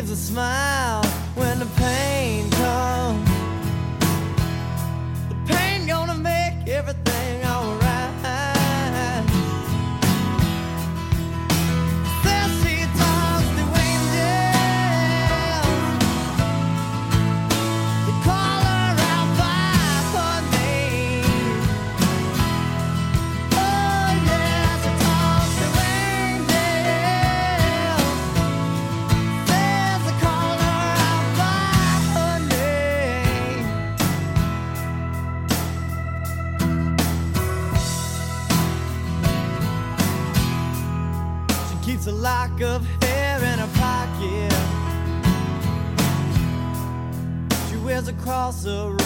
Gives 0.00 0.12
a 0.12 0.16
smile 0.16 1.04
when 1.34 1.58
the 1.58 1.66
pain 1.76 2.09
a 48.66 48.99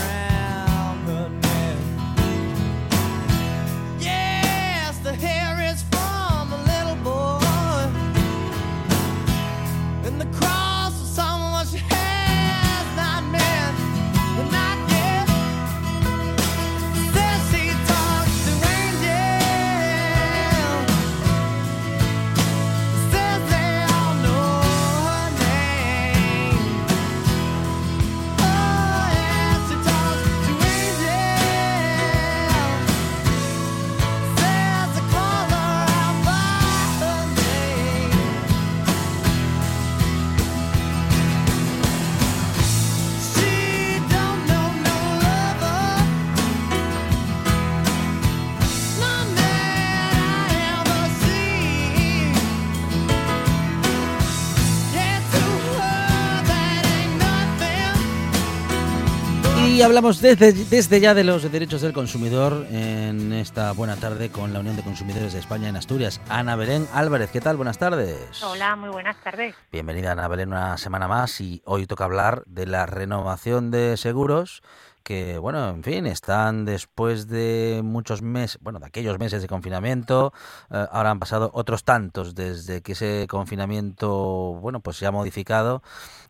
Y 59.74 59.82
hablamos 59.82 60.20
desde, 60.20 60.52
desde 60.52 61.00
ya 61.00 61.14
de 61.14 61.24
los 61.24 61.50
derechos 61.50 61.82
del 61.82 61.92
consumidor 61.92 62.64
en 62.70 63.32
esta 63.32 63.72
buena 63.72 63.96
tarde 63.96 64.30
con 64.30 64.52
la 64.52 64.60
Unión 64.60 64.76
de 64.76 64.84
Consumidores 64.84 65.32
de 65.32 65.40
España 65.40 65.68
en 65.68 65.74
Asturias. 65.74 66.20
Ana 66.28 66.54
Belén 66.54 66.86
Álvarez, 66.92 67.32
¿qué 67.32 67.40
tal? 67.40 67.56
Buenas 67.56 67.76
tardes. 67.76 68.40
Hola, 68.44 68.76
muy 68.76 68.90
buenas 68.90 69.16
tardes. 69.24 69.56
Bienvenida 69.72 70.12
Ana 70.12 70.28
Belén 70.28 70.50
una 70.50 70.78
semana 70.78 71.08
más 71.08 71.40
y 71.40 71.60
hoy 71.64 71.88
toca 71.88 72.04
hablar 72.04 72.44
de 72.46 72.66
la 72.66 72.86
renovación 72.86 73.72
de 73.72 73.96
seguros 73.96 74.62
que, 75.04 75.38
bueno, 75.38 75.68
en 75.68 75.84
fin, 75.84 76.06
están 76.06 76.64
después 76.64 77.28
de 77.28 77.82
muchos 77.84 78.22
meses, 78.22 78.58
bueno, 78.62 78.80
de 78.80 78.86
aquellos 78.86 79.18
meses 79.18 79.42
de 79.42 79.48
confinamiento, 79.48 80.32
eh, 80.70 80.86
ahora 80.90 81.10
han 81.10 81.20
pasado 81.20 81.50
otros 81.54 81.84
tantos 81.84 82.34
desde 82.34 82.80
que 82.82 82.92
ese 82.92 83.26
confinamiento, 83.28 84.58
bueno, 84.60 84.80
pues 84.80 84.96
se 84.96 85.06
ha 85.06 85.12
modificado. 85.12 85.82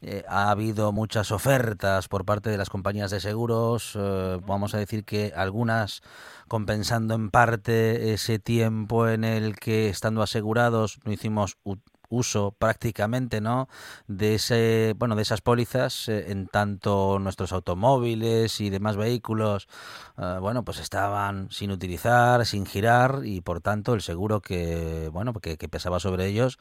Eh, 0.03 0.25
ha 0.29 0.51
habido 0.51 0.93
muchas 0.93 1.31
ofertas 1.31 2.09
por 2.09 2.25
parte 2.25 2.51
de 2.51 2.59
las 2.59 2.69
compañías 2.69 3.11
de 3.11 3.21
seguros, 3.21 3.97
eh, 3.99 4.41
vamos 4.45 4.75
a 4.75 4.79
decir 4.79 5.05
que 5.05 5.33
algunas 5.35 6.03
compensando 6.49 7.15
en 7.15 7.31
parte 7.31 8.13
ese 8.13 8.39
tiempo 8.39 9.09
en 9.09 9.25
el 9.25 9.57
que 9.57 9.89
estando 9.89 10.23
asegurados 10.23 10.99
no 11.05 11.13
hicimos 11.13 11.57
uso 12.09 12.53
prácticamente 12.53 13.41
no 13.41 13.69
de 14.07 14.37
ese 14.37 14.95
bueno 14.99 15.17
de 15.17 15.23
esas 15.23 15.41
pólizas 15.41 16.09
eh, 16.09 16.31
en 16.31 16.47
tanto 16.47 17.19
nuestros 17.19 17.53
automóviles 17.53 18.61
y 18.61 18.71
demás 18.71 18.97
vehículos 18.97 19.69
eh, 20.19 20.39
bueno 20.41 20.65
pues 20.65 20.79
estaban 20.79 21.51
sin 21.51 21.71
utilizar 21.71 22.45
sin 22.47 22.67
girar 22.67 23.23
y 23.25 23.41
por 23.41 23.61
tanto 23.61 23.95
el 23.95 24.03
seguro 24.03 24.41
que 24.41 25.09
bueno 25.13 25.33
que, 25.35 25.57
que 25.57 25.69
pesaba 25.69 26.01
sobre 26.01 26.27
ellos 26.27 26.59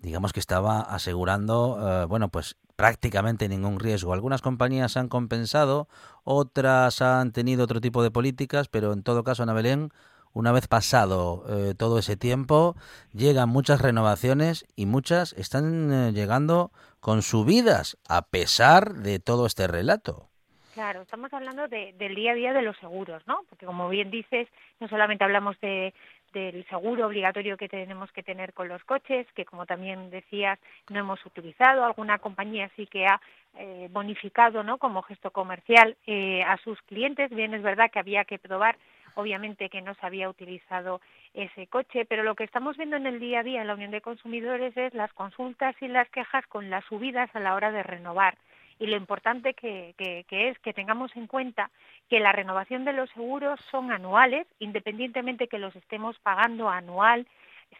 digamos 0.00 0.32
que 0.32 0.40
estaba 0.40 0.80
asegurando 0.80 2.02
eh, 2.02 2.04
bueno 2.06 2.28
pues 2.28 2.56
prácticamente 2.76 3.48
ningún 3.48 3.80
riesgo. 3.80 4.12
Algunas 4.12 4.42
compañías 4.42 4.96
han 4.96 5.08
compensado 5.08 5.88
otras 6.24 7.00
han 7.00 7.32
tenido 7.32 7.64
otro 7.64 7.80
tipo 7.80 8.02
de 8.02 8.10
políticas 8.10 8.68
pero 8.68 8.92
en 8.92 9.02
todo 9.02 9.24
caso 9.24 9.42
Ana 9.42 9.54
Belén 9.54 9.90
una 10.36 10.52
vez 10.52 10.68
pasado 10.68 11.44
eh, 11.48 11.74
todo 11.74 11.98
ese 11.98 12.16
tiempo, 12.16 12.74
llegan 13.14 13.48
muchas 13.48 13.80
renovaciones 13.80 14.66
y 14.76 14.84
muchas 14.84 15.32
están 15.32 15.90
eh, 15.92 16.12
llegando 16.12 16.70
con 17.00 17.22
subidas, 17.22 17.96
a 18.06 18.20
pesar 18.22 18.94
de 18.94 19.18
todo 19.18 19.46
este 19.46 19.66
relato. 19.66 20.28
Claro, 20.74 21.00
estamos 21.00 21.32
hablando 21.32 21.68
de- 21.68 21.94
del 21.94 22.14
día 22.14 22.32
a 22.32 22.34
día 22.34 22.52
de 22.52 22.60
los 22.60 22.76
seguros, 22.76 23.22
¿no? 23.26 23.40
Porque 23.48 23.64
como 23.64 23.88
bien 23.88 24.10
dices, 24.10 24.46
no 24.78 24.88
solamente 24.88 25.24
hablamos 25.24 25.58
de, 25.60 25.94
del 26.34 26.66
seguro 26.68 27.06
obligatorio 27.06 27.56
que 27.56 27.70
tenemos 27.70 28.12
que 28.12 28.22
tener 28.22 28.52
con 28.52 28.68
los 28.68 28.84
coches, 28.84 29.26
que 29.34 29.46
como 29.46 29.64
también 29.64 30.10
decías 30.10 30.58
no 30.90 30.98
hemos 31.00 31.24
utilizado. 31.24 31.82
Alguna 31.82 32.18
compañía 32.18 32.70
sí 32.76 32.86
que 32.86 33.06
ha 33.06 33.18
eh, 33.58 33.88
bonificado, 33.90 34.62
¿no? 34.62 34.76
Como 34.76 35.00
gesto 35.00 35.30
comercial 35.30 35.96
eh, 36.06 36.42
a 36.42 36.58
sus 36.58 36.78
clientes. 36.82 37.30
Bien 37.30 37.54
es 37.54 37.62
verdad 37.62 37.90
que 37.90 37.98
había 38.00 38.26
que 38.26 38.38
probar, 38.38 38.76
obviamente 39.16 39.68
que 39.68 39.82
no 39.82 39.94
se 39.94 40.06
había 40.06 40.28
utilizado 40.28 41.00
ese 41.34 41.66
coche, 41.66 42.04
pero 42.04 42.22
lo 42.22 42.34
que 42.34 42.44
estamos 42.44 42.76
viendo 42.76 42.96
en 42.96 43.06
el 43.06 43.18
día 43.18 43.40
a 43.40 43.42
día 43.42 43.60
en 43.60 43.66
la 43.66 43.74
Unión 43.74 43.90
de 43.90 44.00
Consumidores 44.00 44.76
es 44.76 44.94
las 44.94 45.12
consultas 45.12 45.74
y 45.80 45.88
las 45.88 46.08
quejas 46.10 46.46
con 46.46 46.70
las 46.70 46.84
subidas 46.84 47.28
a 47.34 47.40
la 47.40 47.54
hora 47.54 47.72
de 47.72 47.82
renovar. 47.82 48.36
Y 48.78 48.86
lo 48.86 48.96
importante 48.96 49.54
que, 49.54 49.94
que, 49.96 50.24
que, 50.28 50.50
es 50.50 50.58
que 50.58 50.74
tengamos 50.74 51.14
en 51.16 51.26
cuenta 51.26 51.70
que 52.10 52.20
la 52.20 52.32
renovación 52.32 52.84
de 52.84 52.92
los 52.92 53.08
seguros 53.10 53.58
son 53.70 53.90
anuales, 53.90 54.46
independientemente 54.58 55.48
que 55.48 55.58
los 55.58 55.74
estemos 55.74 56.18
pagando 56.18 56.68
anual, 56.68 57.26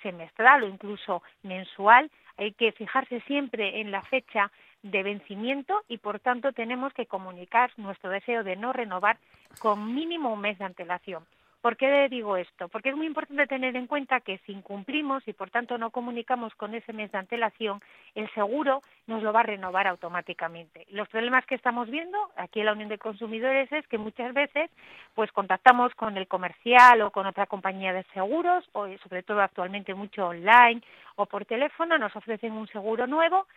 semestral 0.03 0.63
o 0.63 0.69
incluso 0.69 1.23
mensual, 1.43 2.11
hay 2.37 2.53
que 2.53 2.73
fijarse 2.73 3.21
siempre 3.23 3.81
en 3.81 3.91
la 3.91 4.03
fecha 4.03 4.51
de 4.83 5.03
vencimiento 5.03 5.83
y 5.89 5.99
por 5.99 6.21
tanto 6.21 6.53
tenemos 6.53 6.93
que 6.93 7.07
comunicar 7.07 7.71
nuestro 7.77 8.11
deseo 8.11 8.45
de 8.45 8.57
no 8.57 8.73
renovar 8.73 9.19
con 9.59 9.95
mínimo 9.95 10.33
un 10.33 10.41
mes 10.41 10.59
de 10.59 10.65
antelación. 10.65 11.25
¿Por 11.67 11.77
qué 11.77 12.09
digo 12.09 12.37
esto? 12.37 12.69
Porque 12.69 12.91
es 12.91 12.97
muy 12.97 13.09
importante 13.09 13.45
tener 13.49 13.75
en 13.75 13.89
cuenta 13.89 14.21
que 14.21 14.39
si 14.47 14.53
incumplimos 14.53 15.27
y 15.27 15.33
por 15.33 15.51
tanto 15.51 15.79
no 15.79 15.91
comunicamos 15.91 16.55
con 16.55 16.77
ese 16.77 16.93
mes 16.93 17.11
de 17.11 17.19
antelación, 17.19 17.81
el 18.15 18.33
seguro 18.35 18.85
nos 19.09 19.21
lo 19.25 19.33
va 19.33 19.41
a 19.41 19.51
renovar 19.51 19.89
automáticamente. 19.89 20.87
Los 20.91 21.09
problemas 21.09 21.45
que 21.45 21.57
estamos 21.57 21.91
viendo 21.91 22.17
aquí 22.37 22.61
en 22.61 22.67
la 22.67 22.73
Unión 22.73 22.89
de 22.89 22.99
Consumidores 22.99 23.73
es 23.73 23.85
que 23.89 23.99
muchas 23.99 24.33
veces 24.33 24.71
pues 25.17 25.33
contactamos 25.33 25.93
con 25.97 26.17
el 26.17 26.29
comercial 26.29 27.03
o 27.03 27.11
con 27.11 27.27
otra 27.27 27.47
compañía 27.47 27.93
de 27.93 28.05
seguros 28.15 28.65
o 28.71 28.87
sobre 28.99 29.25
todo 29.25 29.41
actualmente 29.41 29.93
mucho 29.93 30.29
online 30.29 30.83
o 31.17 31.27
por 31.27 31.47
teléfono 31.47 31.99
nos 31.99 32.15
ofrecen 32.15 32.53
un 32.53 32.69
seguro 32.69 33.09
nuevo 33.09 33.49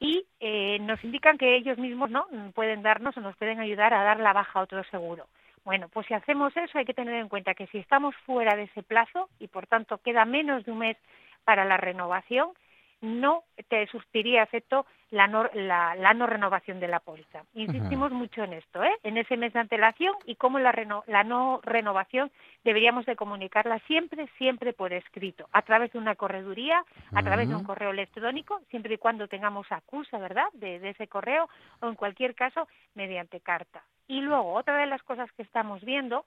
y 0.00 0.24
eh, 0.40 0.78
nos 0.80 1.04
indican 1.04 1.36
que 1.36 1.56
ellos 1.56 1.76
mismos 1.76 2.08
no 2.08 2.28
pueden 2.54 2.80
darnos 2.80 3.14
o 3.18 3.20
nos 3.20 3.36
pueden 3.36 3.60
ayudar 3.60 3.92
a 3.92 4.04
dar 4.04 4.20
la 4.20 4.32
baja 4.32 4.58
a 4.58 4.62
otro 4.62 4.82
seguro. 4.84 5.26
Bueno, 5.68 5.90
pues 5.90 6.06
si 6.06 6.14
hacemos 6.14 6.56
eso 6.56 6.78
hay 6.78 6.86
que 6.86 6.94
tener 6.94 7.16
en 7.16 7.28
cuenta 7.28 7.52
que 7.52 7.66
si 7.66 7.76
estamos 7.76 8.16
fuera 8.24 8.56
de 8.56 8.62
ese 8.62 8.82
plazo 8.82 9.28
y 9.38 9.48
por 9.48 9.66
tanto 9.66 9.98
queda 9.98 10.24
menos 10.24 10.64
de 10.64 10.72
un 10.72 10.78
mes 10.78 10.96
para 11.44 11.66
la 11.66 11.76
renovación, 11.76 12.52
no 13.02 13.44
te 13.68 13.86
surtiría 13.88 14.42
efecto 14.42 14.86
la 15.10 15.26
no, 15.26 15.48
la, 15.54 15.94
la 15.94 16.14
no 16.14 16.26
renovación 16.26 16.80
de 16.80 16.88
la 16.88 17.00
póliza. 17.00 17.42
Insistimos 17.54 18.10
uh 18.10 18.14
-huh. 18.14 18.18
mucho 18.18 18.44
en 18.44 18.52
esto, 18.52 18.82
¿eh? 18.82 18.92
en 19.02 19.16
ese 19.16 19.36
mes 19.36 19.52
de 19.52 19.60
antelación 19.60 20.14
y 20.24 20.36
cómo 20.36 20.58
la, 20.58 20.72
reno, 20.72 21.02
la 21.06 21.24
no 21.24 21.60
renovación 21.62 22.30
deberíamos 22.64 23.06
de 23.06 23.16
comunicarla 23.16 23.78
siempre, 23.86 24.28
siempre 24.36 24.72
por 24.72 24.92
escrito, 24.92 25.48
a 25.52 25.62
través 25.62 25.92
de 25.92 25.98
una 25.98 26.14
correduría, 26.14 26.78
a 26.78 26.80
uh 26.80 26.84
-huh. 27.16 27.24
través 27.24 27.48
de 27.48 27.54
un 27.56 27.64
correo 27.64 27.90
electrónico, 27.90 28.60
siempre 28.70 28.94
y 28.94 28.98
cuando 28.98 29.28
tengamos 29.28 29.66
acusa, 29.70 30.18
¿verdad?, 30.18 30.48
de, 30.52 30.78
de 30.78 30.90
ese 30.90 31.08
correo, 31.08 31.48
o 31.80 31.88
en 31.88 31.94
cualquier 31.94 32.34
caso, 32.34 32.68
mediante 32.94 33.40
carta. 33.40 33.82
Y 34.06 34.20
luego, 34.20 34.52
otra 34.54 34.76
de 34.78 34.86
las 34.86 35.02
cosas 35.02 35.30
que 35.32 35.42
estamos 35.42 35.82
viendo 35.84 36.24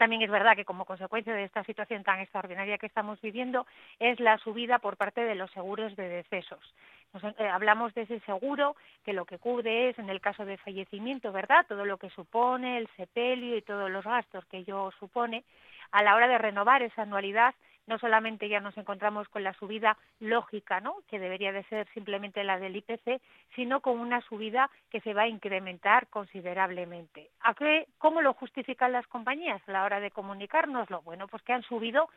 también 0.00 0.22
es 0.22 0.30
verdad 0.30 0.56
que 0.56 0.64
como 0.64 0.86
consecuencia 0.86 1.34
de 1.34 1.44
esta 1.44 1.62
situación 1.64 2.04
tan 2.04 2.20
extraordinaria 2.20 2.78
que 2.78 2.86
estamos 2.86 3.20
viviendo 3.20 3.66
es 3.98 4.18
la 4.18 4.38
subida 4.38 4.78
por 4.78 4.96
parte 4.96 5.20
de 5.20 5.34
los 5.34 5.50
seguros 5.50 5.94
de 5.94 6.08
decesos. 6.08 6.74
Nos, 7.12 7.22
eh, 7.22 7.46
hablamos 7.52 7.92
de 7.92 8.02
ese 8.02 8.18
seguro 8.20 8.76
que 9.04 9.12
lo 9.12 9.26
que 9.26 9.36
cubre 9.36 9.90
es, 9.90 9.98
en 9.98 10.08
el 10.08 10.22
caso 10.22 10.46
de 10.46 10.56
fallecimiento, 10.56 11.32
¿verdad? 11.32 11.66
Todo 11.68 11.84
lo 11.84 11.98
que 11.98 12.08
supone, 12.08 12.78
el 12.78 12.88
sepelio 12.96 13.58
y 13.58 13.60
todos 13.60 13.90
los 13.90 14.02
gastos 14.02 14.46
que 14.46 14.56
ello 14.56 14.90
supone. 14.98 15.44
A 15.92 16.02
la 16.02 16.14
hora 16.14 16.28
de 16.28 16.38
renovar 16.38 16.82
esa 16.82 17.02
anualidad, 17.02 17.54
no 17.90 17.98
solamente 17.98 18.48
ya 18.48 18.60
nos 18.60 18.78
encontramos 18.78 19.28
con 19.28 19.42
la 19.42 19.52
subida 19.54 19.98
lógica, 20.20 20.80
¿no? 20.80 20.98
que 21.08 21.18
debería 21.18 21.50
de 21.50 21.64
ser 21.64 21.88
simplemente 21.92 22.44
la 22.44 22.56
del 22.56 22.76
IPC, 22.76 23.20
sino 23.56 23.80
con 23.80 23.98
una 23.98 24.20
subida 24.22 24.70
que 24.90 25.00
se 25.00 25.12
va 25.12 25.22
a 25.22 25.28
incrementar 25.28 26.06
considerablemente. 26.06 27.30
¿A 27.40 27.52
qué, 27.54 27.88
¿Cómo 27.98 28.22
lo 28.22 28.32
justifican 28.32 28.92
las 28.92 29.08
compañías 29.08 29.60
a 29.66 29.72
la 29.72 29.84
hora 29.84 29.98
de 29.98 30.12
comunicárnoslo? 30.12 31.02
Bueno, 31.02 31.26
pues 31.26 31.42
que 31.42 31.52
han 31.52 31.64
subido 31.64 32.08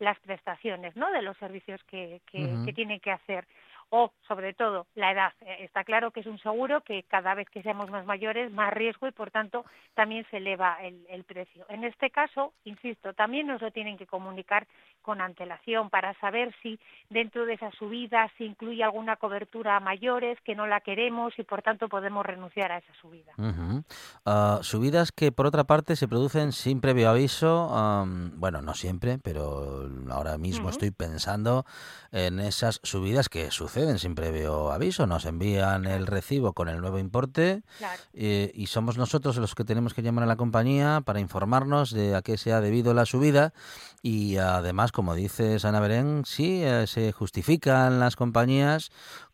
las 0.00 0.18
prestaciones 0.18 0.96
¿no? 0.96 1.12
de 1.12 1.22
los 1.22 1.36
servicios 1.36 1.80
que, 1.84 2.20
que, 2.26 2.38
uh 2.38 2.48
-huh. 2.48 2.64
que 2.64 2.72
tienen 2.72 2.98
que 2.98 3.12
hacer 3.12 3.46
o, 3.90 4.12
sobre 4.26 4.54
todo, 4.54 4.86
la 4.94 5.12
edad. 5.12 5.32
Está 5.58 5.82
claro 5.82 6.12
que 6.12 6.20
es 6.20 6.26
un 6.26 6.38
seguro 6.38 6.80
que 6.82 7.02
cada 7.02 7.34
vez 7.34 7.48
que 7.50 7.62
seamos 7.62 7.90
más 7.90 8.06
mayores, 8.06 8.52
más 8.52 8.72
riesgo 8.72 9.08
y, 9.08 9.12
por 9.12 9.32
tanto, 9.32 9.64
también 9.94 10.24
se 10.30 10.36
eleva 10.36 10.78
el, 10.80 11.04
el, 11.08 11.24
precio. 11.24 11.66
En 11.68 11.82
este 11.82 12.10
caso, 12.10 12.52
insisto, 12.64 13.12
también 13.14 13.48
nos 13.48 13.60
lo 13.60 13.72
tienen 13.72 13.98
que 13.98 14.06
comunicar 14.06 14.66
con 15.02 15.20
antelación 15.20 15.90
para 15.90 16.14
saber 16.20 16.54
si 16.62 16.78
dentro 17.08 17.46
de 17.46 17.54
esa 17.54 17.70
subida 17.72 18.30
se 18.38 18.44
incluye 18.44 18.84
alguna 18.84 19.16
cobertura 19.16 19.76
a 19.76 19.80
mayores 19.80 20.38
que 20.44 20.54
no 20.54 20.66
la 20.68 20.80
queremos 20.80 21.36
y, 21.36 21.42
por 21.42 21.62
tanto, 21.62 21.88
podemos 21.88 22.24
renunciar 22.24 22.70
a 22.70 22.78
esa 22.78 22.94
subida. 23.00 23.32
Uh 23.38 23.42
-huh. 23.42 24.58
uh, 24.60 24.62
subidas 24.62 25.10
que, 25.10 25.32
por 25.32 25.46
otra 25.46 25.64
parte, 25.64 25.96
se 25.96 26.06
producen 26.06 26.52
sin 26.52 26.80
previo 26.80 27.10
aviso. 27.10 27.66
Um, 27.68 28.38
bueno, 28.38 28.62
no 28.62 28.74
siempre, 28.74 29.18
pero 29.18 29.88
ahora 30.10 30.38
mismo 30.38 30.66
uh 30.66 30.68
-huh. 30.68 30.72
estoy 30.72 30.90
pensando 30.92 31.64
en 32.12 32.38
esas 32.38 32.80
subidas 32.84 33.28
que 33.28 33.50
suceden 33.50 33.79
suceden 33.80 33.98
sin 33.98 34.14
previo 34.14 34.72
aviso, 34.72 35.06
nos 35.06 35.24
envían 35.24 35.86
el 35.86 36.06
recibo 36.06 36.52
con 36.52 36.68
el 36.68 36.82
nuevo 36.82 36.98
importe 36.98 37.62
claro. 37.78 38.02
eh, 38.12 38.52
y 38.54 38.66
somos 38.66 38.98
nosotros 38.98 39.38
los 39.38 39.54
que 39.54 39.64
tenemos 39.64 39.94
que 39.94 40.02
llamar 40.02 40.24
a 40.24 40.26
la 40.26 40.36
compañía 40.36 41.00
para 41.02 41.18
informarnos 41.18 41.90
de 41.90 42.14
a 42.14 42.20
qué 42.20 42.36
se 42.36 42.52
ha 42.52 42.60
debido 42.60 42.92
la 42.92 43.06
subida 43.06 43.54
y 44.02 44.36
además, 44.36 44.92
como 44.92 45.14
dice 45.14 45.56
Ana 45.62 45.80
Berén, 45.80 46.24
sí, 46.26 46.62
eh, 46.62 46.86
se 46.86 47.12
justifican 47.12 48.00
las 48.00 48.16
compañías 48.16 48.90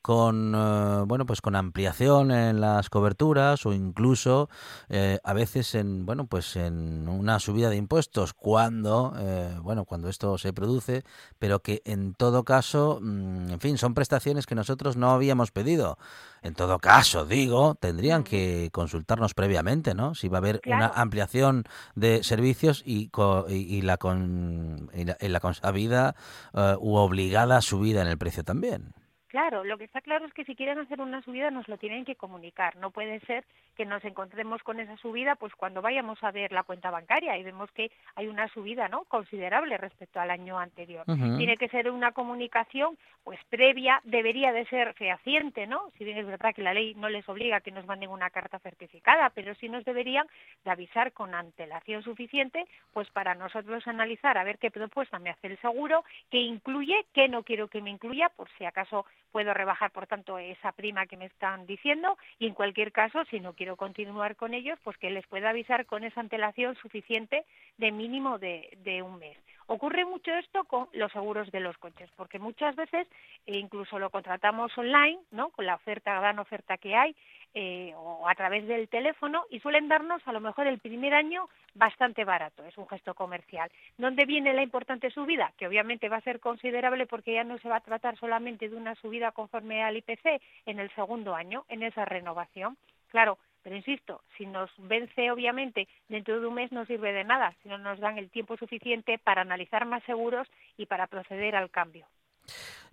con 0.06 0.54
eh, 0.54 1.02
bueno 1.08 1.26
pues 1.26 1.40
con 1.40 1.56
ampliación 1.56 2.30
en 2.30 2.60
las 2.60 2.90
coberturas 2.90 3.66
o 3.66 3.72
incluso 3.72 4.48
eh, 4.88 5.18
a 5.24 5.32
veces 5.32 5.74
en 5.74 6.06
bueno 6.06 6.28
pues 6.28 6.54
en 6.54 7.08
una 7.08 7.40
subida 7.40 7.70
de 7.70 7.76
impuestos 7.76 8.32
cuando 8.32 9.14
eh, 9.18 9.58
bueno 9.62 9.84
cuando 9.84 10.08
esto 10.08 10.38
se 10.38 10.52
produce 10.52 11.02
pero 11.40 11.58
que 11.58 11.82
en 11.84 12.14
todo 12.14 12.44
caso 12.44 13.00
mmm, 13.02 13.50
en 13.50 13.58
fin 13.58 13.78
son 13.78 13.94
prestaciones 13.94 14.46
que 14.46 14.54
nosotros 14.54 14.96
no 14.96 15.10
habíamos 15.10 15.50
pedido. 15.50 15.98
En 16.40 16.54
todo 16.54 16.78
caso 16.78 17.26
digo 17.26 17.74
tendrían 17.74 18.22
que 18.22 18.70
consultarnos 18.70 19.34
previamente 19.34 19.92
no 19.96 20.14
si 20.14 20.28
va 20.28 20.38
a 20.38 20.38
haber 20.38 20.60
claro. 20.60 20.84
una 20.84 21.02
ampliación 21.02 21.64
de 21.96 22.22
servicios 22.22 22.84
y, 22.86 23.10
y, 23.48 23.54
y 23.54 23.82
la 23.82 23.96
con 23.96 24.88
y 24.94 25.04
la, 25.04 25.16
y 25.20 25.26
la 25.26 25.40
consabida 25.40 26.14
uh, 26.54 26.76
u 26.78 26.94
obligada 26.94 27.60
subida 27.60 28.02
en 28.02 28.06
el 28.06 28.18
precio 28.18 28.44
también 28.44 28.94
Claro, 29.28 29.64
lo 29.64 29.76
que 29.76 29.84
está 29.84 30.00
claro 30.00 30.26
es 30.26 30.32
que 30.32 30.44
si 30.44 30.54
quieren 30.54 30.78
hacer 30.78 31.00
una 31.00 31.22
subida 31.22 31.50
nos 31.50 31.68
lo 31.68 31.78
tienen 31.78 32.04
que 32.04 32.16
comunicar. 32.16 32.76
No 32.76 32.90
puede 32.90 33.20
ser 33.20 33.44
que 33.76 33.84
nos 33.84 34.04
encontremos 34.04 34.62
con 34.62 34.80
esa 34.80 34.96
subida 34.96 35.34
pues 35.34 35.54
cuando 35.54 35.82
vayamos 35.82 36.22
a 36.22 36.30
ver 36.30 36.52
la 36.52 36.62
cuenta 36.62 36.90
bancaria 36.90 37.36
y 37.36 37.42
vemos 37.42 37.70
que 37.72 37.90
hay 38.14 38.28
una 38.28 38.48
subida 38.48 38.88
no 38.88 39.04
considerable 39.04 39.76
respecto 39.76 40.20
al 40.20 40.30
año 40.30 40.58
anterior. 40.58 41.04
Uh 41.06 41.12
-huh. 41.12 41.36
Tiene 41.36 41.56
que 41.56 41.68
ser 41.68 41.90
una 41.90 42.12
comunicación 42.12 42.96
pues 43.24 43.38
previa, 43.50 44.00
debería 44.04 44.52
de 44.52 44.64
ser 44.66 44.94
fehaciente, 44.94 45.66
¿no? 45.66 45.90
Si 45.98 46.04
bien 46.04 46.18
es 46.18 46.26
verdad 46.26 46.54
que 46.54 46.62
la 46.62 46.72
ley 46.72 46.94
no 46.94 47.08
les 47.08 47.28
obliga 47.28 47.56
a 47.56 47.60
que 47.60 47.72
nos 47.72 47.86
manden 47.86 48.10
una 48.10 48.30
carta 48.30 48.58
certificada, 48.60 49.30
pero 49.30 49.54
sí 49.56 49.68
nos 49.68 49.84
deberían 49.84 50.26
de 50.64 50.70
avisar 50.70 51.12
con 51.12 51.34
antelación 51.34 52.02
suficiente 52.02 52.64
pues 52.92 53.10
para 53.10 53.34
nosotros 53.34 53.86
analizar 53.86 54.38
a 54.38 54.44
ver 54.44 54.58
qué 54.58 54.70
propuesta 54.70 55.18
me 55.18 55.30
hace 55.30 55.48
el 55.48 55.58
seguro, 55.58 56.04
qué 56.30 56.38
incluye, 56.38 57.04
qué 57.12 57.28
no 57.28 57.42
quiero 57.42 57.68
que 57.68 57.82
me 57.82 57.90
incluya, 57.90 58.28
por 58.28 58.48
si 58.56 58.64
acaso 58.64 59.04
puedo 59.36 59.52
rebajar, 59.52 59.90
por 59.90 60.06
tanto, 60.06 60.38
esa 60.38 60.72
prima 60.72 61.04
que 61.04 61.18
me 61.18 61.26
están 61.26 61.66
diciendo 61.66 62.16
y, 62.38 62.46
en 62.46 62.54
cualquier 62.54 62.90
caso, 62.90 63.22
si 63.26 63.38
no 63.38 63.52
quiero 63.52 63.76
continuar 63.76 64.34
con 64.34 64.54
ellos, 64.54 64.78
pues 64.82 64.96
que 64.96 65.10
les 65.10 65.26
pueda 65.26 65.50
avisar 65.50 65.84
con 65.84 66.04
esa 66.04 66.22
antelación 66.22 66.74
suficiente 66.76 67.44
de 67.76 67.92
mínimo 67.92 68.38
de, 68.38 68.78
de 68.82 69.02
un 69.02 69.18
mes. 69.18 69.36
Ocurre 69.66 70.06
mucho 70.06 70.32
esto 70.32 70.64
con 70.64 70.88
los 70.92 71.12
seguros 71.12 71.50
de 71.50 71.60
los 71.60 71.76
coches, 71.76 72.08
porque 72.16 72.38
muchas 72.38 72.76
veces 72.76 73.06
eh, 73.44 73.58
incluso 73.58 73.98
lo 73.98 74.08
contratamos 74.08 74.72
online, 74.78 75.18
¿no? 75.32 75.50
Con 75.50 75.66
la 75.66 75.74
oferta, 75.74 76.18
gran 76.18 76.38
oferta 76.38 76.78
que 76.78 76.96
hay, 76.96 77.14
eh, 77.58 77.94
o 77.96 78.28
a 78.28 78.34
través 78.34 78.66
del 78.66 78.86
teléfono, 78.86 79.46
y 79.48 79.60
suelen 79.60 79.88
darnos 79.88 80.20
a 80.28 80.32
lo 80.32 80.40
mejor 80.40 80.66
el 80.66 80.78
primer 80.78 81.14
año 81.14 81.48
bastante 81.72 82.22
barato, 82.22 82.62
es 82.66 82.76
un 82.76 82.86
gesto 82.86 83.14
comercial. 83.14 83.70
¿Dónde 83.96 84.26
viene 84.26 84.52
la 84.52 84.62
importante 84.62 85.10
subida? 85.10 85.54
Que 85.56 85.66
obviamente 85.66 86.10
va 86.10 86.18
a 86.18 86.20
ser 86.20 86.38
considerable 86.38 87.06
porque 87.06 87.32
ya 87.32 87.44
no 87.44 87.56
se 87.56 87.70
va 87.70 87.76
a 87.76 87.80
tratar 87.80 88.18
solamente 88.18 88.68
de 88.68 88.76
una 88.76 88.94
subida 88.96 89.32
conforme 89.32 89.82
al 89.82 89.96
IPC 89.96 90.42
en 90.66 90.80
el 90.80 90.94
segundo 90.94 91.34
año, 91.34 91.64
en 91.70 91.82
esa 91.82 92.04
renovación. 92.04 92.76
Claro, 93.08 93.38
pero 93.62 93.74
insisto, 93.74 94.20
si 94.36 94.44
nos 94.44 94.70
vence 94.76 95.30
obviamente 95.30 95.88
dentro 96.08 96.38
de 96.38 96.46
un 96.46 96.54
mes 96.56 96.70
no 96.72 96.84
sirve 96.84 97.14
de 97.14 97.24
nada, 97.24 97.54
si 97.62 97.70
no 97.70 97.78
nos 97.78 97.98
dan 98.00 98.18
el 98.18 98.28
tiempo 98.28 98.58
suficiente 98.58 99.16
para 99.16 99.40
analizar 99.40 99.86
más 99.86 100.02
seguros 100.04 100.46
y 100.76 100.84
para 100.84 101.06
proceder 101.06 101.56
al 101.56 101.70
cambio. 101.70 102.06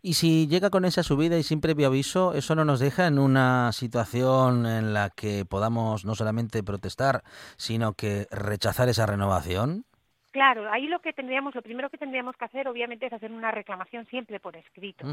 Y 0.06 0.16
si 0.16 0.48
llega 0.50 0.70
con 0.70 0.84
esa 0.84 1.02
subida 1.02 1.38
y 1.38 1.44
sin 1.44 1.62
previo 1.62 1.88
aviso, 1.88 2.34
¿eso 2.34 2.56
no 2.56 2.66
nos 2.66 2.82
deja 2.82 3.08
en 3.08 3.18
una 3.18 3.72
situación 3.72 4.66
en 4.66 4.94
la 4.94 5.12
que 5.12 5.46
podamos 5.46 6.04
no 6.04 6.14
solamente 6.14 6.62
protestar, 6.62 7.24
sino 7.56 7.94
que 7.94 8.28
rechazar 8.30 8.90
esa 8.90 9.06
renovación? 9.06 9.86
Claro, 10.32 10.70
ahí 10.70 10.88
lo 10.88 11.00
que 11.00 11.14
tendríamos, 11.14 11.56
lo 11.56 11.62
primero 11.62 11.90
que 11.90 11.98
tendríamos 11.98 12.36
que 12.36 12.44
hacer, 12.44 12.68
obviamente, 12.68 13.06
es 13.06 13.14
hacer 13.14 13.32
una 13.32 13.52
reclamación 13.52 14.06
siempre 14.08 14.42
por 14.42 14.58
escrito, 14.58 15.06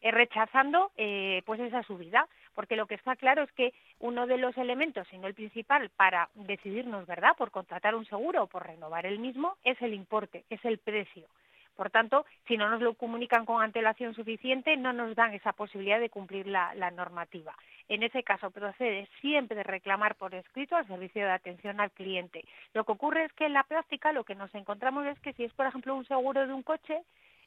eh, 0.00 0.10
rechazando 0.10 0.90
eh, 0.96 1.42
pues 1.46 1.60
esa 1.60 1.84
subida, 1.84 2.26
porque 2.52 2.74
lo 2.74 2.86
que 2.86 2.96
está 2.96 3.14
claro 3.14 3.44
es 3.44 3.52
que 3.52 3.72
uno 4.00 4.26
de 4.26 4.38
los 4.38 4.56
elementos, 4.58 5.06
si 5.08 5.18
no 5.18 5.28
el 5.28 5.34
principal, 5.34 5.90
para 5.90 6.30
decidirnos, 6.34 7.06
¿verdad?, 7.06 7.36
por 7.38 7.52
contratar 7.52 7.94
un 7.94 8.06
seguro 8.06 8.42
o 8.42 8.46
por 8.48 8.66
renovar 8.66 9.06
el 9.06 9.20
mismo, 9.20 9.56
es 9.62 9.80
el 9.82 9.94
importe, 9.94 10.44
es 10.50 10.64
el 10.64 10.78
precio. 10.78 11.28
Por 11.76 11.90
tanto, 11.90 12.26
si 12.46 12.56
no 12.56 12.68
nos 12.68 12.80
lo 12.80 12.94
comunican 12.94 13.46
con 13.46 13.62
antelación 13.62 14.14
suficiente, 14.14 14.76
no 14.76 14.92
nos 14.92 15.14
dan 15.14 15.34
esa 15.34 15.52
posibilidad 15.52 16.00
de 16.00 16.10
cumplir 16.10 16.46
la, 16.46 16.74
la 16.74 16.90
normativa. 16.90 17.54
En 17.88 18.02
ese 18.02 18.22
caso, 18.22 18.50
procede 18.50 19.08
siempre 19.20 19.56
de 19.56 19.62
reclamar 19.62 20.14
por 20.14 20.34
escrito 20.34 20.76
al 20.76 20.86
servicio 20.86 21.24
de 21.24 21.32
atención 21.32 21.80
al 21.80 21.90
cliente. 21.90 22.44
Lo 22.74 22.84
que 22.84 22.92
ocurre 22.92 23.24
es 23.24 23.32
que 23.32 23.46
en 23.46 23.54
la 23.54 23.64
práctica 23.64 24.12
lo 24.12 24.24
que 24.24 24.34
nos 24.34 24.54
encontramos 24.54 25.06
es 25.06 25.18
que 25.20 25.32
si 25.32 25.44
es, 25.44 25.52
por 25.54 25.66
ejemplo, 25.66 25.94
un 25.94 26.06
seguro 26.06 26.46
de 26.46 26.52
un 26.52 26.62
coche, 26.62 27.02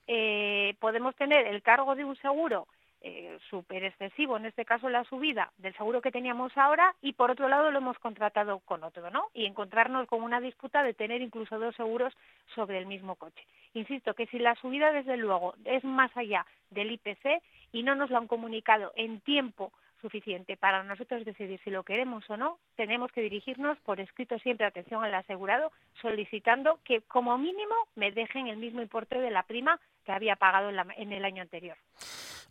eh, 0.07 0.75
podemos 0.79 1.15
tener 1.15 1.47
el 1.47 1.61
cargo 1.61 1.95
de 1.95 2.03
un 2.03 2.15
seguro 2.17 2.67
eh, 3.07 3.37
súper 3.51 3.83
excesivo, 3.83 4.35
en 4.35 4.47
este 4.47 4.65
caso 4.65 4.89
la 4.89 5.03
subida 5.03 5.51
del 5.57 5.75
seguro 5.77 6.01
que 6.01 6.11
teníamos 6.11 6.51
ahora, 6.57 6.95
y 7.03 7.13
por 7.13 7.29
otro 7.29 7.47
lado 7.47 7.69
lo 7.69 7.77
hemos 7.77 7.99
contratado 7.99 8.59
con 8.61 8.83
otro, 8.83 9.11
¿no? 9.11 9.27
Y 9.35 9.45
encontrarnos 9.45 10.07
con 10.07 10.23
una 10.23 10.41
disputa 10.41 10.81
de 10.81 10.95
tener 10.95 11.21
incluso 11.21 11.59
dos 11.59 11.75
seguros 11.75 12.13
sobre 12.55 12.79
el 12.79 12.87
mismo 12.87 13.15
coche. 13.15 13.45
Insisto 13.75 14.15
que 14.15 14.25
si 14.27 14.39
la 14.39 14.55
subida, 14.55 14.91
desde 14.91 15.17
luego, 15.17 15.53
es 15.65 15.83
más 15.83 16.09
allá 16.17 16.47
del 16.71 16.91
IPC 16.93 17.43
y 17.73 17.83
no 17.83 17.93
nos 17.93 18.09
lo 18.09 18.17
han 18.17 18.27
comunicado 18.27 18.91
en 18.95 19.19
tiempo 19.21 19.71
suficiente 20.01 20.57
para 20.57 20.83
nosotros 20.83 21.25
decidir 21.25 21.59
si 21.63 21.69
lo 21.71 21.83
queremos 21.83 22.27
o 22.29 22.37
no, 22.37 22.57
tenemos 22.75 23.11
que 23.11 23.21
dirigirnos 23.21 23.77
por 23.79 23.99
escrito 23.99 24.37
siempre 24.39 24.65
atención 24.65 25.03
al 25.03 25.13
asegurado, 25.13 25.71
solicitando 26.01 26.79
que 26.83 27.01
como 27.01 27.37
mínimo 27.37 27.75
me 27.95 28.11
dejen 28.11 28.47
el 28.47 28.57
mismo 28.57 28.81
importe 28.81 29.19
de 29.19 29.31
la 29.31 29.43
prima 29.43 29.79
que 30.05 30.11
había 30.11 30.35
pagado 30.35 30.69
en, 30.69 30.75
la- 30.75 30.87
en 30.97 31.11
el 31.11 31.23
año 31.25 31.41
anterior. 31.41 31.77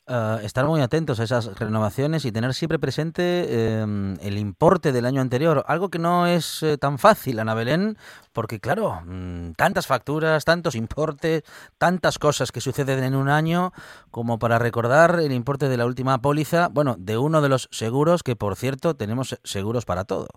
Ah, 0.07 0.39
estar 0.43 0.67
muy 0.67 0.83
atentos 0.83 1.19
a 1.19 1.25
esas 1.25 1.59
renovaciones 1.59 2.27
y 2.27 2.33
tener 2.33 2.53
siempre 2.53 2.79
presente 2.79 3.23
eh, 3.49 4.17
el 4.21 4.37
importe 4.37 4.93
del 4.93 5.07
año 5.07 5.23
anterior, 5.23 5.65
algo 5.67 5.89
que 5.89 5.99
no 5.99 6.27
es 6.27 6.63
eh, 6.63 6.77
tan 6.77 6.99
fácil, 6.99 7.39
Ana 7.39 7.55
Belén, 7.55 7.97
porque 8.35 8.61
claro, 8.61 9.01
mm, 9.07 9.53
tantas 9.53 9.87
facturas, 9.87 10.45
tantos 10.45 10.75
importes, 10.75 11.43
tantas 11.79 12.19
cosas 12.19 12.53
que 12.53 12.61
suceden 12.61 13.03
en 13.03 13.15
un 13.15 13.31
año, 13.31 13.73
como 14.11 14.39
para 14.39 14.59
recordar 14.59 15.21
el 15.21 15.33
importe 15.33 15.71
de 15.71 15.79
la 15.79 15.87
última 15.87 16.21
póliza, 16.21 16.69
bueno, 16.69 16.97
de 16.99 17.17
uno 17.17 17.41
de 17.41 17.49
los 17.49 17.71
seguros, 17.73 18.23
que 18.23 18.37
por 18.37 18.57
cierto 18.57 18.97
tenemos 18.97 19.41
seguros 19.43 19.87
para 19.87 20.05
todo. 20.05 20.29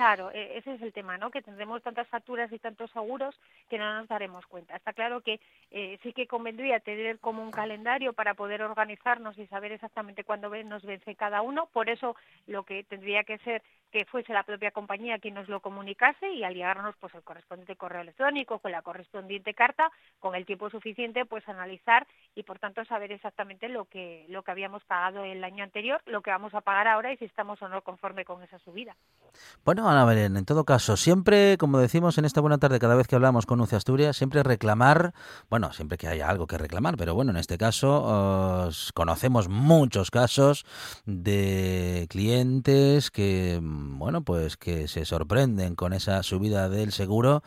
Claro, 0.00 0.30
e- 0.32 0.56
ese 0.56 0.72
es 0.72 0.80
el 0.80 0.94
tema, 0.94 1.18
¿no? 1.18 1.30
Que 1.30 1.42
tendremos 1.42 1.82
tantas 1.82 2.08
facturas 2.08 2.50
y 2.50 2.58
tantos 2.58 2.90
seguros 2.90 3.38
que 3.68 3.76
no 3.76 3.92
nos 3.92 4.08
daremos 4.08 4.46
cuenta. 4.46 4.74
Está 4.74 4.94
claro 4.94 5.20
que 5.20 5.40
eh, 5.70 5.98
sí 6.02 6.14
que 6.14 6.26
convendría 6.26 6.80
tener 6.80 7.18
como 7.18 7.42
un 7.42 7.50
calendario 7.50 8.14
para 8.14 8.32
poder 8.32 8.62
organizarnos 8.62 9.36
y 9.36 9.46
saber 9.48 9.72
exactamente 9.72 10.24
cuándo 10.24 10.48
nos 10.64 10.84
vence 10.84 11.14
cada 11.16 11.42
uno. 11.42 11.66
Por 11.66 11.90
eso 11.90 12.16
lo 12.46 12.62
que 12.62 12.82
tendría 12.84 13.24
que 13.24 13.36
ser 13.40 13.62
que 13.90 14.04
fuese 14.04 14.32
la 14.32 14.44
propia 14.44 14.70
compañía 14.70 15.18
quien 15.18 15.34
nos 15.34 15.48
lo 15.48 15.60
comunicase 15.60 16.32
y 16.32 16.44
al 16.44 16.54
llegarnos 16.54 16.94
pues 16.96 17.14
el 17.14 17.22
correspondiente 17.22 17.76
correo 17.76 18.02
electrónico 18.02 18.60
con 18.60 18.72
la 18.72 18.82
correspondiente 18.82 19.52
carta 19.52 19.90
con 20.20 20.34
el 20.34 20.46
tiempo 20.46 20.70
suficiente 20.70 21.24
pues 21.24 21.48
analizar 21.48 22.06
y 22.34 22.44
por 22.44 22.58
tanto 22.58 22.84
saber 22.84 23.12
exactamente 23.12 23.68
lo 23.68 23.86
que 23.86 24.26
lo 24.28 24.42
que 24.42 24.50
habíamos 24.52 24.84
pagado 24.84 25.24
el 25.24 25.42
año 25.42 25.64
anterior, 25.64 26.00
lo 26.06 26.22
que 26.22 26.30
vamos 26.30 26.54
a 26.54 26.60
pagar 26.60 26.86
ahora 26.86 27.12
y 27.12 27.16
si 27.16 27.24
estamos 27.24 27.60
o 27.62 27.68
no 27.68 27.82
conforme 27.82 28.24
con 28.24 28.42
esa 28.42 28.58
subida. 28.60 28.96
Bueno, 29.64 29.89
Ana 29.90 30.04
Belén, 30.04 30.36
en 30.36 30.44
todo 30.44 30.64
caso, 30.64 30.96
siempre, 30.96 31.56
como 31.58 31.78
decimos 31.78 32.16
en 32.16 32.24
esta 32.24 32.40
buena 32.40 32.58
tarde, 32.58 32.78
cada 32.78 32.94
vez 32.94 33.08
que 33.08 33.16
hablamos 33.16 33.44
con 33.44 33.60
UCE 33.60 33.74
Asturias, 33.74 34.16
siempre 34.16 34.42
reclamar, 34.42 35.14
bueno, 35.48 35.72
siempre 35.72 35.98
que 35.98 36.06
haya 36.06 36.28
algo 36.28 36.46
que 36.46 36.58
reclamar, 36.58 36.96
pero 36.96 37.14
bueno, 37.14 37.32
en 37.32 37.36
este 37.36 37.58
caso 37.58 38.02
os 38.66 38.92
conocemos 38.92 39.48
muchos 39.48 40.10
casos 40.10 40.64
de 41.06 42.06
clientes 42.08 43.10
que, 43.10 43.58
bueno, 43.62 44.22
pues 44.22 44.56
que 44.56 44.86
se 44.86 45.04
sorprenden 45.04 45.74
con 45.74 45.92
esa 45.92 46.22
subida 46.22 46.68
del 46.68 46.92
seguro. 46.92 47.42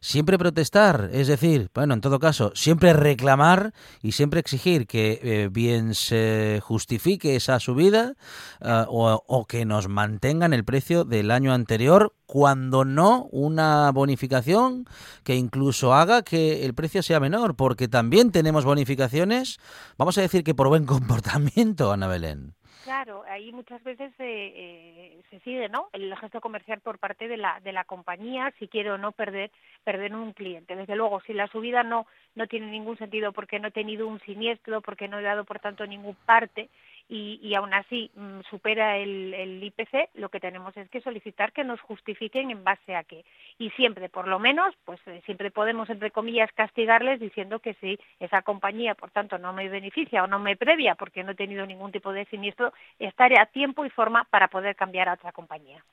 Siempre 0.00 0.38
protestar, 0.38 1.10
es 1.12 1.26
decir, 1.26 1.70
bueno, 1.74 1.94
en 1.94 2.00
todo 2.00 2.20
caso, 2.20 2.52
siempre 2.54 2.92
reclamar 2.92 3.72
y 4.00 4.12
siempre 4.12 4.38
exigir 4.38 4.86
que 4.86 5.20
eh, 5.22 5.48
bien 5.50 5.94
se 5.94 6.60
justifique 6.62 7.34
esa 7.34 7.58
subida 7.58 8.14
o, 8.60 9.24
o 9.26 9.46
que 9.46 9.64
nos 9.64 9.88
mantengan 9.88 10.52
el 10.52 10.64
precio 10.64 11.04
del 11.04 11.32
año 11.32 11.52
anterior, 11.52 11.77
cuando 12.26 12.84
no 12.84 13.28
una 13.30 13.90
bonificación 13.92 14.84
que 15.24 15.34
incluso 15.34 15.94
haga 15.94 16.22
que 16.22 16.64
el 16.64 16.74
precio 16.74 17.02
sea 17.02 17.20
menor, 17.20 17.56
porque 17.56 17.88
también 17.88 18.32
tenemos 18.32 18.64
bonificaciones, 18.64 19.58
vamos 19.96 20.18
a 20.18 20.22
decir 20.22 20.44
que 20.44 20.54
por 20.54 20.68
buen 20.68 20.86
comportamiento, 20.94 21.92
Ana 21.92 22.08
Belén. 22.08 22.54
Claro, 22.84 23.22
ahí 23.28 23.52
muchas 23.52 23.84
veces 23.84 24.12
eh, 24.18 24.52
eh, 24.56 25.22
se 25.28 25.40
sigue, 25.40 25.68
¿no? 25.68 25.90
El 25.92 26.16
gesto 26.16 26.40
comercial 26.40 26.80
por 26.80 26.98
parte 26.98 27.28
de 27.28 27.36
la 27.36 27.60
de 27.60 27.72
la 27.72 27.84
compañía, 27.84 28.50
si 28.58 28.66
quiere 28.66 28.90
o 28.90 28.96
no 28.96 29.12
perder 29.12 29.50
perder 29.84 30.14
un 30.14 30.32
cliente. 30.32 30.74
Desde 30.74 30.96
luego, 30.96 31.20
si 31.26 31.34
la 31.34 31.48
subida 31.48 31.82
no 31.82 32.06
no 32.34 32.46
tiene 32.46 32.70
ningún 32.70 32.96
sentido 32.96 33.32
porque 33.32 33.58
no 33.58 33.68
he 33.68 33.72
tenido 33.72 34.08
un 34.08 34.20
siniestro, 34.20 34.80
porque 34.80 35.06
no 35.06 35.18
he 35.18 35.22
dado 35.22 35.44
por 35.44 35.58
tanto 35.58 35.86
ningún 35.86 36.16
parte 36.24 36.70
y, 37.08 37.40
y 37.42 37.54
aún 37.54 37.72
así 37.72 38.10
mm, 38.14 38.40
supera 38.50 38.98
el, 38.98 39.32
el 39.34 39.62
IPC, 39.62 40.10
lo 40.14 40.28
que 40.28 40.40
tenemos 40.40 40.76
es 40.76 40.88
que 40.90 41.00
solicitar 41.00 41.52
que 41.52 41.64
nos 41.64 41.80
justifiquen 41.80 42.50
en 42.50 42.64
base 42.64 42.94
a 42.94 43.04
qué. 43.04 43.24
Y 43.58 43.70
siempre, 43.70 44.08
por 44.08 44.28
lo 44.28 44.38
menos, 44.38 44.74
pues 44.84 45.00
eh, 45.06 45.22
siempre 45.24 45.50
podemos, 45.50 45.88
entre 45.90 46.10
comillas, 46.10 46.50
castigarles 46.54 47.20
diciendo 47.20 47.60
que 47.60 47.74
si 47.74 47.98
esa 48.20 48.42
compañía, 48.42 48.94
por 48.94 49.10
tanto, 49.10 49.38
no 49.38 49.52
me 49.52 49.68
beneficia 49.68 50.24
o 50.24 50.26
no 50.26 50.38
me 50.38 50.56
previa 50.56 50.94
porque 50.94 51.24
no 51.24 51.32
he 51.32 51.36
tenido 51.36 51.64
ningún 51.66 51.92
tipo 51.92 52.12
de 52.12 52.26
siniestro, 52.26 52.72
estaré 52.98 53.40
a 53.40 53.46
tiempo 53.46 53.84
y 53.84 53.90
forma 53.90 54.24
para 54.30 54.48
poder 54.48 54.76
cambiar 54.76 55.08
a 55.08 55.14
otra 55.14 55.32
compañía. 55.32 55.84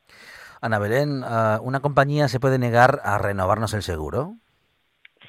Ana 0.62 0.79
Belén, 0.79 1.22
ah, 1.24 1.60
¿una 1.62 1.79
compañía 1.79 2.27
se 2.27 2.39
puede 2.39 2.60
negar 2.60 3.00
a 3.03 3.17
renovarnos 3.17 3.74
el 3.74 3.84
seguro? 3.84 4.36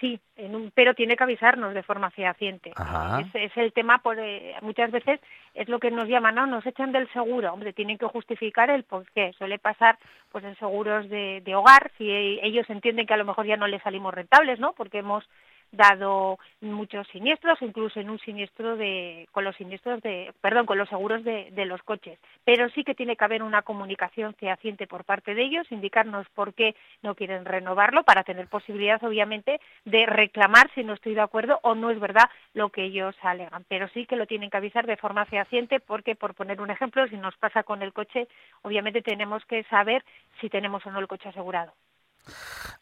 Sí, 0.00 0.20
en 0.36 0.54
un- 0.54 0.70
pero 0.74 0.94
tiene 0.94 1.16
que 1.16 1.24
avisarnos 1.24 1.72
de 1.74 1.82
forma 1.82 2.10
fehaciente. 2.10 2.72
Es, 3.20 3.34
es 3.52 3.56
el 3.56 3.72
tema, 3.72 3.98
por, 3.98 4.18
eh, 4.18 4.54
muchas 4.62 4.90
veces 4.90 5.20
es 5.54 5.68
lo 5.68 5.78
que 5.78 5.90
nos 5.90 6.08
llaman, 6.08 6.34
no, 6.34 6.46
nos 6.46 6.66
echan 6.66 6.92
del 6.92 7.08
seguro. 7.12 7.52
Hombre, 7.52 7.72
tienen 7.72 7.98
que 7.98 8.06
justificar 8.06 8.68
el 8.70 8.84
por 8.84 9.04
qué. 9.12 9.32
Suele 9.38 9.58
pasar 9.58 9.98
pues 10.32 10.44
en 10.44 10.56
seguros 10.58 11.08
de, 11.08 11.40
de 11.44 11.54
hogar, 11.54 11.90
si 11.96 12.10
ellos 12.10 12.68
entienden 12.68 13.06
que 13.06 13.14
a 13.14 13.18
lo 13.18 13.24
mejor 13.24 13.46
ya 13.46 13.56
no 13.56 13.66
les 13.66 13.82
salimos 13.82 14.12
rentables, 14.12 14.58
¿no? 14.60 14.72
Porque 14.74 14.98
hemos 14.98 15.24
dado 15.76 16.38
muchos 16.60 17.06
siniestros, 17.08 17.60
incluso 17.62 18.00
en 18.00 18.10
un 18.10 18.18
siniestro 18.18 18.76
de, 18.76 19.28
con 19.32 19.44
los 19.44 19.56
siniestros 19.56 20.02
de, 20.02 20.32
perdón, 20.40 20.66
con 20.66 20.78
los 20.78 20.88
seguros 20.88 21.22
de, 21.24 21.50
de 21.52 21.64
los 21.66 21.82
coches. 21.82 22.18
Pero 22.44 22.68
sí 22.70 22.84
que 22.84 22.94
tiene 22.94 23.16
que 23.16 23.24
haber 23.24 23.42
una 23.42 23.62
comunicación 23.62 24.34
fehaciente 24.34 24.86
por 24.86 25.04
parte 25.04 25.34
de 25.34 25.42
ellos, 25.42 25.70
indicarnos 25.70 26.28
por 26.30 26.54
qué 26.54 26.74
no 27.02 27.14
quieren 27.14 27.44
renovarlo 27.44 28.02
para 28.04 28.24
tener 28.24 28.48
posibilidad, 28.48 29.02
obviamente, 29.04 29.60
de 29.84 30.06
reclamar 30.06 30.70
si 30.74 30.84
no 30.84 30.94
estoy 30.94 31.14
de 31.14 31.20
acuerdo 31.20 31.58
o 31.62 31.74
no 31.74 31.90
es 31.90 32.00
verdad 32.00 32.28
lo 32.54 32.70
que 32.70 32.84
ellos 32.84 33.14
alegan. 33.22 33.64
Pero 33.68 33.88
sí 33.88 34.06
que 34.06 34.16
lo 34.16 34.26
tienen 34.26 34.50
que 34.50 34.56
avisar 34.56 34.86
de 34.86 34.96
forma 34.96 35.26
fehaciente 35.26 35.80
porque, 35.80 36.14
por 36.14 36.34
poner 36.34 36.60
un 36.60 36.70
ejemplo, 36.70 37.06
si 37.08 37.16
nos 37.16 37.36
pasa 37.36 37.62
con 37.62 37.82
el 37.82 37.92
coche, 37.92 38.28
obviamente 38.62 39.02
tenemos 39.02 39.44
que 39.46 39.64
saber 39.64 40.04
si 40.40 40.48
tenemos 40.48 40.84
o 40.86 40.90
no 40.90 41.00
el 41.00 41.08
coche 41.08 41.28
asegurado. 41.28 41.72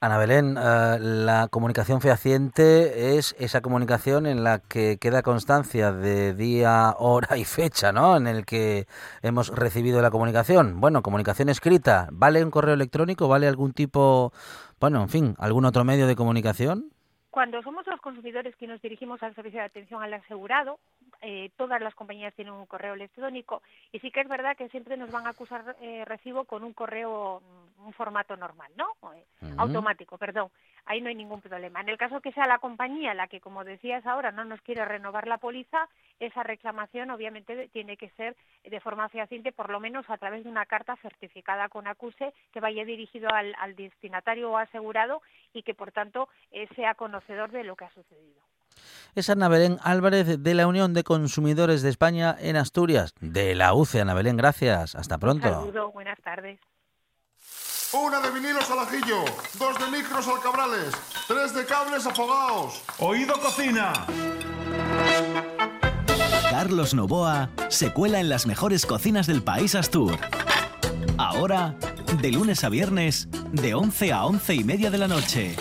Ana 0.00 0.18
Belén, 0.18 0.56
eh, 0.58 0.98
la 1.00 1.48
comunicación 1.48 2.00
fehaciente 2.00 3.16
es 3.16 3.34
esa 3.38 3.60
comunicación 3.60 4.26
en 4.26 4.44
la 4.44 4.58
que 4.58 4.98
queda 4.98 5.22
constancia 5.22 5.92
de 5.92 6.34
día, 6.34 6.94
hora 6.98 7.36
y 7.36 7.44
fecha, 7.44 7.92
¿no? 7.92 8.16
En 8.16 8.26
el 8.26 8.44
que 8.44 8.86
hemos 9.22 9.48
recibido 9.48 10.02
la 10.02 10.10
comunicación. 10.10 10.80
Bueno, 10.80 11.02
comunicación 11.02 11.48
escrita, 11.48 12.08
¿vale 12.12 12.44
un 12.44 12.50
correo 12.50 12.74
electrónico? 12.74 13.28
¿Vale 13.28 13.48
algún 13.48 13.72
tipo, 13.72 14.32
bueno, 14.80 15.00
en 15.02 15.08
fin, 15.08 15.34
algún 15.38 15.64
otro 15.64 15.84
medio 15.84 16.06
de 16.06 16.16
comunicación? 16.16 16.90
Cuando 17.30 17.60
somos 17.62 17.84
los 17.86 18.00
consumidores 18.00 18.54
que 18.56 18.68
nos 18.68 18.80
dirigimos 18.80 19.22
al 19.22 19.34
servicio 19.34 19.58
de 19.58 19.66
atención 19.66 20.02
al 20.02 20.14
asegurado, 20.14 20.78
eh, 21.26 21.50
todas 21.56 21.80
las 21.80 21.94
compañías 21.94 22.34
tienen 22.34 22.52
un 22.52 22.66
correo 22.66 22.92
electrónico 22.92 23.62
y 23.92 23.98
sí 24.00 24.10
que 24.10 24.20
es 24.20 24.28
verdad 24.28 24.56
que 24.56 24.68
siempre 24.68 24.98
nos 24.98 25.10
van 25.10 25.26
a 25.26 25.30
acusar 25.30 25.74
eh, 25.80 26.04
recibo 26.04 26.44
con 26.44 26.62
un 26.62 26.74
correo, 26.74 27.40
mm, 27.40 27.86
un 27.86 27.92
formato 27.94 28.36
normal, 28.36 28.70
¿no? 28.76 28.88
Eh, 29.14 29.24
automático, 29.56 30.18
perdón. 30.18 30.50
Ahí 30.84 31.00
no 31.00 31.08
hay 31.08 31.14
ningún 31.14 31.40
problema. 31.40 31.80
En 31.80 31.88
el 31.88 31.96
caso 31.96 32.20
que 32.20 32.32
sea 32.32 32.46
la 32.46 32.58
compañía 32.58 33.14
la 33.14 33.26
que, 33.26 33.40
como 33.40 33.64
decías 33.64 34.04
ahora, 34.06 34.32
no 34.32 34.44
nos 34.44 34.60
quiere 34.60 34.84
renovar 34.84 35.26
la 35.26 35.38
póliza, 35.38 35.88
esa 36.20 36.42
reclamación 36.42 37.10
obviamente 37.10 37.68
tiene 37.68 37.96
que 37.96 38.10
ser 38.10 38.36
de 38.62 38.80
forma 38.80 39.08
fehaciente, 39.08 39.50
por 39.50 39.70
lo 39.70 39.80
menos 39.80 40.04
a 40.10 40.18
través 40.18 40.44
de 40.44 40.50
una 40.50 40.66
carta 40.66 40.94
certificada 40.96 41.70
con 41.70 41.86
acuse 41.86 42.34
que 42.52 42.60
vaya 42.60 42.84
dirigido 42.84 43.30
al, 43.32 43.54
al 43.58 43.74
destinatario 43.76 44.50
o 44.50 44.58
asegurado 44.58 45.22
y 45.54 45.62
que, 45.62 45.72
por 45.72 45.90
tanto, 45.90 46.28
eh, 46.50 46.68
sea 46.76 46.94
conocedor 46.94 47.50
de 47.50 47.64
lo 47.64 47.76
que 47.76 47.86
ha 47.86 47.90
sucedido. 47.94 48.42
Es 49.14 49.30
Ana 49.30 49.48
Belén 49.48 49.78
Álvarez 49.82 50.42
de 50.42 50.54
la 50.54 50.66
Unión 50.66 50.92
de 50.92 51.04
Consumidores 51.04 51.82
de 51.82 51.90
España 51.90 52.36
en 52.38 52.56
Asturias, 52.56 53.14
de 53.20 53.54
la 53.54 53.72
UCE. 53.72 54.00
Ana 54.00 54.14
Belén, 54.14 54.36
gracias. 54.36 54.94
Hasta 54.96 55.18
pronto. 55.18 55.46
Un 55.46 55.54
saludo, 55.54 55.92
buenas 55.92 56.18
tardes. 56.22 56.58
Una 57.92 58.20
de 58.20 58.30
vinilos 58.32 58.68
al 58.70 58.80
ajillo, 58.80 59.24
dos 59.56 59.78
de 59.78 59.96
micros 59.96 60.26
al 60.26 60.40
cabrales, 60.40 60.92
tres 61.28 61.54
de 61.54 61.64
cables 61.64 62.04
afogados. 62.04 62.82
Oído 62.98 63.34
cocina. 63.40 63.92
Carlos 66.50 66.92
Novoa 66.92 67.50
se 67.68 67.92
cuela 67.92 68.18
en 68.18 68.28
las 68.28 68.46
mejores 68.46 68.84
cocinas 68.84 69.28
del 69.28 69.44
país 69.44 69.76
Astur. 69.76 70.18
Ahora, 71.18 71.76
de 72.20 72.32
lunes 72.32 72.64
a 72.64 72.68
viernes, 72.68 73.28
de 73.52 73.74
11 73.74 74.12
a 74.12 74.26
11 74.26 74.54
y 74.54 74.64
media 74.64 74.90
de 74.90 74.98
la 74.98 75.06
noche. 75.06 75.54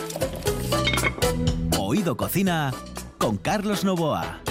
Oído 1.78 2.18
Cocina 2.18 2.74
con 3.24 3.38
Carlos 3.38 3.86
Novoa. 3.86 4.42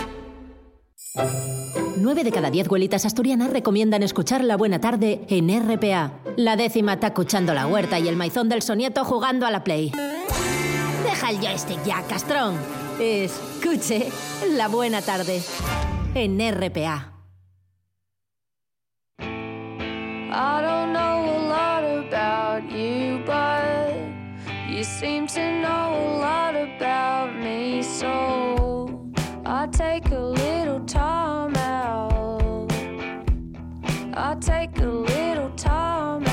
9 1.98 2.24
de 2.24 2.32
cada 2.32 2.50
10 2.50 2.68
güelitas 2.68 3.04
asturianas 3.04 3.50
recomiendan 3.50 4.02
escuchar 4.02 4.42
La 4.42 4.56
Buena 4.56 4.80
Tarde 4.80 5.26
en 5.28 5.50
RPA. 5.50 6.12
La 6.38 6.56
décima 6.56 6.94
está 6.94 7.08
escuchando 7.08 7.52
la 7.52 7.66
huerta 7.66 7.98
y 7.98 8.08
el 8.08 8.16
maizón 8.16 8.48
del 8.48 8.62
sonieto 8.62 9.04
jugando 9.04 9.44
a 9.44 9.50
la 9.50 9.62
Play. 9.62 9.92
Deja 11.04 11.30
el 11.30 11.38
joystick 11.40 11.84
ya, 11.84 12.02
castrón. 12.08 12.56
Escuche 12.98 14.08
La 14.52 14.68
Buena 14.68 15.02
Tarde 15.02 15.42
en 16.14 16.38
RPA. 16.38 17.12
I 19.20 20.62
don't 20.62 20.94
know 20.94 21.26
a 21.28 21.40
lot 21.46 21.84
about 21.84 22.70
you, 22.70 23.20
but 23.26 23.92
you 24.66 24.82
seem 24.82 25.26
to 25.26 25.60
know 25.60 25.92
a 25.92 26.16
lot 26.20 26.56
about 26.56 27.34
me. 27.34 27.82
So 27.82 28.61
take 29.72 30.10
a 30.10 30.18
little 30.18 30.80
time 30.84 31.56
out. 31.56 32.70
I 34.14 34.36
take 34.38 34.78
a 34.78 34.86
little 34.86 35.50
time 35.56 36.26
out. 36.26 36.31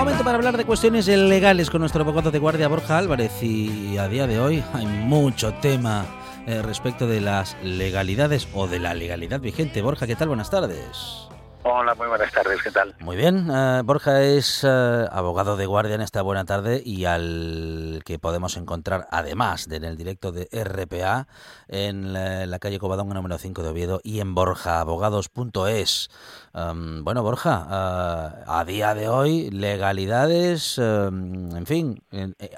Momento 0.00 0.24
para 0.24 0.38
hablar 0.38 0.56
de 0.56 0.64
cuestiones 0.64 1.08
legales 1.08 1.68
con 1.68 1.80
nuestro 1.80 2.00
abogado 2.00 2.30
de 2.30 2.38
guardia 2.38 2.68
Borja 2.68 2.96
Álvarez 2.96 3.42
y 3.42 3.98
a 3.98 4.08
día 4.08 4.26
de 4.26 4.40
hoy 4.40 4.64
hay 4.72 4.86
mucho 4.86 5.52
tema 5.60 6.06
eh, 6.46 6.62
respecto 6.62 7.06
de 7.06 7.20
las 7.20 7.54
legalidades 7.62 8.48
o 8.54 8.66
de 8.66 8.78
la 8.78 8.94
legalidad 8.94 9.40
vigente. 9.40 9.82
Borja, 9.82 10.06
¿qué 10.06 10.16
tal? 10.16 10.28
Buenas 10.28 10.48
tardes. 10.48 11.29
Hola, 11.62 11.94
muy 11.94 12.08
buenas 12.08 12.32
tardes, 12.32 12.62
¿qué 12.62 12.70
tal? 12.70 12.94
Muy 13.00 13.18
bien, 13.18 13.46
eh, 13.50 13.82
Borja 13.84 14.22
es 14.22 14.64
eh, 14.64 15.06
abogado 15.12 15.58
de 15.58 15.66
guardia 15.66 15.94
en 15.94 16.00
esta 16.00 16.22
buena 16.22 16.46
tarde 16.46 16.80
y 16.82 17.04
al 17.04 18.00
que 18.06 18.18
podemos 18.18 18.56
encontrar 18.56 19.06
además 19.10 19.68
de 19.68 19.76
en 19.76 19.84
el 19.84 19.98
directo 19.98 20.32
de 20.32 20.48
RPA 20.50 21.26
en 21.68 22.14
la, 22.14 22.46
la 22.46 22.58
calle 22.60 22.78
Covadonga 22.78 23.12
número 23.12 23.36
5 23.36 23.62
de 23.62 23.68
Oviedo 23.68 24.00
y 24.02 24.20
en 24.20 24.34
borjaabogados.es. 24.34 26.08
Um, 26.54 27.04
bueno, 27.04 27.22
Borja, 27.22 27.66
eh, 27.68 28.44
a 28.46 28.64
día 28.66 28.94
de 28.94 29.08
hoy 29.08 29.50
legalidades, 29.50 30.78
um, 30.78 31.54
en 31.54 31.66
fin, 31.66 32.02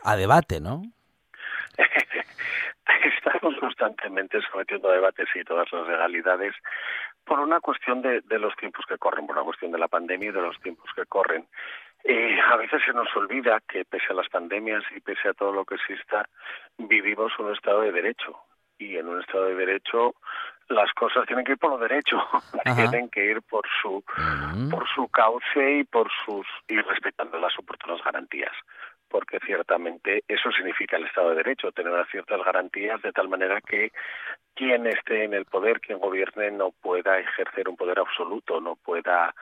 a 0.04 0.14
debate, 0.14 0.60
¿no? 0.60 0.80
Estamos 3.18 3.58
constantemente 3.58 4.38
sometiendo 4.48 4.90
a 4.90 4.94
debates 4.94 5.26
y 5.34 5.42
todas 5.42 5.66
las 5.72 5.88
legalidades 5.88 6.54
por 7.32 7.40
una 7.40 7.60
cuestión 7.60 8.02
de, 8.02 8.20
de 8.20 8.38
los 8.38 8.54
tiempos 8.56 8.84
que 8.86 8.98
corren, 8.98 9.26
por 9.26 9.34
una 9.34 9.46
cuestión 9.46 9.72
de 9.72 9.78
la 9.78 9.88
pandemia 9.88 10.28
y 10.28 10.32
de 10.32 10.42
los 10.42 10.60
tiempos 10.60 10.90
que 10.94 11.06
corren. 11.06 11.46
Eh, 12.04 12.38
a 12.38 12.56
veces 12.56 12.82
se 12.84 12.92
nos 12.92 13.08
olvida 13.16 13.58
que 13.66 13.86
pese 13.86 14.08
a 14.10 14.14
las 14.14 14.28
pandemias 14.28 14.84
y 14.94 15.00
pese 15.00 15.30
a 15.30 15.32
todo 15.32 15.50
lo 15.50 15.64
que 15.64 15.76
exista, 15.76 16.28
vivimos 16.76 17.32
un 17.38 17.50
Estado 17.54 17.80
de 17.80 17.92
Derecho. 17.92 18.36
Y 18.76 18.98
en 18.98 19.08
un 19.08 19.18
Estado 19.20 19.46
de 19.46 19.54
Derecho 19.54 20.14
las 20.68 20.92
cosas 20.92 21.26
tienen 21.26 21.46
que 21.46 21.52
ir 21.52 21.58
por 21.58 21.70
lo 21.70 21.78
derecho, 21.78 22.18
tienen 22.76 23.08
que 23.08 23.24
ir 23.24 23.40
por 23.40 23.64
su 23.80 24.04
por 24.70 24.86
su 24.94 25.08
cauce 25.08 25.78
y 25.78 25.84
por 25.84 26.10
sus 26.26 26.46
y 26.68 26.78
respetando 26.82 27.38
las 27.38 27.58
oportunas 27.58 28.04
garantías 28.04 28.52
porque 29.12 29.38
ciertamente 29.44 30.24
eso 30.26 30.50
significa 30.50 30.96
el 30.96 31.04
Estado 31.04 31.30
de 31.30 31.36
Derecho, 31.36 31.70
tener 31.70 31.92
unas 31.92 32.08
ciertas 32.08 32.42
garantías 32.42 33.00
de 33.02 33.12
tal 33.12 33.28
manera 33.28 33.60
que 33.60 33.92
quien 34.54 34.86
esté 34.86 35.24
en 35.24 35.34
el 35.34 35.44
poder, 35.44 35.80
quien 35.80 35.98
gobierne, 35.98 36.50
no 36.50 36.70
pueda 36.70 37.18
ejercer 37.18 37.68
un 37.68 37.76
poder 37.76 37.98
absoluto, 37.98 38.58
no 38.60 38.74
pueda 38.76 39.34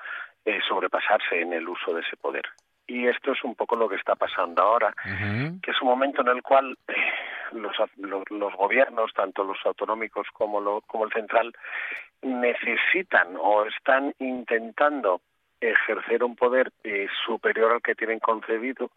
eh, 0.45 0.59
sobrepasarse 0.69 1.41
en 1.41 1.53
el 1.53 1.69
uso 1.69 1.95
de 1.95 2.01
ese 2.01 2.17
poder. 2.17 2.43
Y 2.89 3.07
esto 3.07 3.31
es 3.31 3.45
un 3.45 3.55
poco 3.55 3.77
lo 3.77 3.89
que 3.89 3.95
está 3.95 4.17
pasando 4.17 4.61
ahora, 4.61 4.93
que 5.63 5.71
es 5.71 5.81
un 5.81 5.89
momento 5.89 6.23
en 6.23 6.29
el 6.29 6.43
cual 6.43 6.77
eh, 6.89 6.95
los, 7.53 7.77
los, 7.99 8.29
los 8.29 8.53
gobiernos, 8.55 9.15
tanto 9.15 9.45
los 9.45 9.59
autonómicos 9.65 10.27
como, 10.33 10.61
lo, 10.61 10.81
como 10.81 11.05
el 11.05 11.13
central, 11.13 11.53
necesitan 12.23 13.37
o 13.39 13.65
están 13.67 14.13
intentando 14.19 15.21
ejercer 15.61 16.25
un 16.25 16.37
poder 16.37 16.73
eh, 16.85 17.07
superior 17.27 17.73
al 17.73 17.83
que 17.83 17.95
tienen 17.95 18.19
concebido 18.19 18.91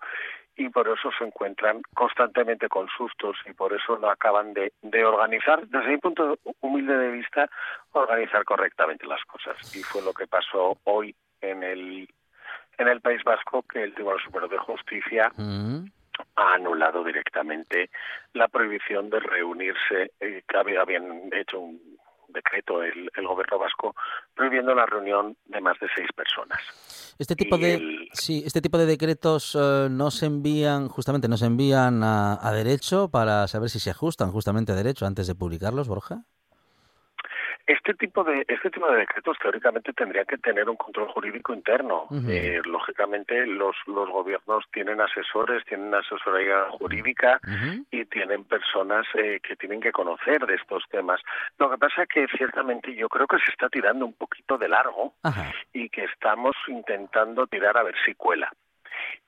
y 0.56 0.70
por 0.70 0.88
eso 0.88 1.10
se 1.18 1.24
encuentran 1.24 1.82
constantemente 1.96 2.70
con 2.70 2.88
sustos 2.90 3.36
y 3.46 3.54
por 3.54 3.74
eso 3.74 3.98
no 3.98 4.10
acaban 4.10 4.54
de, 4.54 4.72
de 4.82 5.04
organizar, 5.04 5.66
desde 5.68 5.88
mi 5.90 5.98
punto 5.98 6.38
humilde 6.62 6.96
de 6.98 7.12
vista, 7.12 7.50
organizar 7.92 8.44
correctamente 8.46 9.06
las 9.08 9.24
cosas. 9.26 9.58
Y 9.76 9.82
fue 9.84 10.02
lo 10.04 10.14
que 10.14 10.28
pasó 10.28 10.78
hoy 10.84 11.16
en 11.42 11.64
el 11.64 12.08
en 12.80 12.88
el 12.88 13.02
País 13.02 13.24
Vasco 13.24 13.62
que 13.64 13.84
el 13.84 13.94
Tribunal 13.94 14.20
Superior 14.22 14.50
de 14.50 14.58
Justicia 14.58 15.32
Mm. 15.38 15.86
ha 16.36 16.54
anulado 16.56 17.04
directamente 17.04 17.90
la 18.34 18.48
prohibición 18.48 19.10
de 19.12 19.20
reunirse, 19.20 20.12
eh, 20.20 20.42
que 20.48 20.58
había- 20.58 20.82
habían 20.82 21.30
hecho 21.34 21.60
un 21.60 21.93
decreto 22.34 22.84
el, 22.84 23.10
el 23.16 23.28
gobierno 23.28 23.58
vasco 23.60 23.96
prohibiendo 24.36 24.76
la 24.76 24.86
reunión 24.86 25.38
de 25.46 25.62
más 25.62 25.80
de 25.80 25.88
seis 25.96 26.08
personas. 26.16 26.60
Este 27.20 27.36
tipo 27.36 27.56
Y 27.58 27.62
de 27.62 27.74
el- 27.76 28.10
sí, 28.12 28.44
este 28.46 28.60
tipo 28.62 28.78
de 28.78 28.86
decretos 28.86 29.56
eh, 29.60 29.88
no 29.90 30.12
se 30.12 30.26
envían 30.26 30.88
justamente 30.90 31.28
no 31.28 31.38
se 31.38 31.46
envían 31.46 32.04
a, 32.04 32.38
a 32.46 32.52
derecho 32.52 33.10
para 33.10 33.48
saber 33.48 33.70
si 33.70 33.80
se 33.80 33.92
ajustan 33.92 34.32
justamente 34.32 34.72
a 34.72 34.76
derecho 34.76 35.06
antes 35.06 35.28
de 35.28 35.36
publicarlos, 35.36 35.88
Borja. 35.88 36.24
Este 37.66 37.94
tipo 37.94 38.24
de 38.24 38.46
este 38.48 38.70
tipo 38.70 38.90
de 38.92 38.98
decretos 38.98 39.38
teóricamente 39.42 39.94
tendrían 39.94 40.26
que 40.26 40.38
tener 40.38 40.70
un 40.70 40.76
control 40.76 41.08
jurídico 41.10 41.54
interno. 41.54 42.08
Eh, 42.28 42.62
lógicamente 42.66 43.46
los 43.48 43.76
los 43.88 44.10
gobiernos 44.10 44.66
tienen 44.72 45.00
asesores, 45.00 45.64
tienen 45.66 45.94
asesoría 45.94 46.70
jurídica 46.72 47.40
y 47.92 48.06
tienen 48.06 48.44
personas 48.44 49.06
eh, 49.16 49.40
que 49.42 49.56
tienen 49.56 49.80
que 49.80 49.92
conocer 49.92 50.46
de 50.46 50.56
estos 50.56 50.84
temas. 50.90 51.22
Lo 51.58 51.70
que 51.70 51.78
pasa 51.78 52.04
es 52.04 52.10
que 52.10 52.28
ciertamente 52.36 52.94
yo 52.96 53.08
creo 53.08 53.28
que 53.28 53.38
se 53.38 53.52
está 53.52 53.70
tirando 53.70 54.06
un 54.06 54.14
poquito 54.14 54.58
de 54.58 54.68
largo 54.68 55.14
y 55.72 55.90
que 55.90 56.04
estamos 56.06 56.56
intentando 56.68 57.48
tirar 57.48 57.78
a 57.78 57.84
ver 57.84 57.96
si 58.06 58.14
cuela. 58.16 58.52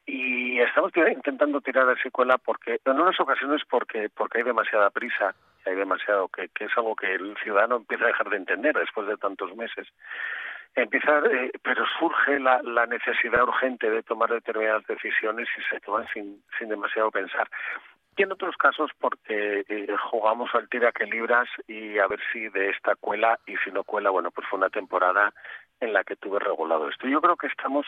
Y 0.05 0.59
estamos 0.59 0.91
intentando 0.95 1.61
tirar 1.61 1.83
a 1.83 1.87
ver 1.87 2.01
si 2.01 2.11
cuela 2.11 2.37
porque 2.37 2.79
en 2.85 2.99
unas 2.99 3.19
ocasiones 3.19 3.61
porque 3.67 4.09
porque 4.09 4.39
hay 4.39 4.43
demasiada 4.43 4.91
prisa, 4.91 5.33
hay 5.65 5.75
demasiado 5.75 6.27
que, 6.27 6.49
que 6.49 6.65
es 6.65 6.77
algo 6.77 6.95
que 6.95 7.15
el 7.15 7.35
ciudadano 7.43 7.77
empieza 7.77 8.03
a 8.05 8.07
dejar 8.07 8.29
de 8.29 8.37
entender 8.37 8.75
después 8.75 9.07
de 9.07 9.17
tantos 9.17 9.55
meses. 9.55 9.87
Empieza, 10.75 11.19
eh, 11.19 11.51
pero 11.63 11.85
surge 11.97 12.39
la, 12.39 12.61
la 12.61 12.85
necesidad 12.85 13.43
urgente 13.43 13.89
de 13.89 14.03
tomar 14.03 14.29
determinadas 14.29 14.85
decisiones 14.85 15.47
y 15.57 15.61
se 15.73 15.79
toman 15.79 16.05
sin, 16.13 16.43
sin 16.59 16.69
demasiado 16.69 17.09
pensar. 17.11 17.49
Y 18.17 18.23
en 18.23 18.31
otros 18.31 18.55
casos 18.55 18.91
porque 18.99 19.65
eh, 19.67 19.95
jugamos 20.09 20.53
al 20.53 20.69
tira 20.69 20.91
que 20.91 21.05
libras 21.05 21.49
y 21.67 21.97
a 21.99 22.07
ver 22.07 22.19
si 22.31 22.47
de 22.49 22.69
esta 22.69 22.95
cuela 22.95 23.39
y 23.45 23.57
si 23.57 23.71
no 23.71 23.83
cuela, 23.83 24.09
bueno, 24.09 24.31
pues 24.31 24.47
fue 24.47 24.57
una 24.57 24.69
temporada 24.69 25.33
en 25.79 25.93
la 25.93 26.03
que 26.03 26.15
tuve 26.15 26.39
regulado 26.39 26.89
esto. 26.89 27.07
Yo 27.07 27.21
creo 27.21 27.35
que 27.35 27.47
estamos 27.47 27.85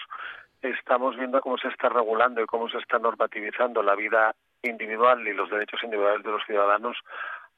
estamos 0.62 1.16
viendo 1.16 1.40
cómo 1.42 1.58
se 1.58 1.68
está 1.68 1.90
regulando 1.90 2.42
y 2.42 2.46
cómo 2.46 2.70
se 2.70 2.78
está 2.78 2.98
normativizando 3.00 3.84
la 3.84 3.96
vida 3.96 4.36
individual 4.64 5.28
y 5.28 5.34
los 5.34 5.50
derechos 5.50 5.84
individuales 5.84 6.24
de 6.24 6.32
los 6.32 6.44
ciudadanos 6.46 6.98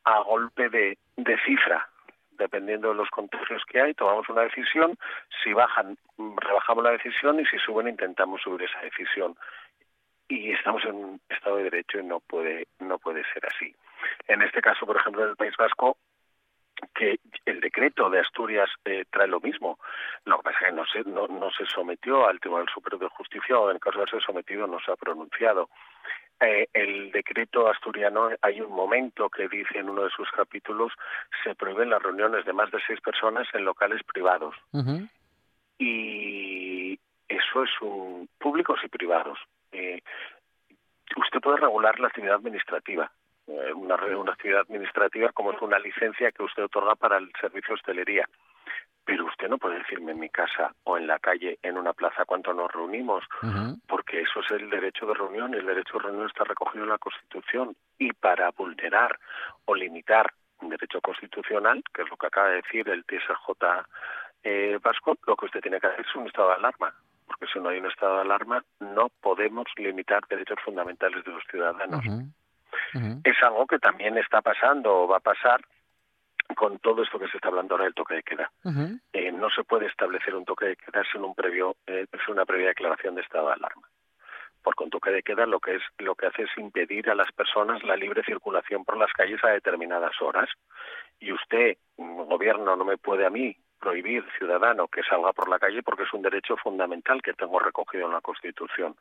a 0.04 0.20
golpe 0.22 0.70
de, 0.70 0.98
de 1.16 1.38
cifra. 1.46 1.88
Dependiendo 2.32 2.90
de 2.90 2.96
los 2.96 3.10
contagios 3.10 3.64
que 3.66 3.82
hay, 3.82 3.94
tomamos 3.94 4.30
una 4.30 4.44
decisión. 4.44 4.98
Si 5.44 5.52
bajan, 5.52 5.98
rebajamos 6.18 6.84
la 6.84 6.92
decisión 6.92 7.40
y 7.40 7.46
si 7.46 7.58
suben, 7.58 7.90
intentamos 7.90 8.42
subir 8.42 8.64
esa 8.64 8.80
decisión. 8.80 9.36
Y 10.30 10.52
estamos 10.52 10.86
en 10.86 10.96
un 10.96 11.22
Estado 11.28 11.58
de 11.58 11.64
Derecho 11.64 12.00
y 12.00 12.04
no 12.04 12.22
puede, 12.22 12.68
no 12.80 12.98
puede 12.98 13.24
ser 13.34 13.46
así. 13.46 13.76
En 14.28 14.42
este 14.42 14.62
caso, 14.62 14.86
por 14.86 14.96
ejemplo, 14.96 15.24
en 15.24 15.32
el 15.32 15.36
País 15.36 15.54
Vasco, 15.58 15.98
que 16.94 17.20
el 17.46 17.60
decreto 17.60 18.10
de 18.10 18.20
Asturias 18.20 18.70
eh, 18.86 19.06
trae 19.10 19.28
lo 19.28 19.40
mismo. 19.40 19.80
Lo 20.26 20.38
que 20.38 20.44
pasa 20.44 20.58
es 20.62 20.66
que 20.66 20.76
no 20.76 20.86
se, 20.86 21.04
no, 21.10 21.28
no 21.28 21.52
se 21.52 21.66
sometió 21.66 22.28
al 22.28 22.40
Tribunal 22.40 22.68
Superior 22.74 23.02
de 23.02 23.10
Justicia 23.10 23.58
o 23.58 23.70
en 23.70 23.76
el 23.76 23.82
caso 23.82 24.00
de 24.00 24.08
ser 24.08 24.22
sometido 24.22 24.68
no 24.68 24.80
se 24.80 24.92
ha 24.92 24.96
pronunciado. 24.96 25.70
Eh, 26.42 26.68
el 26.74 27.12
decreto 27.12 27.68
asturiano, 27.68 28.30
hay 28.42 28.62
un 28.62 28.72
momento 28.72 29.30
que 29.30 29.50
dice 29.50 29.78
en 29.78 29.90
uno 29.90 30.04
de 30.04 30.10
sus 30.10 30.30
capítulos, 30.32 30.94
se 31.44 31.54
prohíben 31.54 31.90
las 31.90 32.02
reuniones 32.02 32.46
de 32.46 32.54
más 32.54 32.72
de 32.72 32.80
seis 32.88 33.02
personas 33.02 33.48
en 33.54 33.66
locales 33.66 34.02
privados. 34.04 34.56
Y 35.78 36.98
eso 37.28 37.64
es 37.64 37.70
un 37.82 38.30
públicos 38.38 38.80
y 38.84 38.88
privados. 38.88 39.38
Eh, 39.74 40.02
usted 41.18 41.42
puede 41.42 41.58
regular 41.58 42.00
la 42.00 42.08
actividad 42.08 42.36
administrativa, 42.36 43.12
eh, 43.12 43.19
una, 43.76 43.98
re- 43.98 44.16
una 44.16 44.34
actividad 44.34 44.62
administrativa 44.62 45.32
como 45.32 45.52
es 45.54 45.62
una 45.62 45.80
licencia 45.80 46.32
que 46.32 46.44
usted 46.44 46.64
otorga 46.64 46.96
para 46.96 47.18
el 47.18 47.32
servicio 47.40 47.70
de 47.70 47.74
hostelería. 47.76 48.30
Pero 49.06 49.26
usted 49.26 49.48
no 49.50 49.58
puede 49.58 49.80
decirme 49.80 50.12
en 50.12 50.20
mi 50.20 50.30
casa 50.30 50.74
o 50.84 50.98
en 50.98 51.08
la 51.08 51.18
calle, 51.18 51.58
en 51.64 51.78
una 51.78 51.94
plaza, 51.94 52.26
cuánto 52.26 52.54
nos 52.54 52.72
reunimos, 52.72 53.24
porque 53.88 54.22
eso 54.22 54.42
es 54.42 54.52
el 54.52 54.70
derecho 54.70 55.08
de 55.08 55.16
reunión 55.16 55.52
y 55.54 55.58
el 55.58 55.66
derecho 55.66 55.94
de 55.98 56.04
reunión 56.04 56.28
está 56.28 56.44
recogido 56.44 56.84
en 56.84 56.90
la 56.92 56.98
Constitución. 57.00 57.76
Y 57.98 58.14
para 58.14 58.52
vulnerar 58.52 59.18
o 59.66 59.74
limitar 59.74 60.32
un 60.62 60.70
derecho 60.70 61.02
constitucional, 61.02 61.82
que 61.94 62.04
es 62.04 62.10
lo 62.10 62.18
que 62.18 62.28
acaba 62.28 62.50
de 62.50 62.58
decir 62.58 62.88
el 62.90 63.04
TSJ 63.06 63.50
eh, 64.44 64.78
vasco, 64.84 65.18
lo 65.26 65.36
que 65.36 65.46
usted 65.46 65.62
tiene 65.62 65.80
que 65.80 65.88
hacer 65.88 66.06
es 66.06 66.16
un 66.16 66.28
estado 66.28 66.50
de 66.50 66.56
alarma. 66.56 66.94
Porque 67.26 67.46
si 67.52 67.60
no 67.60 67.70
hay 67.70 67.80
un 67.80 67.88
estado 67.88 68.16
de 68.16 68.22
alarma, 68.22 68.64
no 68.80 69.10
podemos 69.22 69.66
limitar 69.78 70.22
derechos 70.28 70.58
fundamentales 70.64 71.24
de 71.24 71.32
los 71.32 71.44
ciudadanos. 71.50 72.04
Es 73.24 73.44
algo 73.44 73.68
que 73.68 73.80
también 73.80 74.18
está 74.18 74.42
pasando 74.42 75.04
o 75.04 75.08
va 75.08 75.18
a 75.18 75.22
pasar 75.22 75.62
con 76.56 76.80
todo 76.80 77.04
esto 77.04 77.20
que 77.20 77.28
se 77.28 77.38
está 77.38 77.50
hablando 77.50 77.76
ahora 77.76 77.86
del 77.86 77.94
toque 77.94 78.16
de 78.16 78.24
queda. 78.24 78.52
Eh, 79.14 79.32
no 79.32 79.50
se 79.50 79.64
puede 79.64 79.86
establecer 79.86 80.36
un 80.36 80.46
toque 80.46 80.66
de 80.66 80.76
queda 80.76 81.04
sin 81.12 81.24
un 81.24 81.36
previo, 81.36 81.76
eh, 81.86 82.06
sin 82.26 82.34
una 82.34 82.46
previa 82.46 82.70
declaración 82.70 83.16
de 83.16 83.22
estado 83.22 83.48
de 83.48 83.54
alarma. 83.54 83.88
Porque 84.64 84.84
un 84.84 84.90
toque 84.90 85.12
de 85.12 85.24
queda 85.24 85.46
lo 85.46 85.60
que 85.60 85.76
es 85.76 85.84
lo 86.00 86.16
que 86.16 86.26
hace 86.26 86.44
es 86.44 86.50
impedir 86.58 87.10
a 87.10 87.16
las 87.16 87.32
personas 87.32 87.84
la 87.84 87.96
libre 87.96 88.24
circulación 88.24 88.84
por 88.84 88.98
las 88.98 89.12
calles 89.14 89.44
a 89.44 89.50
determinadas 89.50 90.20
horas. 90.22 90.50
Y 91.20 91.32
usted, 91.32 91.78
gobierno, 91.98 92.76
no 92.76 92.84
me 92.84 92.98
puede 92.98 93.26
a 93.26 93.30
mí 93.30 93.56
prohibir, 93.80 94.26
ciudadano, 94.38 94.88
que 94.88 95.04
salga 95.04 95.32
por 95.32 95.48
la 95.48 95.60
calle 95.60 95.82
porque 95.84 96.04
es 96.04 96.14
un 96.14 96.22
derecho 96.22 96.58
fundamental 96.58 97.22
que 97.22 97.34
tengo 97.34 97.60
recogido 97.60 98.08
en 98.08 98.14
la 98.14 98.22
Constitución. 98.22 98.96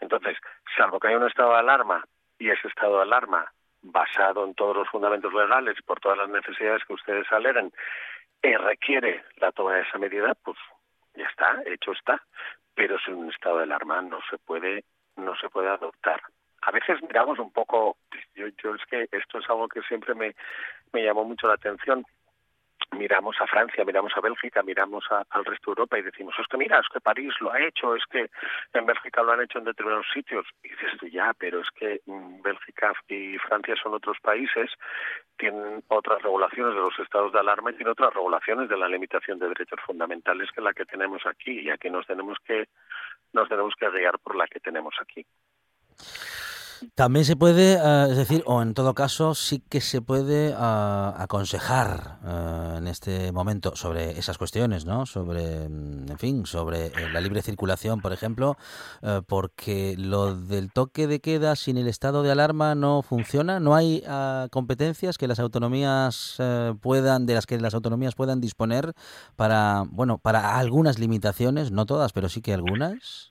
Entonces, 0.00 0.38
salvo 0.76 0.98
que 0.98 1.08
haya 1.08 1.18
un 1.18 1.28
estado 1.28 1.52
de 1.52 1.58
alarma 1.58 2.04
y 2.42 2.50
ese 2.50 2.66
estado 2.66 2.96
de 2.96 3.02
alarma 3.02 3.52
basado 3.82 4.44
en 4.44 4.54
todos 4.54 4.76
los 4.76 4.88
fundamentos 4.88 5.32
legales 5.32 5.80
por 5.86 6.00
todas 6.00 6.18
las 6.18 6.28
necesidades 6.28 6.82
que 6.84 6.94
ustedes 6.94 7.30
aleguen 7.30 7.72
eh, 8.42 8.58
requiere 8.58 9.22
la 9.36 9.52
toma 9.52 9.74
de 9.74 9.82
esa 9.82 9.98
medida, 9.98 10.34
pues 10.42 10.58
ya 11.14 11.26
está, 11.26 11.62
hecho 11.66 11.92
está. 11.92 12.20
Pero 12.74 12.98
sin 12.98 13.14
un 13.14 13.30
estado 13.30 13.58
de 13.58 13.64
alarma 13.64 14.02
no 14.02 14.18
se 14.28 14.38
puede, 14.38 14.84
no 15.16 15.36
se 15.36 15.48
puede 15.50 15.68
adoptar. 15.68 16.20
A 16.62 16.72
veces 16.72 17.00
miramos 17.02 17.38
un 17.38 17.52
poco, 17.52 17.96
yo, 18.34 18.48
yo 18.60 18.74
es 18.74 18.84
que 18.86 19.08
esto 19.16 19.38
es 19.38 19.48
algo 19.48 19.68
que 19.68 19.82
siempre 19.82 20.14
me, 20.14 20.34
me 20.92 21.04
llamó 21.04 21.24
mucho 21.24 21.46
la 21.46 21.54
atención. 21.54 22.04
Miramos 22.92 23.36
a 23.40 23.46
Francia, 23.46 23.84
miramos 23.84 24.12
a 24.16 24.20
Bélgica, 24.20 24.62
miramos 24.62 25.04
a- 25.10 25.24
al 25.30 25.44
resto 25.44 25.70
de 25.70 25.72
Europa 25.72 25.98
y 25.98 26.02
decimos, 26.02 26.34
es 26.38 26.46
que 26.46 26.56
mira, 26.58 26.78
es 26.78 26.88
que 26.92 27.00
París 27.00 27.32
lo 27.40 27.52
ha 27.52 27.60
hecho, 27.60 27.94
es 27.96 28.04
que 28.06 28.30
en 28.74 28.86
Bélgica 28.86 29.22
lo 29.22 29.32
han 29.32 29.42
hecho 29.42 29.58
en 29.58 29.64
determinados 29.64 30.06
sitios. 30.12 30.46
Y 30.62 30.68
dices 30.68 31.12
ya, 31.12 31.32
pero 31.38 31.60
es 31.60 31.70
que 31.70 32.00
mm, 32.06 32.42
Bélgica 32.42 32.92
y 33.08 33.38
Francia 33.38 33.74
son 33.82 33.94
otros 33.94 34.18
países, 34.20 34.70
tienen 35.38 35.82
otras 35.88 36.22
regulaciones 36.22 36.74
de 36.74 36.80
los 36.80 36.98
estados 36.98 37.32
de 37.32 37.40
alarma 37.40 37.70
y 37.70 37.74
tienen 37.74 37.92
otras 37.92 38.12
regulaciones 38.14 38.68
de 38.68 38.76
la 38.76 38.88
limitación 38.88 39.38
de 39.38 39.48
derechos 39.48 39.80
fundamentales 39.86 40.50
que 40.52 40.60
la 40.60 40.72
que 40.74 40.84
tenemos 40.84 41.24
aquí. 41.26 41.60
Y 41.60 41.70
aquí 41.70 41.88
nos 41.90 42.06
tenemos 42.06 42.38
que 42.44 42.68
nos 43.32 43.48
tenemos 43.48 43.74
que 43.74 43.88
guiar 43.90 44.18
por 44.18 44.36
la 44.36 44.46
que 44.46 44.60
tenemos 44.60 44.94
aquí. 45.00 45.24
También 46.94 47.24
se 47.24 47.36
puede, 47.36 47.74
eh, 47.74 48.06
es 48.10 48.16
decir, 48.16 48.42
o 48.46 48.62
en 48.62 48.74
todo 48.74 48.94
caso 48.94 49.34
sí 49.34 49.62
que 49.68 49.80
se 49.80 50.02
puede 50.02 50.54
ah, 50.56 51.14
aconsejar 51.18 52.18
eh, 52.24 52.74
en 52.78 52.86
este 52.86 53.32
momento 53.32 53.76
sobre 53.76 54.18
esas 54.18 54.38
cuestiones, 54.38 54.84
¿no? 54.84 55.06
Sobre, 55.06 55.68
mm, 55.68 56.10
en 56.10 56.18
fin, 56.18 56.46
sobre 56.46 56.90
la 57.10 57.20
libre 57.20 57.42
circulación, 57.42 58.00
por 58.00 58.12
ejemplo, 58.12 58.56
porque 59.26 59.94
lo 59.98 60.34
del 60.34 60.72
toque 60.72 61.06
de 61.06 61.20
queda 61.20 61.56
sin 61.56 61.76
el 61.76 61.88
estado 61.88 62.22
de 62.22 62.30
alarma 62.30 62.74
no 62.74 63.02
funciona, 63.02 63.60
no 63.60 63.74
hay 63.74 64.02
competencias 64.50 65.18
que 65.18 65.28
las 65.28 65.38
autonomías 65.38 66.38
puedan, 66.80 67.26
de 67.26 67.34
las 67.34 67.46
que 67.46 67.58
las 67.58 67.74
autonomías 67.74 68.14
puedan 68.14 68.40
disponer 68.40 68.92
para, 69.36 69.84
bueno, 69.90 70.18
para 70.18 70.56
algunas 70.58 70.98
limitaciones, 70.98 71.70
no 71.70 71.86
todas, 71.86 72.12
pero 72.12 72.28
sí 72.28 72.42
que 72.42 72.54
algunas. 72.54 73.30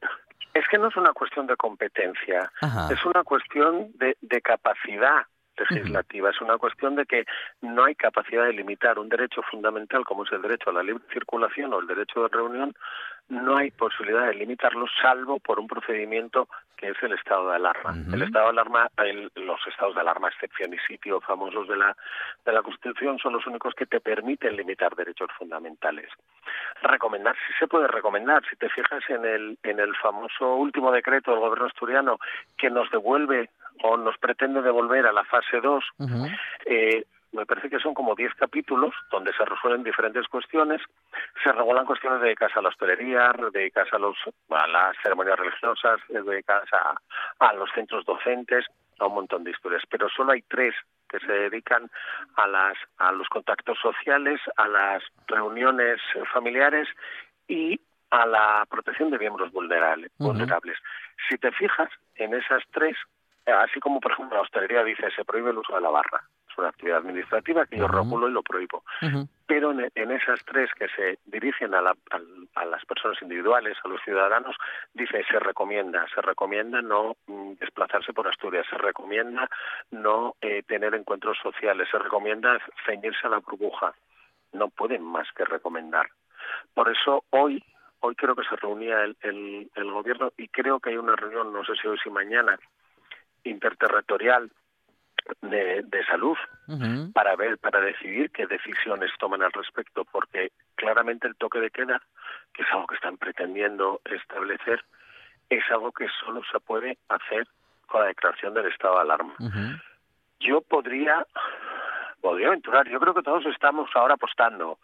Es 0.54 0.68
que 0.70 0.78
no 0.78 0.90
es 0.90 0.96
una 0.98 1.14
cuestión 1.14 1.48
de 1.48 1.56
competencia, 1.56 2.52
Ajá. 2.62 2.94
es 2.94 3.06
una 3.06 3.24
cuestión 3.24 3.92
de, 3.96 4.18
de 4.22 4.42
capacidad 4.42 5.26
legislativa, 5.70 6.30
es 6.30 6.42
una 6.42 6.58
cuestión 6.58 6.96
de 6.96 7.06
que 7.06 7.26
no 7.62 7.84
hay 7.84 7.96
capacidad 7.96 8.46
de 8.46 8.54
limitar 8.54 8.98
un 9.00 9.10
derecho 9.10 9.42
fundamental 9.50 10.04
como 10.06 10.24
es 10.24 10.32
el 10.32 10.42
derecho 10.42 10.70
a 10.70 10.74
la 10.74 10.84
libre 10.84 11.04
circulación 11.14 11.74
o 11.74 11.80
el 11.80 11.88
derecho 11.88 12.24
de 12.24 12.30
reunión, 12.30 12.74
no 13.32 13.56
hay 13.58 13.72
posibilidad 13.72 14.28
de 14.28 14.36
limitarlo 14.36 14.86
salvo 15.02 15.40
por 15.40 15.60
un 15.60 15.68
procedimiento 15.68 16.48
que 16.76 16.90
es 16.90 17.04
el 17.04 17.14
estado 17.14 17.50
de 17.50 17.56
alarma. 17.58 17.94
El 18.12 18.24
estado 18.24 18.46
de 18.46 18.50
alarma, 18.52 18.90
el- 18.98 19.32
los 19.36 19.60
estados 19.68 19.94
de 19.96 20.02
alarma, 20.02 20.30
excepción 20.30 20.74
y 20.74 20.78
sitio 20.80 21.22
famosos 21.22 21.68
de 21.68 21.78
la, 21.78 21.96
de 22.44 22.52
la 22.52 22.62
Constitución 22.64 23.20
son 23.20 23.34
los 23.34 23.46
únicos 23.46 23.74
que 23.76 23.86
te 23.86 24.00
permiten 24.00 24.56
limitar 24.58 24.96
derechos 24.96 25.30
fundamentales. 25.38 26.10
Recomendar, 26.82 27.36
sí 27.48 27.54
se 27.60 27.68
puede 27.68 27.88
recomendar. 27.88 28.44
Si 28.50 28.56
te 28.56 28.68
fijas 28.70 29.04
en 29.10 29.24
el, 29.26 29.58
en 29.64 29.80
el 29.80 29.96
famoso 29.98 30.56
último 30.56 30.92
decreto 30.92 31.32
del 31.32 31.40
gobierno 31.40 31.68
asturiano 31.68 32.18
que 32.58 32.70
nos 32.72 32.90
devuelve 32.90 33.50
o 33.84 33.96
nos 33.98 34.18
pretende 34.18 34.62
devolver 34.62 35.06
a 35.06 35.14
la 35.14 35.24
fase 35.24 35.62
2, 35.62 35.84
Ujú. 36.00 36.28
eh, 36.66 37.06
me 37.42 37.46
parece 37.48 37.72
que 37.72 37.80
son 37.80 37.96
como 37.96 38.14
10 38.14 38.36
capítulos 38.36 38.94
donde 39.10 39.34
se 39.34 39.44
resuelven 39.44 39.82
diferentes 39.82 40.28
cuestiones, 40.28 40.80
se 41.44 41.52
regulan 41.52 41.88
cuestiones 41.88 42.22
dedicadas 42.22 42.56
a 42.56 42.62
la 42.62 42.70
hostelería, 42.70 43.34
dedicadas 43.52 43.92
a, 43.94 43.98
los, 43.98 44.16
a 44.52 44.68
las 44.68 44.96
ceremonias 45.02 45.40
religiosas, 45.40 46.00
dedicadas 46.08 46.70
a, 46.72 47.02
a 47.40 47.54
los 47.54 47.68
centros 47.72 48.06
docentes, 48.06 48.68
a 49.00 49.08
un 49.08 49.16
montón 49.16 49.44
de 49.44 49.50
historias, 49.50 49.82
pero 49.90 50.08
solo 50.10 50.34
hay 50.34 50.44
tres 50.44 50.76
que 51.10 51.18
se 51.20 51.32
dedican 51.32 51.90
a 52.36 52.46
las 52.46 52.78
a 53.00 53.12
los 53.12 53.28
contactos 53.28 53.80
sociales, 53.82 54.40
a 54.58 54.68
las 54.68 55.02
reuniones 55.26 56.00
familiares 56.32 56.88
y 57.48 57.82
a 58.12 58.28
la 58.28 58.68
protección 58.70 59.10
de 59.10 59.18
miembros 59.18 59.52
vulnerables. 59.52 60.12
Vulnerables. 60.20 60.78
Si 61.28 61.40
te 61.40 61.52
fijas 61.54 61.90
en 62.18 62.36
esas 62.36 62.62
tres, 62.72 62.96
así 63.48 63.80
como 63.80 64.00
por 64.00 64.12
ejemplo 64.12 64.38
la 64.38 64.44
hostelería 64.44 64.84
dice 64.84 65.10
se 65.16 65.26
prohíbe 65.26 65.50
el 65.50 65.58
uso 65.58 65.74
de 65.74 65.82
la 65.82 65.90
barra, 65.90 66.22
es 66.52 66.58
una 66.58 66.70
actividad 66.70 66.98
administrativa 67.00 67.66
que 67.66 67.78
yo 67.78 67.86
Ujú. 67.86 67.96
regulo 67.96 68.28
y 68.28 68.32
lo 68.32 68.44
prohíbo 68.44 68.84
pero 69.48 69.72
en, 69.72 69.92
en 69.96 70.12
esas 70.12 70.44
tres 70.46 70.70
que 70.76 70.88
se 70.90 71.20
dirigen 71.26 71.74
a, 71.74 71.82
la- 71.82 71.98
al- 72.12 72.48
a 72.56 72.64
las 72.66 72.86
personas 72.86 73.22
individuales, 73.22 73.78
a 73.84 73.88
los 73.90 74.02
ciudadanos, 74.02 74.56
dice 74.94 75.26
se 75.30 75.40
recomienda, 75.40 76.06
se 76.16 76.22
recomienda 76.22 76.82
no 76.82 77.18
mm, 77.28 77.54
desplazarse 77.60 78.14
por 78.14 78.30
Asturias, 78.30 78.66
se 78.70 78.78
recomienda 78.78 79.50
no 79.90 80.36
eh, 80.40 80.64
tener 80.64 80.96
encuentros 80.96 81.38
sociales, 81.44 81.90
se 81.92 82.00
recomienda 82.00 82.60
ceñirse 82.86 83.28
a 83.28 83.30
la 83.32 83.40
burbuja. 83.40 83.94
No 84.54 84.70
pueden 84.70 85.04
más 85.04 85.28
que 85.36 85.44
recomendar. 85.44 86.08
Por 86.74 86.90
eso 86.90 87.26
hoy, 87.32 87.62
hoy 88.00 88.16
creo 88.16 88.36
que 88.38 88.44
se 88.46 88.56
reunía 88.56 89.04
el, 89.04 89.18
el, 89.22 89.70
el 89.76 89.92
gobierno 89.92 90.32
y 90.38 90.48
creo 90.48 90.80
que 90.80 90.92
hay 90.92 90.98
una 90.98 91.16
reunión, 91.18 91.52
no 91.52 91.66
sé 91.66 91.74
si 91.82 91.88
hoy 91.90 91.98
si 92.02 92.10
mañana, 92.10 92.58
interterritorial 93.44 94.50
de, 95.42 95.84
de 95.84 96.06
salud 96.06 96.38
para 97.14 97.36
ver, 97.36 97.58
para 97.58 97.82
decidir 97.82 98.32
qué 98.32 98.48
decisiones 98.48 99.12
toman 99.20 99.44
al 99.44 99.52
respecto, 99.52 100.06
porque 100.06 100.52
claramente 100.76 101.28
el 101.28 101.36
toque 101.36 101.60
de 101.60 101.70
queda, 101.70 102.02
que 102.54 102.64
es 102.64 102.68
algo 102.72 102.88
que 102.88 102.96
están 102.96 103.18
pretendiendo 103.18 104.00
establecer, 104.06 104.84
es 105.50 105.64
algo 105.70 105.92
que 105.92 106.08
solo 106.24 106.42
se 106.52 106.60
puede 106.62 106.98
hacer 107.10 107.46
con 107.88 108.02
la 108.02 108.08
declaración 108.08 108.54
del 108.54 108.68
estado 108.68 108.96
de 108.96 109.02
alarma. 109.02 109.36
Yo 110.40 110.62
podría, 110.62 111.26
podría 112.22 112.48
aventurar, 112.48 112.88
yo 112.88 113.00
creo 113.00 113.14
que 113.14 113.22
todos 113.22 113.46
estamos 113.48 113.90
ahora 113.94 114.14
apostando. 114.14 114.80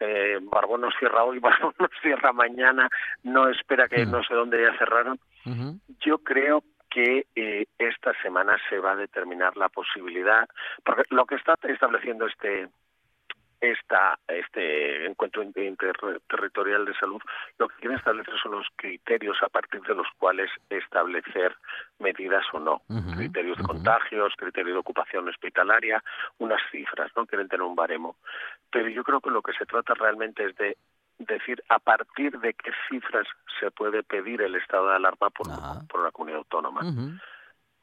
Eh, 0.00 0.38
Barbón 0.42 0.82
nos 0.82 0.94
cierra 0.98 1.24
hoy, 1.24 1.38
Barbón 1.40 1.74
nos 1.78 1.90
cierra 2.00 2.32
mañana, 2.32 2.88
no 3.24 3.48
espera 3.48 3.88
que 3.88 4.06
no 4.06 4.22
sé 4.22 4.34
dónde 4.34 4.62
ya 4.62 4.78
cerraron. 4.78 5.18
Yo 6.00 6.18
creo 6.18 6.62
que 6.94 7.26
eh, 7.34 7.66
esta 7.76 8.12
semana 8.22 8.56
se 8.68 8.78
va 8.78 8.92
a 8.92 8.96
determinar 8.96 9.56
la 9.56 9.68
posibilidad, 9.68 10.48
porque 10.84 11.02
lo 11.10 11.26
que 11.26 11.34
está 11.34 11.58
estableciendo 11.64 12.26
este 12.26 12.68
esta, 13.60 14.18
este 14.28 15.06
encuentro 15.06 15.42
interterritorial 15.42 16.84
de 16.84 16.94
salud, 16.94 17.20
lo 17.58 17.68
que 17.68 17.76
quiere 17.76 17.96
establecer 17.96 18.34
son 18.42 18.52
los 18.52 18.66
criterios 18.76 19.38
a 19.42 19.48
partir 19.48 19.80
de 19.82 19.94
los 19.94 20.06
cuales 20.18 20.50
establecer 20.68 21.56
medidas 21.98 22.44
o 22.52 22.60
no. 22.60 22.82
Criterios 23.16 23.56
de 23.56 23.64
contagios, 23.64 24.34
criterios 24.36 24.74
de 24.74 24.80
ocupación 24.80 25.26
hospitalaria, 25.28 26.04
unas 26.38 26.60
cifras, 26.70 27.10
¿no? 27.16 27.26
Quieren 27.26 27.48
tener 27.48 27.62
un 27.62 27.74
baremo. 27.74 28.16
Pero 28.70 28.88
yo 28.88 29.02
creo 29.02 29.20
que 29.20 29.30
lo 29.30 29.40
que 29.40 29.54
se 29.54 29.64
trata 29.64 29.94
realmente 29.94 30.44
es 30.44 30.54
de 30.56 30.76
decir 31.18 31.62
a 31.68 31.78
partir 31.78 32.38
de 32.40 32.54
qué 32.54 32.72
cifras 32.88 33.26
se 33.60 33.70
puede 33.70 34.02
pedir 34.02 34.42
el 34.42 34.54
estado 34.56 34.88
de 34.88 34.96
alarma 34.96 35.30
por, 35.30 35.46
por 35.88 36.00
una 36.00 36.10
comunidad 36.10 36.38
autónoma 36.38 36.80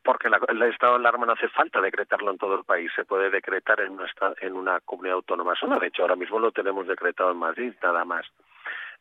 porque 0.03 0.29
la- 0.29 0.39
el 0.47 0.61
estado 0.63 0.93
de 0.93 0.99
alarma 0.99 1.25
no 1.27 1.33
hace 1.33 1.47
falta 1.49 1.79
decretarlo 1.79 2.31
en 2.31 2.37
todo 2.37 2.55
el 2.55 2.63
país, 2.63 2.91
se 2.95 3.05
puede 3.05 3.29
decretar 3.29 3.79
en 3.81 3.91
una, 3.93 4.09
en 4.41 4.53
una 4.55 4.79
comunidad 4.81 5.15
autónoma 5.15 5.55
sola. 5.55 5.77
De 5.79 5.87
hecho, 5.87 6.01
ahora 6.01 6.15
mismo 6.15 6.39
lo 6.39 6.51
tenemos 6.51 6.87
decretado 6.87 7.31
en 7.31 7.37
Madrid, 7.37 7.73
nada 7.83 8.03
más. 8.03 8.25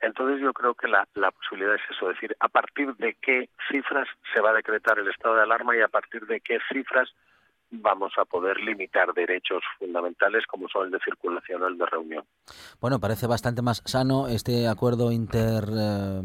Entonces, 0.03 0.41
yo 0.41 0.53
creo 0.53 0.75
que 0.75 0.89
la, 0.89 1.07
la 1.15 1.31
posibilidad 1.31 1.75
es 1.75 1.83
eso, 1.91 2.09
decir, 2.09 2.35
a 2.41 2.49
partir 2.49 2.95
de 2.97 3.15
qué 3.21 3.49
cifras 3.71 4.09
se 4.33 4.41
va 4.41 4.51
a 4.51 4.55
decretar 4.55 4.99
el 4.99 5.09
estado 5.09 5.37
de 5.37 5.43
alarma 5.43 5.77
y 5.77 5.81
a 5.81 5.89
partir 5.89 6.27
de 6.27 6.41
qué 6.41 6.59
cifras 6.73 7.11
vamos 7.71 8.13
a 8.19 8.25
poder 8.25 8.59
limitar 8.59 9.13
derechos 9.15 9.63
fundamentales 9.79 10.45
como 10.47 10.69
son 10.69 10.87
el 10.87 10.91
de 10.91 10.99
circulación 11.05 11.63
o 11.63 11.69
el 11.69 11.79
de 11.79 11.87
reunión. 11.87 12.25
Bueno, 12.81 12.99
parece 13.01 13.27
bastante 13.27 13.63
más 13.63 13.83
sano 13.85 14.29
este 14.29 14.67
acuerdo 14.69 15.11
eh, 15.13 16.21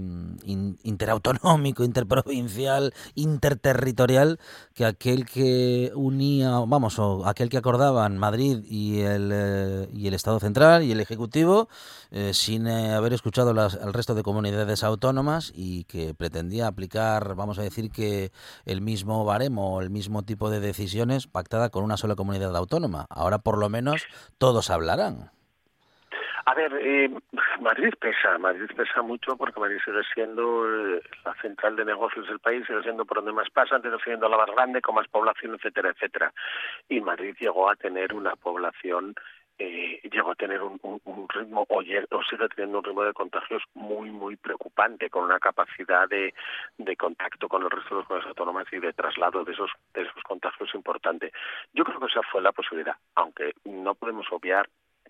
in- 0.45 0.77
interautonómico, 0.83 1.83
interprovincial, 1.85 2.93
interterritorial, 3.15 4.39
que 4.73 4.85
aquel 4.85 5.25
que 5.25 5.91
unía, 5.95 6.51
vamos, 6.67 6.97
o 6.99 7.25
aquel 7.27 7.49
que 7.49 7.57
acordaban 7.57 8.17
Madrid 8.17 8.63
y 8.65 9.01
el, 9.01 9.29
eh, 9.33 9.87
y 9.93 10.07
el 10.07 10.13
Estado 10.13 10.39
Central 10.39 10.83
y 10.83 10.91
el 10.91 10.99
Ejecutivo, 10.99 11.67
eh, 12.11 12.33
sin 12.33 12.67
haber 12.67 13.13
escuchado 13.13 13.53
las, 13.53 13.75
al 13.75 13.93
resto 13.93 14.15
de 14.15 14.23
comunidades 14.23 14.83
autónomas 14.83 15.51
y 15.55 15.83
que 15.85 16.13
pretendía 16.13 16.67
aplicar, 16.67 17.35
vamos 17.35 17.59
a 17.59 17.61
decir 17.61 17.91
que 17.91 18.31
el 18.65 18.81
mismo 18.81 19.25
baremo, 19.25 19.81
el 19.81 19.89
mismo 19.89 20.23
tipo 20.23 20.49
de 20.49 20.59
decisiones 20.59 21.27
pactada 21.35 21.69
con 21.69 21.83
una 21.83 21.97
sola 21.97 22.15
comunidad 22.15 22.55
autónoma. 22.55 23.05
Ahora 23.09 23.39
por 23.39 23.59
lo 23.59 23.69
menos 23.69 24.07
todos 24.39 24.69
hablarán. 24.71 25.29
A 26.47 26.53
ver, 26.53 26.71
eh, 26.79 27.09
Madrid 27.59 27.91
pesa, 27.99 28.37
Madrid 28.37 28.69
pesa 28.75 29.01
mucho 29.01 29.35
porque 29.35 29.59
Madrid 29.59 29.79
sigue 29.83 30.01
siendo 30.13 30.63
eh, 30.63 31.01
la 31.25 31.33
central 31.41 31.75
de 31.75 31.83
negocios 31.85 32.27
del 32.27 32.39
país, 32.39 32.63
sigue 32.67 32.83
siendo 32.83 33.03
por 33.03 33.17
donde 33.17 33.33
más 33.33 33.49
pasa, 33.49 33.81
sigue 33.81 33.97
siendo 34.03 34.29
la 34.29 34.37
más 34.37 34.51
grande, 34.55 34.79
con 34.79 34.95
más 34.95 35.07
población, 35.07 35.55
etcétera, 35.55 35.89
etcétera. 35.89 36.31
Y 36.87 37.01
Madrid 37.01 37.35
llegó 37.39 37.69
a 37.69 37.75
tener 37.75 38.13
una 38.13 38.35
población, 38.35 39.15
eh, 39.57 40.01
llegó 40.11 40.31
a 40.31 40.35
tener 40.35 40.61
un, 40.61 40.79
un- 40.83 41.27
ritmo, 41.29 41.65
o, 41.69 41.79
o 41.79 42.23
sigue 42.23 42.47
teniendo 42.49 42.79
un 42.79 42.83
ritmo 42.83 43.03
de 43.03 43.13
contagios 43.13 43.63
muy, 43.73 44.09
muy 44.11 44.35
preocupante, 44.37 45.09
con 45.09 45.23
una 45.25 45.39
capacidad 45.39 46.07
de, 46.07 46.33
de 46.77 46.95
contacto 46.95 47.47
con 47.47 47.63
el 47.63 47.69
resto 47.71 47.89
de 47.89 47.95
las 48.01 48.07
comunidades 48.07 48.29
autónomas 48.29 48.67
y 48.71 48.79
de 48.79 48.93
traslado 48.93 49.43
de 49.43 49.53
esos, 49.53 49.71
de 49.93 50.03
esos 50.03 50.23
contagios 50.23 50.73
importante. 50.75 51.31
Yo 51.73 51.83
creo 51.83 51.99
que 51.99 52.05
esa 52.07 52.21
fue 52.23 52.41
la 52.41 52.51
posibilidad, 52.51 52.95
aunque 53.15 53.53
no 53.65 53.95
podemos 53.95 54.27
obviar 54.31 54.69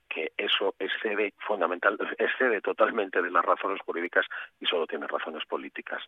que 0.09 0.31
eso 0.37 0.75
excede 0.79 1.33
fundamental, 1.39 1.97
excede 2.17 2.61
totalmente 2.61 3.21
de 3.21 3.31
las 3.31 3.43
razones 3.43 3.81
jurídicas 3.81 4.25
y 4.59 4.65
solo 4.67 4.85
tiene 4.87 5.07
razones 5.07 5.43
políticas. 5.45 6.03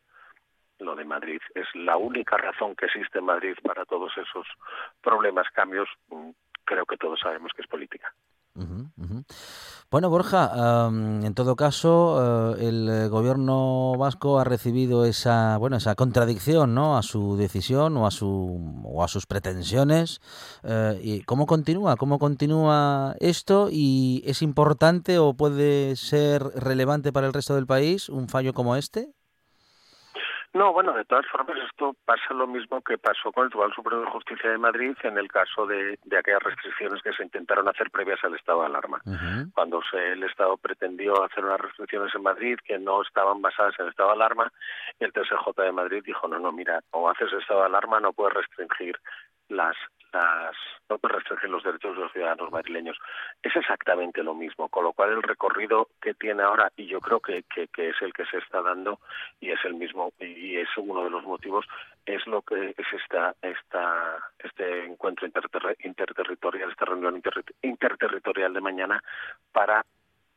Lo 0.79 0.95
de 0.95 1.05
Madrid 1.05 1.41
es 1.55 1.65
la 1.73 1.97
única 1.97 2.37
razón 2.37 2.75
que 2.75 2.85
existe 2.85 3.17
en 3.19 3.25
Madrid 3.25 3.55
para 3.63 3.83
todos 3.85 4.15
esos 4.17 4.47
problemas, 5.01 5.49
cambios. 5.51 5.89
mm, 6.09 6.29
Creo 6.65 6.85
que 6.85 6.97
todos 6.97 7.17
sabemos 7.21 7.53
que 7.53 7.61
es 7.61 7.67
política. 7.67 8.13
Bueno, 9.89 10.09
Borja, 10.09 10.89
en 10.89 11.33
todo 11.33 11.55
caso, 11.55 12.55
eh, 12.57 12.67
el 12.67 13.09
gobierno 13.09 13.95
vasco 13.97 14.39
ha 14.39 14.43
recibido 14.43 15.05
esa, 15.05 15.57
bueno, 15.57 15.77
esa 15.77 15.95
contradicción, 15.95 16.73
¿no? 16.75 16.97
A 16.97 17.03
su 17.03 17.37
decisión 17.37 17.95
o 17.97 18.05
a 18.05 18.11
su 18.11 18.81
o 18.83 19.03
a 19.03 19.07
sus 19.07 19.25
pretensiones. 19.25 20.19
Eh, 20.63 20.99
¿Y 21.01 21.21
cómo 21.21 21.45
continúa? 21.45 21.95
¿Cómo 21.95 22.19
continúa 22.19 23.15
esto? 23.19 23.69
¿Y 23.71 24.23
es 24.25 24.41
importante 24.41 25.19
o 25.19 25.33
puede 25.35 25.95
ser 25.95 26.43
relevante 26.55 27.13
para 27.13 27.27
el 27.27 27.33
resto 27.33 27.55
del 27.55 27.67
país 27.67 28.09
un 28.09 28.27
fallo 28.27 28.53
como 28.53 28.75
este? 28.75 29.16
No, 30.57 30.73
bueno, 30.73 30.93
de 30.93 31.05
todas 31.05 31.25
formas 31.27 31.55
esto 31.69 31.95
pasa 32.05 32.33
lo 32.33 32.47
mismo 32.47 32.81
que 32.81 32.97
pasó 32.97 33.31
con 33.31 33.43
el 33.45 33.49
Tribunal 33.51 33.73
Supremo 33.75 34.01
de 34.01 34.09
Justicia 34.11 34.49
de 34.49 34.57
Madrid 34.57 34.95
en 35.03 35.17
el 35.17 35.27
caso 35.27 35.65
de, 35.67 35.99
de 36.03 36.17
aquellas 36.17 36.41
restricciones 36.41 37.01
que 37.03 37.13
se 37.13 37.23
intentaron 37.23 37.67
hacer 37.69 37.91
previas 37.91 38.23
al 38.23 38.35
estado 38.35 38.61
de 38.61 38.65
alarma. 38.67 39.01
Cuando 39.53 39.81
se- 39.89 40.13
el 40.13 40.23
Estado 40.23 40.57
pretendió 40.57 41.23
hacer 41.23 41.45
unas 41.45 41.61
restricciones 41.61 42.13
en 42.15 42.23
Madrid 42.23 42.57
que 42.65 42.79
no 42.79 43.01
estaban 43.03 43.41
basadas 43.41 43.75
en 43.77 43.85
el 43.85 43.91
estado 43.91 44.09
de 44.09 44.15
alarma, 44.15 44.51
el 44.99 45.13
TSJ 45.13 45.61
de 45.61 45.71
Madrid 45.71 46.03
dijo, 46.05 46.27
no, 46.27 46.39
no, 46.39 46.51
mira, 46.51 46.81
o 46.91 47.07
haces 47.09 47.31
estado 47.33 47.59
de 47.61 47.65
alarma 47.67 47.99
no 47.99 48.13
puedes 48.13 48.33
restringir 48.33 48.97
las 49.49 49.75
las 50.13 50.55
no 50.89 50.97
puedes 50.97 51.17
restringir 51.17 51.49
los 51.49 51.63
derechos 51.63 51.95
de 51.95 52.01
los 52.03 52.11
ciudadanos 52.11 52.51
madrileños. 52.51 52.97
Es 53.43 53.55
exactamente 53.55 54.23
lo 54.23 54.33
mismo, 54.33 54.69
con 54.69 54.83
lo 54.83 54.93
cual 54.93 55.11
el 55.11 55.23
recorrido 55.23 55.89
que 56.01 56.13
tiene 56.13 56.43
ahora, 56.43 56.71
y 56.77 56.87
yo 56.87 57.01
creo 57.01 57.19
que, 57.19 57.43
que, 57.43 57.67
es 57.89 58.01
el 58.01 58.13
que 58.13 58.25
se 58.25 58.37
está 58.37 58.61
dando, 58.61 58.99
y 59.39 59.51
es 59.51 59.59
el 59.65 59.73
mismo, 59.73 60.13
y 60.19 60.57
es 60.57 60.69
uno 60.77 61.03
de 61.03 61.09
los 61.09 61.23
motivos, 61.23 61.65
es 62.05 62.25
lo 62.25 62.41
que 62.41 62.73
es 62.77 62.93
esta, 62.93 63.35
esta 63.41 64.17
este 64.39 64.85
encuentro 64.85 65.27
interterri- 65.27 65.75
interterritorial, 65.83 66.71
esta 66.71 66.85
reunión 66.85 67.21
interterri- 67.21 67.53
interterritorial 67.61 68.53
de 68.53 68.61
mañana 68.61 69.03
para 69.51 69.85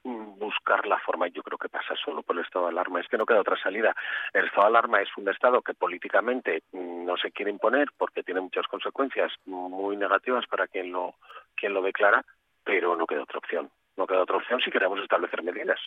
buscar 0.05 0.87
la 0.87 0.99
forma. 0.99 1.29
Yo 1.29 1.43
creo 1.43 1.59
que 1.59 1.69
pasa 1.69 1.95
solo 2.05 2.23
por 2.23 2.37
el 2.37 2.45
estado 2.45 2.67
de 2.67 2.73
alarma. 2.73 3.01
Es 3.01 3.09
que 3.09 3.19
no 3.19 3.27
queda 3.27 3.41
otra 3.41 3.61
salida. 3.63 3.95
El 4.33 4.47
estado 4.47 4.63
de 4.63 4.69
alarma 4.69 5.01
es 5.03 5.09
un 5.17 5.29
estado 5.29 5.63
que 5.63 5.75
políticamente 5.75 6.63
mm, 6.73 7.05
no 7.05 7.17
se 7.17 7.31
quiere 7.31 7.51
imponer 7.51 7.89
porque 7.97 8.23
tiene 8.23 8.41
muchas 8.41 8.67
consecuencias 8.67 9.33
muy 9.47 9.97
negativas 9.97 10.47
para 10.47 10.67
quien 10.67 10.93
lo 10.93 11.15
quien 11.55 11.75
lo 11.75 11.83
declara, 11.83 12.25
pero 12.65 12.97
no 12.97 13.07
queda 13.07 13.23
otra 13.23 13.39
opción. 13.39 13.71
No 13.97 14.07
queda 14.07 14.23
otra 14.23 14.37
opción 14.37 14.61
si 14.65 14.71
queremos 14.71 14.99
establecer 15.01 15.43
medidas. 15.43 15.79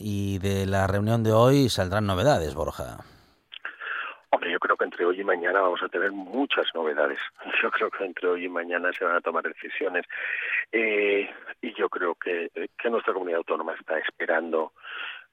y 0.00 0.38
de 0.38 0.66
la 0.66 0.86
reunión 0.86 1.22
de 1.22 1.32
hoy 1.32 1.68
saldrán 1.68 2.06
novedades, 2.06 2.54
Borja. 2.54 2.98
Hombre, 4.30 4.50
yo 4.50 4.58
creo 4.58 4.76
que 4.76 4.84
entre 4.84 5.04
hoy 5.04 5.20
y 5.20 5.24
mañana 5.24 5.60
vamos 5.60 5.82
a 5.82 5.88
tener 5.88 6.10
muchas 6.12 6.66
novedades. 6.74 7.18
Yo 7.62 7.70
creo 7.70 7.90
que 7.90 8.04
entre 8.04 8.28
hoy 8.28 8.44
y 8.46 8.48
mañana 8.48 8.92
se 8.92 9.04
van 9.04 9.16
a 9.16 9.20
tomar 9.20 9.44
decisiones. 9.44 10.04
Eh, 10.72 11.30
y 11.62 11.72
yo 11.74 11.88
creo 11.88 12.14
que, 12.16 12.50
que 12.76 12.90
nuestra 12.90 13.12
comunidad 13.12 13.38
autónoma 13.38 13.74
está 13.74 13.98
esperando 13.98 14.72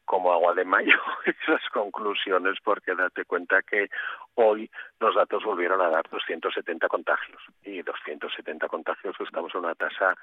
como 0.06 0.34
agua 0.34 0.54
de 0.54 0.66
mayo 0.66 1.00
esas 1.26 1.62
conclusiones 1.70 2.58
porque 2.64 2.96
date 2.96 3.26
cuenta 3.26 3.62
que 3.62 3.90
hoy 4.36 4.70
los 5.00 5.16
datos 5.16 5.44
volvieron 5.44 5.82
a 5.82 5.90
dar 5.90 6.04
270 6.10 6.88
contagios 6.88 7.42
y 7.64 7.82
270 7.82 8.68
contagios 8.68 9.16
estamos 9.20 9.54
en 9.56 9.62
una 9.62 9.76
tasa 9.76 10.16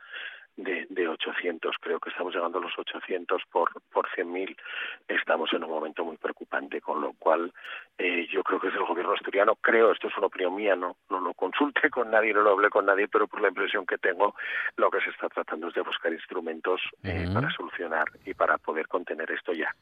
de, 0.57 0.87
de 0.91 1.09
800 1.09 1.77
creo 1.81 2.01
que 2.01 2.11
estamos 2.11 2.35
llegando 2.35 2.59
a 2.59 2.63
los 2.63 2.79
800 2.79 3.43
por 3.51 3.71
por 3.93 4.07
100.000 4.11 4.57
estamos 5.09 5.53
en 5.53 5.65
un 5.65 5.71
momento 5.71 6.05
muy 6.05 6.17
preocupante 6.17 6.81
con 6.81 7.01
lo 7.01 7.13
cual 7.15 7.53
eh, 7.99 8.27
yo 8.33 8.43
creo 8.43 8.61
que 8.61 8.69
es 8.69 8.75
el 8.75 8.85
gobierno 8.85 9.13
asturiano. 9.13 9.57
Creo 9.57 9.93
esto 9.93 10.09
es 10.09 10.17
una 10.17 10.27
opinión 10.27 10.55
mía 10.55 10.77
no 10.77 10.97
no 11.09 11.21
lo 11.21 11.35
consulte 11.35 11.91
con 11.91 12.11
nadie 12.11 12.35
no 12.35 12.43
lo 12.43 12.51
hablé 12.51 12.71
con 12.71 12.87
nadie 12.87 13.09
pero 13.09 13.27
por 13.27 13.41
la 13.41 13.49
impresión 13.49 13.87
que 13.87 13.99
tengo 13.99 14.35
lo 14.77 14.91
que 14.91 15.01
se 15.01 15.11
está 15.11 15.29
tratando 15.29 15.69
es 15.69 15.75
de 15.75 15.83
buscar 15.83 16.13
instrumentos 16.13 16.81
eh, 17.03 17.29
para 17.33 17.51
solucionar 17.51 18.07
y 18.25 18.35
para 18.35 18.59
poder 18.59 18.89
contener 18.89 19.31
esto 19.31 19.53
ya. 19.53 19.75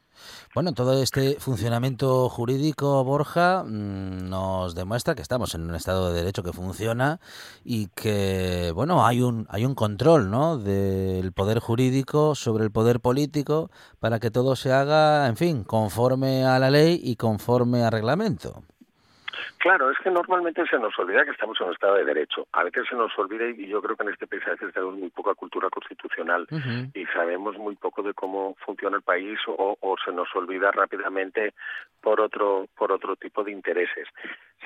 Bueno, 0.53 0.73
todo 0.73 1.01
este 1.01 1.39
funcionamiento 1.39 2.29
jurídico, 2.29 3.03
Borja, 3.03 3.63
mm, 3.63 4.29
nos 4.29 4.75
demuestra 4.75 5.15
que 5.15 5.21
estamos 5.21 5.55
en 5.55 5.61
un 5.61 5.75
Estado 5.75 6.11
de 6.11 6.19
Derecho 6.19 6.43
que 6.43 6.53
funciona 6.53 7.19
y 7.63 7.87
que, 7.89 8.71
bueno, 8.73 9.05
hay 9.05 9.21
un, 9.21 9.47
hay 9.49 9.65
un 9.65 9.75
control, 9.75 10.29
¿no?, 10.29 10.58
del 10.59 11.31
poder 11.33 11.59
jurídico 11.59 12.35
sobre 12.35 12.63
el 12.63 12.71
poder 12.71 12.99
político 12.99 13.69
para 13.99 14.19
que 14.19 14.31
todo 14.31 14.55
se 14.55 14.71
haga, 14.71 15.27
en 15.27 15.37
fin, 15.37 15.63
conforme 15.63 16.45
a 16.45 16.59
la 16.59 16.69
ley 16.69 16.99
y 17.03 17.15
conforme 17.15 17.83
al 17.83 17.91
reglamento. 17.91 18.63
Claro, 19.59 19.91
es 19.91 19.97
que 19.99 20.09
normalmente 20.09 20.65
se 20.67 20.79
nos 20.79 20.97
olvida 20.97 21.25
que 21.25 21.31
estamos 21.31 21.59
en 21.59 21.67
un 21.67 21.73
Estado 21.73 21.95
de 21.95 22.05
Derecho. 22.05 22.47
A 22.53 22.63
veces 22.63 22.85
se 22.89 22.95
nos 22.95 23.11
olvida, 23.19 23.45
y 23.45 23.67
yo 23.67 23.81
creo 23.81 23.97
que 23.97 24.03
en 24.03 24.09
este 24.09 24.25
país 24.25 24.41
a 24.47 24.51
veces 24.51 24.73
tenemos 24.73 24.95
muy 24.95 25.09
poca 25.09 25.33
cultura 25.35 25.69
constitucional 25.69 26.47
y 26.93 27.05
sabemos 27.07 27.57
muy 27.57 27.75
poco 27.75 28.01
de 28.01 28.13
cómo 28.13 28.55
funciona 28.65 28.95
el 28.95 29.03
país 29.03 29.37
o, 29.47 29.77
o 29.79 29.95
se 30.03 30.13
nos 30.13 30.33
olvida 30.33 30.71
rápidamente 30.71 31.53
por 32.01 32.21
otro, 32.21 32.67
por 32.77 32.93
otro 32.93 33.17
tipo 33.17 33.43
de 33.43 33.51
intereses. 33.51 34.07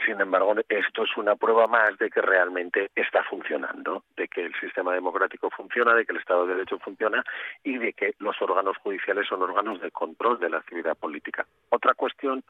Sin 0.06 0.20
embargo, 0.20 0.56
esto 0.68 1.04
es 1.04 1.18
una 1.18 1.36
prueba 1.36 1.68
más 1.68 1.98
de 1.98 2.10
que 2.10 2.22
realmente 2.22 2.90
está 2.96 3.24
funcionando, 3.24 4.04
de 4.18 4.28
que 4.28 4.46
el 4.46 4.54
sistema 4.60 4.94
democrático 4.94 5.50
funciona, 5.52 5.94
de 5.94 6.06
que 6.06 6.14
el 6.14 6.20
Estado 6.20 6.46
de 6.46 6.56
Derecho 6.56 6.80
funciona 6.80 7.24
y 7.64 7.78
de 7.78 7.94
que 7.94 8.16
los 8.20 8.42
órganos 8.42 8.76
judiciales 8.78 9.28
son 9.28 9.44
órganos 9.44 9.80
de 9.82 9.92
control 9.92 10.40
de 10.40 10.50
la 10.50 10.58
actividad 10.58 10.98
política. 10.98 11.46
Otra 11.70 11.94
cuestión 11.94 12.44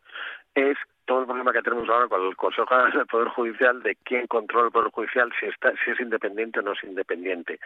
es 0.55 0.77
todo 1.05 1.21
el 1.21 1.25
problema 1.25 1.51
que 1.51 1.61
tenemos 1.61 1.89
ahora 1.89 2.07
con 2.07 2.25
el 2.25 2.35
Consejo 2.35 2.75
del 2.93 3.05
Poder 3.07 3.27
Judicial 3.29 3.83
de 3.83 3.97
quién 4.03 4.25
controla 4.27 4.67
el 4.67 4.71
Poder 4.71 4.91
Judicial, 4.91 5.31
si, 5.39 5.47
está, 5.47 5.73
si 5.83 5.91
es 5.91 5.99
independiente 5.99 6.59
o 6.59 6.63
no 6.63 6.71
es 6.71 6.83
independiente. 6.83 7.59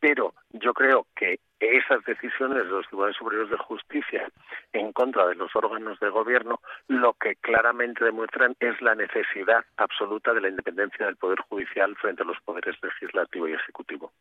Pero 0.00 0.34
yo 0.50 0.72
creo 0.74 1.06
que 1.16 1.40
esas 1.60 2.04
decisiones 2.04 2.58
de 2.58 2.70
los 2.70 2.86
tribunales 2.86 3.16
superiores 3.16 3.50
de 3.50 3.56
justicia 3.58 4.28
en 4.72 4.92
contra 4.92 5.26
de 5.26 5.34
los 5.34 5.54
órganos 5.56 5.98
de 5.98 6.08
gobierno 6.08 6.60
lo 6.86 7.14
que 7.14 7.34
claramente 7.36 8.04
demuestran 8.04 8.54
es 8.60 8.80
la 8.80 8.94
necesidad 8.94 9.64
absoluta 9.76 10.32
de 10.32 10.40
la 10.40 10.48
independencia 10.50 11.06
del 11.06 11.16
Poder 11.16 11.40
Judicial 11.48 11.96
frente 11.96 12.22
a 12.22 12.26
los 12.26 12.40
poderes 12.42 12.76
legislativo 12.82 13.48
y 13.48 13.54
ejecutivo. 13.54 14.12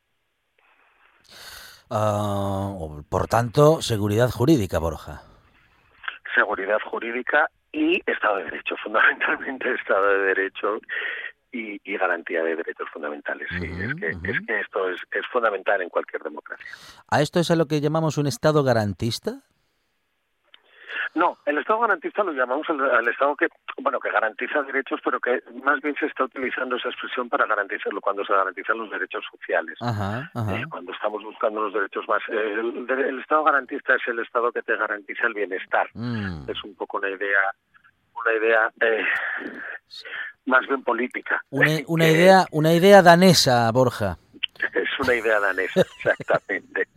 O- 1.89 3.03
por 3.09 3.27
tanto, 3.27 3.81
seguridad 3.81 4.29
jurídica, 4.31 4.79
Borja. 4.79 5.21
seguridad 6.35 6.79
jurídica 6.85 7.49
y 7.71 8.01
Estado 8.09 8.37
de 8.37 8.43
Derecho, 8.45 8.75
fundamentalmente 8.83 9.73
Estado 9.73 10.07
de 10.07 10.19
Derecho 10.33 10.79
y, 11.51 11.79
y 11.83 11.97
garantía 11.97 12.43
de 12.43 12.55
derechos 12.55 12.89
fundamentales. 12.91 13.47
Sí, 13.51 13.65
es, 13.65 13.95
que, 13.95 14.15
ujú. 14.15 14.25
es 14.25 14.45
que 14.45 14.59
esto 14.59 14.89
es, 14.89 15.01
es 15.11 15.25
fundamental 15.31 15.81
en 15.81 15.89
cualquier 15.89 16.21
democracia. 16.23 16.65
¿A 17.09 17.21
esto 17.21 17.39
es 17.39 17.51
a 17.51 17.55
lo 17.55 17.65
que 17.65 17.81
llamamos 17.81 18.17
un 18.17 18.27
Estado 18.27 18.63
garantista? 18.63 19.41
No, 21.15 21.37
el 21.45 21.57
Estado 21.57 21.79
garantista 21.79 22.23
lo 22.23 22.31
llamamos 22.31 22.67
el, 22.69 22.79
el 22.79 23.07
Estado 23.07 23.35
que, 23.35 23.47
bueno, 23.81 23.99
que 23.99 24.11
garantiza 24.11 24.61
derechos, 24.61 24.99
pero 25.03 25.19
que 25.19 25.41
más 25.63 25.81
bien 25.81 25.95
se 25.99 26.05
está 26.05 26.25
utilizando 26.25 26.75
esa 26.75 26.89
expresión 26.89 27.27
para 27.27 27.47
garantizarlo 27.47 28.01
cuando 28.01 28.23
se 28.23 28.33
garantizan 28.33 28.77
los 28.77 28.91
derechos 28.91 29.25
sociales. 29.31 29.77
Ajá, 29.81 30.29
ajá. 30.35 30.55
Eh, 30.59 30.65
cuando 30.69 30.91
estamos 30.91 31.23
buscando 31.23 31.61
los 31.61 31.73
derechos 31.73 32.07
más. 32.07 32.21
eh, 32.29 32.53
el, 32.59 32.85
el 32.89 33.19
Estado 33.19 33.43
garantista 33.45 33.95
es 33.95 34.07
el 34.07 34.19
Estado 34.19 34.51
que 34.51 34.61
te 34.61 34.75
garantiza 34.75 35.25
el 35.25 35.33
bienestar. 35.33 35.89
Mm. 35.93 36.49
es 36.49 36.63
un 36.63 36.75
poco 36.75 36.97
una 36.97 37.09
idea 37.09 37.39
una 38.25 38.33
idea 38.33 38.71
eh, 38.81 39.05
más 40.47 40.65
bien 40.67 40.83
política. 40.83 41.43
Una, 41.49 41.71
idea, 42.09 42.45
una 42.51 42.73
idea 42.73 43.01
danesa, 43.01 43.71
Borja. 43.71 44.17
es 44.73 44.89
una 44.99 45.13
idea 45.13 45.39
danesa 45.39 45.81
exactamente. 45.81 46.87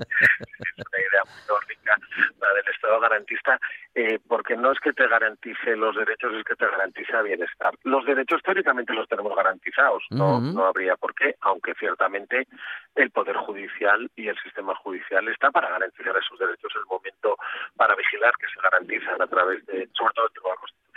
Es 0.61 0.87
una 0.87 0.99
idea 0.99 1.23
muy 1.25 1.41
nórdica 1.49 1.97
la 2.41 2.55
del 2.55 2.75
Estado 2.75 3.01
garantista 3.01 3.59
eh, 3.95 4.19
porque 4.29 4.57
no 4.57 4.73
es 4.73 4.81
que 4.81 4.93
te 4.93 5.07
garantice 5.09 5.77
los 5.77 5.97
derechos 5.97 6.33
es 6.35 6.45
que 6.45 6.55
te 6.55 6.67
garantiza 6.67 7.23
bienestar. 7.23 7.75
Los 7.85 8.05
derechos 8.05 8.43
teóricamente 8.43 8.93
los 8.93 9.09
tenemos 9.09 9.35
garantizados 9.35 10.05
no 10.11 10.41
no 10.41 10.67
habría 10.67 10.97
por 10.97 11.15
qué 11.15 11.37
aunque 11.41 11.75
ciertamente 11.75 12.47
el 12.95 13.11
poder 13.11 13.37
judicial 13.37 14.11
y 14.17 14.29
el 14.29 14.39
sistema 14.43 14.75
judicial 14.77 15.27
está 15.29 15.51
para 15.51 15.71
garantizar 15.71 16.17
esos 16.17 16.39
derechos. 16.39 16.73
En 16.75 16.83
el 16.83 16.87
momento 16.87 17.37
para 17.77 17.95
vigilar 17.95 18.33
que 18.39 18.47
se 18.47 18.61
garantizan 18.61 19.21
a 19.21 19.27
través 19.27 19.65
de 19.67 19.89
sobre 19.95 20.15
todo 20.15 20.27
el 20.27 20.33
Tribunal 20.33 20.59
Constitucional 20.59 20.90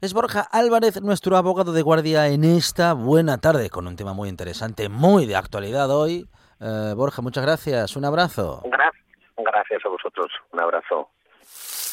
Es 0.00 0.12
Borja 0.12 0.40
Álvarez, 0.50 1.00
nuestro 1.02 1.36
abogado 1.36 1.72
de 1.72 1.82
guardia 1.82 2.28
en 2.28 2.44
esta 2.44 2.92
buena 2.92 3.38
tarde, 3.38 3.70
con 3.70 3.86
un 3.86 3.96
tema 3.96 4.12
muy 4.12 4.28
interesante, 4.28 4.88
muy 4.88 5.26
de 5.26 5.36
actualidad 5.36 5.90
hoy. 5.90 6.28
Eh, 6.60 6.92
Borja, 6.96 7.22
muchas 7.22 7.44
gracias. 7.44 7.96
Un 7.96 8.04
abrazo. 8.04 8.62
Gra- 8.64 8.90
Gracias 9.36 9.82
a 9.84 9.88
vosotros. 9.88 10.30
Un 10.52 10.60
abrazo. 10.60 11.10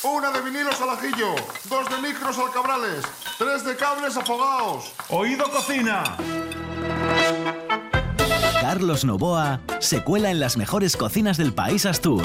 Una 0.04 0.32
de 0.32 0.42
vinilos 0.42 0.80
al 0.82 0.90
ajillo, 0.90 1.36
dos 1.70 1.90
de 1.90 2.08
micros 2.08 2.38
al 2.40 2.52
cabrales, 2.52 3.04
tres 3.38 3.64
de 3.66 3.76
cables 3.76 4.18
afogados. 4.18 4.94
Oído 5.10 5.46
Cocina. 5.52 6.04
Carlos 8.62 9.06
Novoa 9.06 9.60
se 9.80 10.04
cuela 10.04 10.32
en 10.32 10.40
las 10.40 10.58
mejores 10.58 10.96
cocinas 10.98 11.38
del 11.38 11.54
país 11.54 11.86
Astur. 11.86 12.24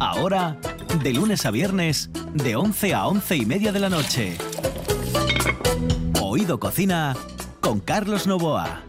Ahora, 0.00 0.56
de 1.00 1.12
lunes 1.12 1.46
a 1.46 1.50
viernes, 1.50 2.10
de 2.34 2.56
11 2.56 2.94
a 2.94 3.06
11 3.06 3.36
y 3.36 3.46
media 3.46 3.72
de 3.72 3.80
la 3.80 3.88
noche. 3.88 4.36
Oído 6.20 6.60
Cocina 6.60 7.16
con 7.60 7.80
Carlos 7.80 8.26
Novoa. 8.26 8.82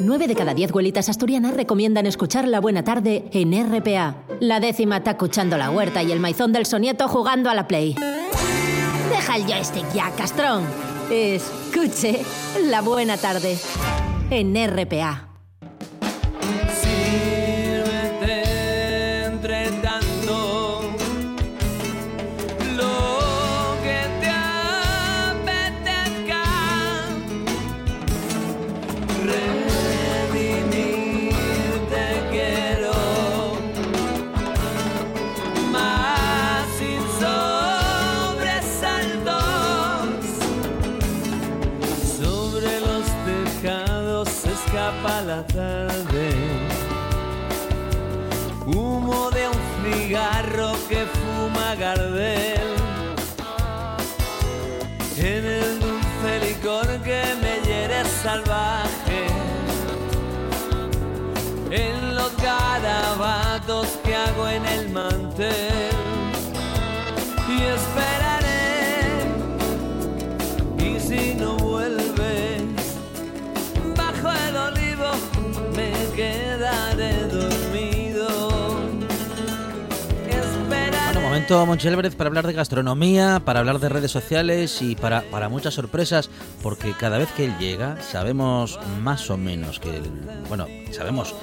9 0.00 0.26
de 0.26 0.34
cada 0.34 0.54
10 0.54 0.70
abuelitas 0.70 1.08
asturianas 1.08 1.54
recomiendan 1.54 2.06
escuchar 2.06 2.48
La 2.48 2.60
Buena 2.60 2.82
Tarde 2.82 3.24
en 3.32 3.52
RPA. 3.52 4.16
La 4.40 4.58
décima 4.58 4.98
está 4.98 5.12
escuchando 5.12 5.56
la 5.56 5.70
huerta 5.70 6.02
y 6.02 6.10
el 6.10 6.18
maizón 6.20 6.52
del 6.52 6.66
sonieto 6.66 7.06
jugando 7.06 7.48
a 7.50 7.54
la 7.54 7.68
Play. 7.68 7.94
Deja 9.10 9.36
el 9.36 9.44
joystick 9.44 9.92
ya, 9.94 10.10
castrón. 10.16 10.64
Escuche 11.10 12.22
La 12.68 12.80
Buena 12.80 13.16
Tarde 13.16 13.56
en 14.30 14.54
RPA. 14.54 15.31
Que 64.04 64.14
hago 64.14 64.48
en 64.48 64.66
el 64.66 64.88
mantel. 64.90 65.90
Y 67.48 67.62
esperaré. 67.62 68.50
Y 70.78 70.98
si 70.98 71.34
no 71.34 71.56
vuelves, 71.56 72.62
bajo 73.96 74.30
el 74.48 74.56
olivo 74.56 75.10
me 75.76 75.92
quedaré 76.16 77.26
dormido. 77.28 78.28
Esperaré. 80.28 81.12
Bueno, 81.12 81.20
momento, 81.20 81.66
Monchi 81.66 81.86
Álvarez, 81.88 82.16
para 82.16 82.28
hablar 82.28 82.46
de 82.46 82.54
gastronomía, 82.54 83.42
para 83.44 83.60
hablar 83.60 83.78
de 83.78 83.88
redes 83.88 84.10
sociales 84.10 84.82
y 84.82 84.96
para, 84.96 85.22
para 85.30 85.48
muchas 85.48 85.74
sorpresas, 85.74 86.30
porque 86.62 86.94
cada 86.98 87.18
vez 87.18 87.30
que 87.32 87.44
él 87.44 87.56
llega 87.58 88.00
sabemos 88.02 88.80
más 89.02 89.30
o 89.30 89.36
menos 89.36 89.78
que, 89.78 90.02
bueno, 90.48 90.66
sabemos 90.90 91.34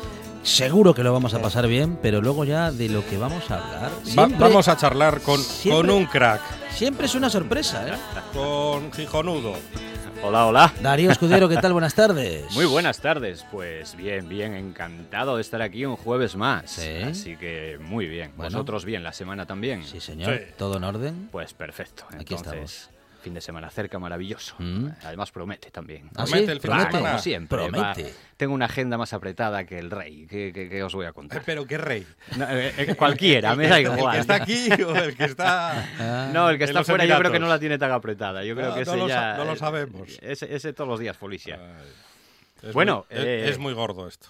seguro 0.44 0.94
que 0.94 1.04
lo 1.04 1.14
vamos 1.14 1.34
a 1.34 1.42
pasar 1.42 1.68
bien, 1.68 1.98
pero 2.02 2.22
luego 2.22 2.44
ya 2.46 2.72
de 2.72 2.90
lo 2.90 3.06
que 3.06 3.18
vamos 3.18 3.50
a 3.52 3.56
hablar. 3.58 3.92
Va- 4.18 4.38
vamos 4.38 4.68
a 4.68 4.78
charlar 4.78 5.22
con, 5.22 5.40
siempre- 5.40 5.88
con 5.88 5.90
un 5.98 6.06
crack, 6.06 6.42
Siempre 6.74 7.08
es 7.08 7.16
una 7.16 7.30
sorpresa, 7.30 7.88
¿eh? 7.90 7.94
con 8.34 8.92
Gijonudo. 8.94 9.54
Hola, 10.24 10.46
hola. 10.48 10.74
Darío 10.82 11.12
Escudero, 11.12 11.48
¿qué 11.50 11.58
tal? 11.58 11.72
Buenas 11.74 11.94
tardes. 11.94 12.44
Muy 12.54 12.66
buenas 12.66 13.00
tardes. 13.00 13.46
Pues 13.52 13.96
bien, 13.96 14.28
bien, 14.30 14.54
encantado 14.54 15.36
de 15.38 15.42
estar 15.42 15.62
aquí 15.62 15.86
un 15.86 15.96
jueves 15.96 16.36
más. 16.36 16.70
Sí. 16.72 17.02
Así 17.04 17.36
que 17.38 17.78
muy 17.82 18.06
bien. 18.08 18.32
Bueno. 18.36 18.52
¿Vosotros 18.52 18.84
bien 18.86 19.04
la 19.04 19.14
semana 19.14 19.46
también? 19.46 19.84
Sí, 19.86 20.00
señor. 20.02 20.38
Sí. 20.38 20.44
¿Todo 20.58 20.76
en 20.78 20.84
orden? 20.84 21.30
Pues 21.32 21.54
perfecto. 21.54 22.04
Aquí 22.18 22.36
Entonces, 22.36 22.90
fin 23.20 23.34
de 23.34 23.42
semana 23.42 23.70
cerca, 23.70 24.00
maravilloso. 24.00 24.56
Mm. 24.60 24.88
Además 25.04 25.32
promete 25.32 25.70
también. 25.72 26.10
¿Ah, 26.16 26.24
Promete 26.24 26.46
sí? 26.46 26.52
el 26.52 26.60
fin 26.62 26.72
de 26.72 26.76
Claro, 26.76 26.92
semana. 26.92 27.10
como 27.10 27.22
siempre. 27.22 27.58
va. 27.58 27.68
Promete. 27.70 28.14
Tengo 28.38 28.54
una 28.54 28.66
agenda 28.66 28.98
más 28.98 29.14
apretada 29.14 29.64
que 29.66 29.78
el 29.80 29.92
rey. 29.92 30.26
¿Qué, 30.30 30.52
qué- 30.54 30.70
qué 30.70 30.84
os 30.84 30.94
voy 30.96 31.06
a 31.06 31.12
contar? 31.14 31.42
Pero 31.46 31.66
qué 31.68 31.78
rey. 31.78 32.08
No, 32.38 32.46
eh, 32.50 32.74
eh, 32.78 32.96
cualquiera, 32.96 33.56
me 33.58 33.68
da 33.68 33.78
El 33.80 33.84
igual. 33.88 34.14
que 34.16 34.22
está 34.22 34.36
aquí 34.36 34.70
o 34.84 34.96
el 34.96 35.16
que 35.16 35.26
está. 35.26 35.86
Ah, 36.00 36.30
No, 36.34 36.50
el 36.50 36.58
que 36.58 36.64
está 36.64 36.84
fuera 36.84 37.06
yo 37.06 37.18
creo 37.20 37.32
que 37.32 37.40
no 37.40 37.48
la 37.48 37.60
tiene 37.60 37.78
tan 37.78 37.92
apretada. 37.92 38.44
Yo 38.44 38.56
creo 38.56 38.70
No, 38.70 38.74
que 38.76 38.86
no 38.86 38.92
ese 38.92 38.98
lo 38.98 39.08
no 39.38 39.46
lo 39.46 39.56
sabemos. 39.56 40.18
Ese, 40.22 40.56
ese 40.56 40.74
todos 40.74 40.90
los 40.90 41.00
días, 41.00 41.18
Felicia. 41.18 41.60
Es 42.62 42.74
Bueno, 42.74 43.06
muy, 43.10 43.20
eh, 43.20 43.50
es 43.50 43.58
muy 43.58 43.74
gordo 43.74 44.08
esto. 44.08 44.28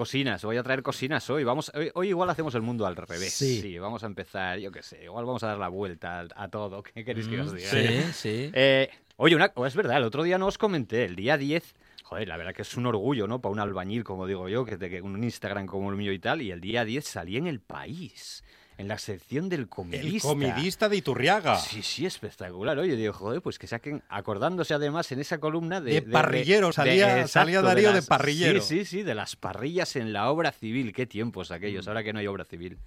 Cocinas, 0.00 0.42
voy 0.44 0.56
a 0.56 0.62
traer 0.62 0.82
cocinas 0.82 1.28
hoy. 1.28 1.44
Vamos, 1.44 1.70
hoy, 1.74 1.90
hoy 1.92 2.08
igual 2.08 2.30
hacemos 2.30 2.54
el 2.54 2.62
mundo 2.62 2.86
al 2.86 2.96
revés. 2.96 3.34
Sí. 3.34 3.78
vamos 3.78 4.02
a 4.02 4.06
empezar, 4.06 4.58
yo 4.58 4.72
qué 4.72 4.82
sé, 4.82 5.04
igual 5.04 5.26
vamos 5.26 5.42
a 5.42 5.48
dar 5.48 5.58
la 5.58 5.68
vuelta 5.68 6.20
a, 6.20 6.44
a 6.44 6.48
todo. 6.48 6.82
¿Qué 6.94 7.04
queréis 7.04 7.28
que 7.28 7.38
os 7.38 7.52
diga? 7.52 7.68
Sí, 7.68 8.12
sí. 8.14 8.50
Eh, 8.54 8.88
oye, 9.16 9.36
una, 9.36 9.52
oh, 9.56 9.66
es 9.66 9.76
verdad, 9.76 9.98
el 9.98 10.04
otro 10.04 10.22
día 10.22 10.38
no 10.38 10.46
os 10.46 10.56
comenté, 10.56 11.04
el 11.04 11.16
día 11.16 11.36
10, 11.36 11.74
joder, 12.02 12.28
la 12.28 12.38
verdad 12.38 12.54
que 12.54 12.62
es 12.62 12.74
un 12.78 12.86
orgullo, 12.86 13.26
¿no? 13.26 13.42
Para 13.42 13.52
un 13.52 13.60
albañil, 13.60 14.02
como 14.02 14.26
digo 14.26 14.48
yo, 14.48 14.64
que 14.64 14.78
de 14.78 15.02
un 15.02 15.22
Instagram 15.22 15.66
como 15.66 15.90
el 15.90 15.96
mío 15.96 16.14
y 16.14 16.18
tal, 16.18 16.40
y 16.40 16.50
el 16.50 16.62
día 16.62 16.86
10 16.86 17.04
salí 17.04 17.36
en 17.36 17.46
el 17.46 17.60
país, 17.60 18.42
en 18.80 18.88
la 18.88 18.98
sección 18.98 19.48
del 19.48 19.60
El 19.60 19.68
comidista. 19.68 20.26
comidista 20.28 20.88
de 20.88 20.96
Iturriaga. 20.96 21.58
Sí, 21.58 21.82
sí, 21.82 22.06
espectacular. 22.06 22.78
Oye, 22.78 22.96
digo, 22.96 23.12
joder, 23.12 23.42
pues 23.42 23.58
que 23.58 23.66
saquen, 23.66 24.02
acordándose 24.08 24.74
además 24.74 25.12
en 25.12 25.20
esa 25.20 25.38
columna 25.38 25.80
de... 25.80 26.00
De 26.00 26.02
parrillero, 26.02 26.72
salía- 26.72 27.28
salía 27.28 27.60
Darío 27.62 27.92
de 27.92 28.02
parrillero. 28.02 28.60
Sí, 28.62 28.78
sí, 28.80 28.84
sí, 28.84 29.02
de 29.02 29.14
las 29.14 29.36
parrillas 29.36 29.96
en 29.96 30.12
la 30.12 30.30
obra 30.30 30.50
civil. 30.52 30.92
Qué 30.92 31.06
tiempos 31.06 31.50
aquellos, 31.50 31.86
Mm. 31.86 31.88
ahora 31.90 32.02
que 32.02 32.12
no 32.12 32.18
hay 32.18 32.26
obra 32.26 32.44
civil. 32.44 32.78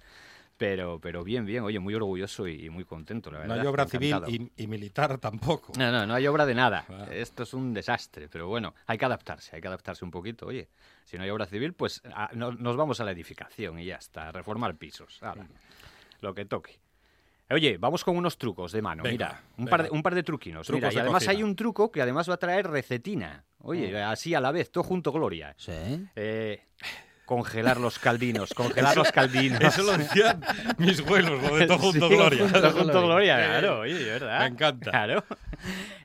Pero, 0.56 1.00
pero 1.00 1.24
bien, 1.24 1.44
bien, 1.44 1.64
oye, 1.64 1.80
muy 1.80 1.94
orgulloso 1.94 2.46
y, 2.46 2.66
y 2.66 2.70
muy 2.70 2.84
contento, 2.84 3.28
la 3.30 3.38
No 3.38 3.42
verdad. 3.48 3.60
hay 3.60 3.66
obra 3.66 3.86
civil 3.86 4.16
y, 4.28 4.62
y 4.62 4.66
militar 4.68 5.18
tampoco. 5.18 5.72
No, 5.76 5.90
no, 5.90 6.06
no 6.06 6.14
hay 6.14 6.26
obra 6.28 6.46
de 6.46 6.54
nada. 6.54 6.84
Ah. 6.88 7.06
Esto 7.10 7.42
es 7.42 7.54
un 7.54 7.74
desastre, 7.74 8.28
pero 8.28 8.46
bueno, 8.46 8.72
hay 8.86 8.96
que 8.96 9.04
adaptarse, 9.04 9.56
hay 9.56 9.60
que 9.60 9.66
adaptarse 9.66 10.04
un 10.04 10.12
poquito. 10.12 10.46
Oye, 10.46 10.68
si 11.04 11.16
no 11.18 11.24
hay 11.24 11.30
obra 11.30 11.46
civil, 11.46 11.72
pues 11.72 12.00
a- 12.14 12.30
no- 12.34 12.52
nos 12.52 12.76
vamos 12.76 13.00
a 13.00 13.04
la 13.04 13.10
edificación 13.10 13.80
y 13.80 13.86
ya 13.86 13.96
está, 13.96 14.28
a 14.28 14.32
reformar 14.32 14.76
pisos. 14.76 15.20
Hala, 15.22 15.44
lo 16.20 16.32
que 16.34 16.44
toque. 16.44 16.78
Oye, 17.50 17.76
vamos 17.76 18.04
con 18.04 18.16
unos 18.16 18.38
trucos 18.38 18.70
de 18.72 18.80
mano. 18.80 19.02
Venga, 19.02 19.26
Mira, 19.26 19.42
un 19.58 19.66
par, 19.66 19.82
de, 19.82 19.90
un 19.90 20.02
par 20.02 20.14
de 20.14 20.22
truquinos. 20.22 20.70
Mira, 20.70 20.90
y 20.90 20.94
de 20.94 21.00
además 21.00 21.26
hay 21.28 21.42
un 21.42 21.54
truco 21.56 21.90
que 21.90 22.00
además 22.00 22.30
va 22.30 22.34
a 22.34 22.38
traer 22.38 22.68
recetina. 22.68 23.44
Oye, 23.58 24.00
así 24.02 24.34
a 24.34 24.40
la 24.40 24.52
vez, 24.52 24.70
todo 24.70 24.84
junto, 24.84 25.10
Gloria. 25.12 25.52
Sí. 25.58 25.72
Eh, 26.14 26.62
congelar 27.24 27.78
los 27.78 27.98
caldinos, 27.98 28.52
congelar 28.54 28.96
los 28.96 29.10
caldinos. 29.12 29.60
Eso 29.62 29.82
lo 29.82 29.96
decían 29.96 30.40
mis 30.78 31.00
vuelos, 31.04 31.42
lo 31.42 31.56
de 31.56 31.66
todo 31.68 31.78
junto 31.78 32.08
Sí, 32.08 32.14
Gloria. 32.14 32.52
Todo 32.52 32.70
junto 32.72 33.02
Gloria, 33.02 33.36
claro, 33.36 33.80
oye, 33.80 34.04
¿verdad? 34.04 34.40
Me 34.40 34.46
encanta. 34.46 34.90
Claro. 34.90 35.24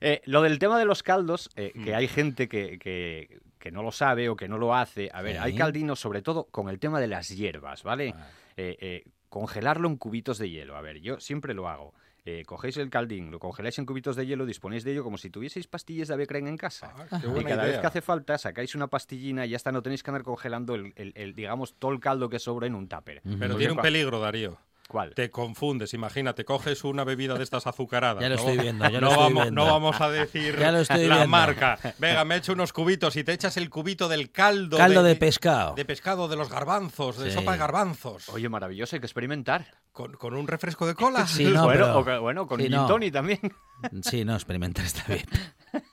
Eh, 0.01 0.21
lo 0.25 0.41
del 0.41 0.59
tema 0.59 0.79
de 0.79 0.85
los 0.85 1.03
caldos, 1.03 1.49
eh, 1.55 1.71
Mm. 1.75 1.83
que 1.83 1.95
hay 1.95 2.07
gente 2.07 2.47
que, 2.47 2.79
que- 2.79 3.39
que 3.59 3.71
no 3.71 3.83
lo 3.83 3.91
sabe 3.91 4.29
o 4.29 4.37
que 4.37 4.47
no 4.47 4.57
lo 4.57 4.73
hace. 4.73 5.09
A 5.13 5.21
ver, 5.21 5.35
Sí. 5.35 5.41
hay 5.43 5.55
caldinos 5.55 5.99
sobre 5.99 6.21
todo 6.21 6.45
con 6.45 6.69
el 6.69 6.79
tema 6.79 7.01
de 7.01 7.07
las 7.07 7.27
hierbas, 7.27 7.83
¿vale? 7.83 8.13
Ah. 8.17 8.27
Eh, 8.55 9.03
congelarlo 9.27 9.87
en 9.89 9.97
cubitos 9.97 10.37
de 10.37 10.49
hielo. 10.49 10.77
A 10.77 10.81
ver, 10.81 11.01
yo 11.01 11.19
siempre 11.19 11.53
lo 11.53 11.67
hago. 11.67 11.93
Eh, 12.25 12.43
cogéis 12.45 12.77
el 12.77 12.89
caldín, 12.89 13.31
lo 13.31 13.39
congeláis 13.39 13.79
en 13.79 13.85
cubitos 13.85 14.15
de 14.15 14.25
hielo, 14.25 14.45
disponéis 14.45 14.83
de 14.83 14.91
ello 14.91 15.03
como 15.03 15.17
si 15.17 15.29
tuvieseis 15.29 15.67
pastillas 15.67 16.07
de 16.09 16.17
Becren 16.17 16.47
en 16.47 16.57
casa. 16.57 16.93
Ah, 17.11 17.19
Y 17.23 17.43
cada 17.43 17.63
vez 17.63 17.71
idea. 17.71 17.81
que 17.81 17.87
hace 17.87 18.01
falta, 18.01 18.37
sacáis 18.37 18.75
una 18.75 18.87
pastillina 18.87 19.45
y 19.45 19.49
ya 19.51 19.55
está, 19.55 19.71
no 19.71 19.81
tenéis 19.81 20.03
que 20.03 20.11
andar 20.11 20.23
congelando 20.23 20.75
el, 20.75 20.93
el- 20.95 21.13
el, 21.15 21.33
digamos, 21.33 21.75
todo 21.79 21.91
el 21.91 21.99
caldo 21.99 22.29
que 22.29 22.39
sobra 22.39 22.67
en 22.67 22.75
un 22.75 22.87
tupper. 22.87 23.21
Pero 23.23 23.37
Porque 23.39 23.55
tiene 23.55 23.73
un 23.73 23.79
peligro, 23.79 24.19
Darío. 24.19 24.57
¿Cuál? 24.87 25.13
Te 25.13 25.29
confundes, 25.29 25.93
imagínate, 25.93 26.43
coges 26.45 26.83
una 26.83 27.03
bebida 27.03 27.35
de 27.35 27.43
estas 27.43 27.67
azucaradas. 27.67 28.23
Ya 28.23 28.29
lo 28.29 28.37
no, 28.37 28.41
estoy 28.41 28.57
viendo, 28.57 28.85
ya 28.85 28.99
lo 28.99 29.01
no 29.01 29.07
estoy 29.09 29.23
vamos, 29.23 29.43
viendo. 29.43 29.63
No 29.65 29.71
vamos 29.71 30.01
a 30.01 30.09
decir 30.09 30.55
Ya 30.59 30.71
lo 30.71 30.79
estoy 30.79 31.05
la 31.05 31.15
viendo. 31.17 31.27
marca. 31.27 31.77
Venga, 31.99 32.25
me 32.25 32.37
echo 32.37 32.53
unos 32.53 32.73
cubitos 32.73 33.15
y 33.15 33.23
te 33.23 33.33
echas 33.33 33.55
el 33.57 33.69
cubito 33.69 34.09
del 34.09 34.31
caldo. 34.31 34.77
Caldo 34.77 35.03
de 35.03 35.15
pescado. 35.15 35.75
De 35.75 35.85
pescado, 35.85 36.27
de 36.27 36.35
los 36.37 36.49
garbanzos, 36.49 37.19
de 37.19 37.29
Sí. 37.29 37.37
sopa 37.37 37.51
de 37.51 37.59
garbanzos. 37.59 38.29
Oye, 38.29 38.49
maravilloso, 38.49 38.95
hay 38.95 38.99
que 38.99 39.05
experimentar. 39.05 39.67
Con, 39.99 40.13
con 40.13 40.33
un 40.33 40.47
refresco 40.47 40.87
de 40.87 40.95
cola. 40.95 41.27
Sí, 41.27 41.43
no, 41.53 41.65
bueno, 41.65 42.01
pero- 42.05 42.17
o 42.17 42.21
bueno, 42.21 42.47
con 42.47 42.57
sí, 42.61 42.67
gin 42.67 42.71
no. 42.75 42.87
tonic 42.87 43.11
también. 43.11 43.39
Sí, 44.01 44.23
no, 44.25 44.33
experimentar 44.33 44.85
está 44.85 45.05
bien. 45.13 45.25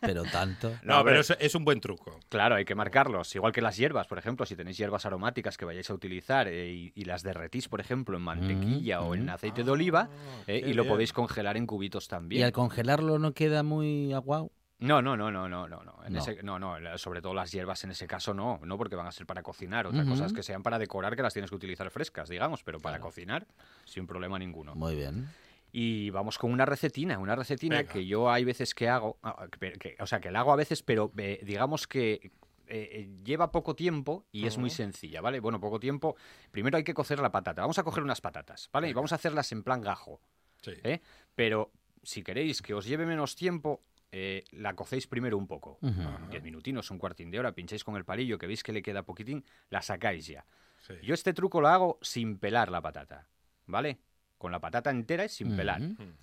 Pero 0.01 0.25
tanto. 0.25 0.71
No, 0.83 0.99
No, 0.99 1.05
pero 1.05 1.21
es, 1.21 1.31
es 1.39 1.55
un 1.55 1.65
buen 1.65 1.81
truco. 1.81 2.19
Claro, 2.29 2.57
hay 2.57 2.65
que 2.65 2.75
marcarlos. 2.75 3.33
Igual 3.37 3.53
que 3.53 3.61
las 3.61 3.77
hierbas, 3.77 4.09
por 4.09 4.19
ejemplo, 4.19 4.45
si 4.47 4.57
tenéis 4.57 4.77
hierbas 4.77 5.07
aromáticas 5.07 5.57
que 5.57 5.65
vayáis 5.65 5.89
a 5.91 5.95
utilizar 5.95 6.49
eh, 6.49 6.69
y, 6.73 6.93
y 6.97 7.05
las 7.05 7.23
derretís, 7.23 7.69
por 7.69 7.81
ejemplo, 7.81 8.17
en 8.17 8.23
mantequilla 8.25 9.03
o 9.03 9.15
en 9.15 9.29
aceite 9.31 9.63
de 9.63 9.71
oliva, 9.71 10.09
eh, 10.49 10.63
qué 10.63 10.71
y 10.71 10.75
lo 10.75 10.83
bien. 10.83 10.95
podéis 10.95 11.13
congelar 11.13 11.57
en 11.57 11.67
cubitos 11.67 12.07
¿Y 12.07 12.09
también. 12.09 12.45
al 12.45 12.53
congelarlo 12.53 13.19
no 13.21 13.35
queda 13.35 13.63
muy 13.63 14.13
aguado? 14.13 14.51
No, 14.79 15.01
no, 15.01 15.17
no, 15.17 15.31
no, 15.31 15.49
no, 15.49 15.67
no, 15.67 15.83
no. 15.83 16.05
En 16.05 16.13
No. 16.13 16.19
ese- 16.19 16.43
no, 16.43 16.59
sobre 16.99 17.23
todo 17.23 17.33
las 17.33 17.51
hierbas 17.51 17.83
en 17.85 17.93
ese 17.93 18.07
caso 18.07 18.35
no, 18.35 18.61
no 18.63 18.77
porque 18.77 18.95
van 18.95 19.07
a 19.07 19.13
ser 19.13 19.27
para 19.27 19.43
cocinar. 19.43 19.87
Otra 19.87 20.03
Ujú. 20.03 20.11
cosa 20.11 20.27
es 20.27 20.33
que 20.35 20.43
sean 20.43 20.63
para 20.63 20.79
decorar 20.79 21.17
que 21.17 21.23
las 21.23 21.33
tienes 21.33 21.51
que 21.51 21.57
utilizar 21.57 21.91
frescas, 21.91 22.29
digamos, 22.29 22.63
pero 22.63 22.79
para 22.79 23.01
cocinar 23.01 23.47
sin 23.87 24.07
problema 24.07 24.39
ninguno. 24.39 24.75
Muy 24.75 24.95
bien. 24.95 25.29
Y 25.73 26.11
vamos 26.11 26.39
con 26.39 26.53
una 26.53 26.65
recetina, 26.67 27.19
una 27.19 27.35
recetina 27.37 27.79
Venga. 27.79 27.93
que 27.93 28.07
yo 28.07 28.31
hay 28.31 28.45
veces 28.45 28.75
que 28.75 28.89
hago, 28.89 29.19
ah, 29.23 29.47
que- 29.59 29.73
que- 29.73 29.97
o 29.99 30.07
sea, 30.07 30.21
que 30.21 30.31
la 30.31 30.41
hago 30.41 30.53
a 30.53 30.57
veces, 30.57 30.83
pero 30.83 31.11
eh, 31.17 31.41
digamos 31.43 31.87
que 31.87 32.31
eh, 32.69 32.89
eh, 32.93 33.11
lleva 33.25 33.53
poco 33.53 33.77
tiempo 33.77 34.27
y 34.33 34.47
es 34.47 34.59
muy 34.59 34.71
sencilla, 34.71 35.21
¿vale? 35.21 35.39
Bueno, 35.39 35.61
poco 35.61 35.79
tiempo. 35.79 36.17
Primero 36.51 36.77
hay 36.77 36.83
que 36.85 36.95
cocer 36.95 37.21
la 37.21 37.31
patata. 37.31 37.63
Vamos 37.63 37.79
a 37.79 37.85
coger 37.85 38.03
unas 38.03 38.21
patatas, 38.21 38.69
¿vale? 38.73 38.89
Y 38.89 38.93
vamos 38.93 39.13
a 39.13 39.15
hacerlas 39.15 39.53
en 39.53 39.63
plan 39.63 39.81
gajo, 39.81 40.21
Sí. 40.63 40.73
¿eh? 40.83 41.01
Pero 41.37 41.71
si 42.03 42.23
queréis 42.25 42.63
que 42.63 42.75
os 42.75 42.85
lleve 42.85 43.07
menos 43.07 43.37
tiempo, 43.37 43.83
eh, 44.13 44.45
la 44.53 44.75
cocéis 44.75 45.07
primero 45.07 45.37
un 45.37 45.47
poco. 45.47 45.79
Ujú. 45.83 46.03
Diez 46.31 46.43
minutinos, 46.43 46.91
un 46.91 46.99
cuartín 46.99 47.31
de 47.31 47.39
hora, 47.41 47.53
pincháis 47.53 47.85
con 47.85 47.97
el 47.97 48.05
palillo, 48.05 48.39
que 48.39 48.47
veis 48.47 48.63
que 48.63 48.73
le 48.73 48.83
queda 48.83 49.03
poquitín, 49.03 49.45
la 49.71 49.83
sacáis 49.83 50.27
ya. 50.27 50.45
sí. 50.87 50.95
Yo 51.03 51.15
este 51.15 51.33
truco 51.35 51.61
lo 51.61 51.69
hago 51.69 51.99
sin 52.03 52.39
pelar 52.39 52.71
la 52.71 52.81
patata, 52.81 53.29
¿vale? 53.67 53.99
Con 54.39 54.53
la 54.53 54.61
patata 54.61 54.91
entera 54.91 55.25
y 55.25 55.29
sin 55.29 55.57
pelar. 55.57 55.81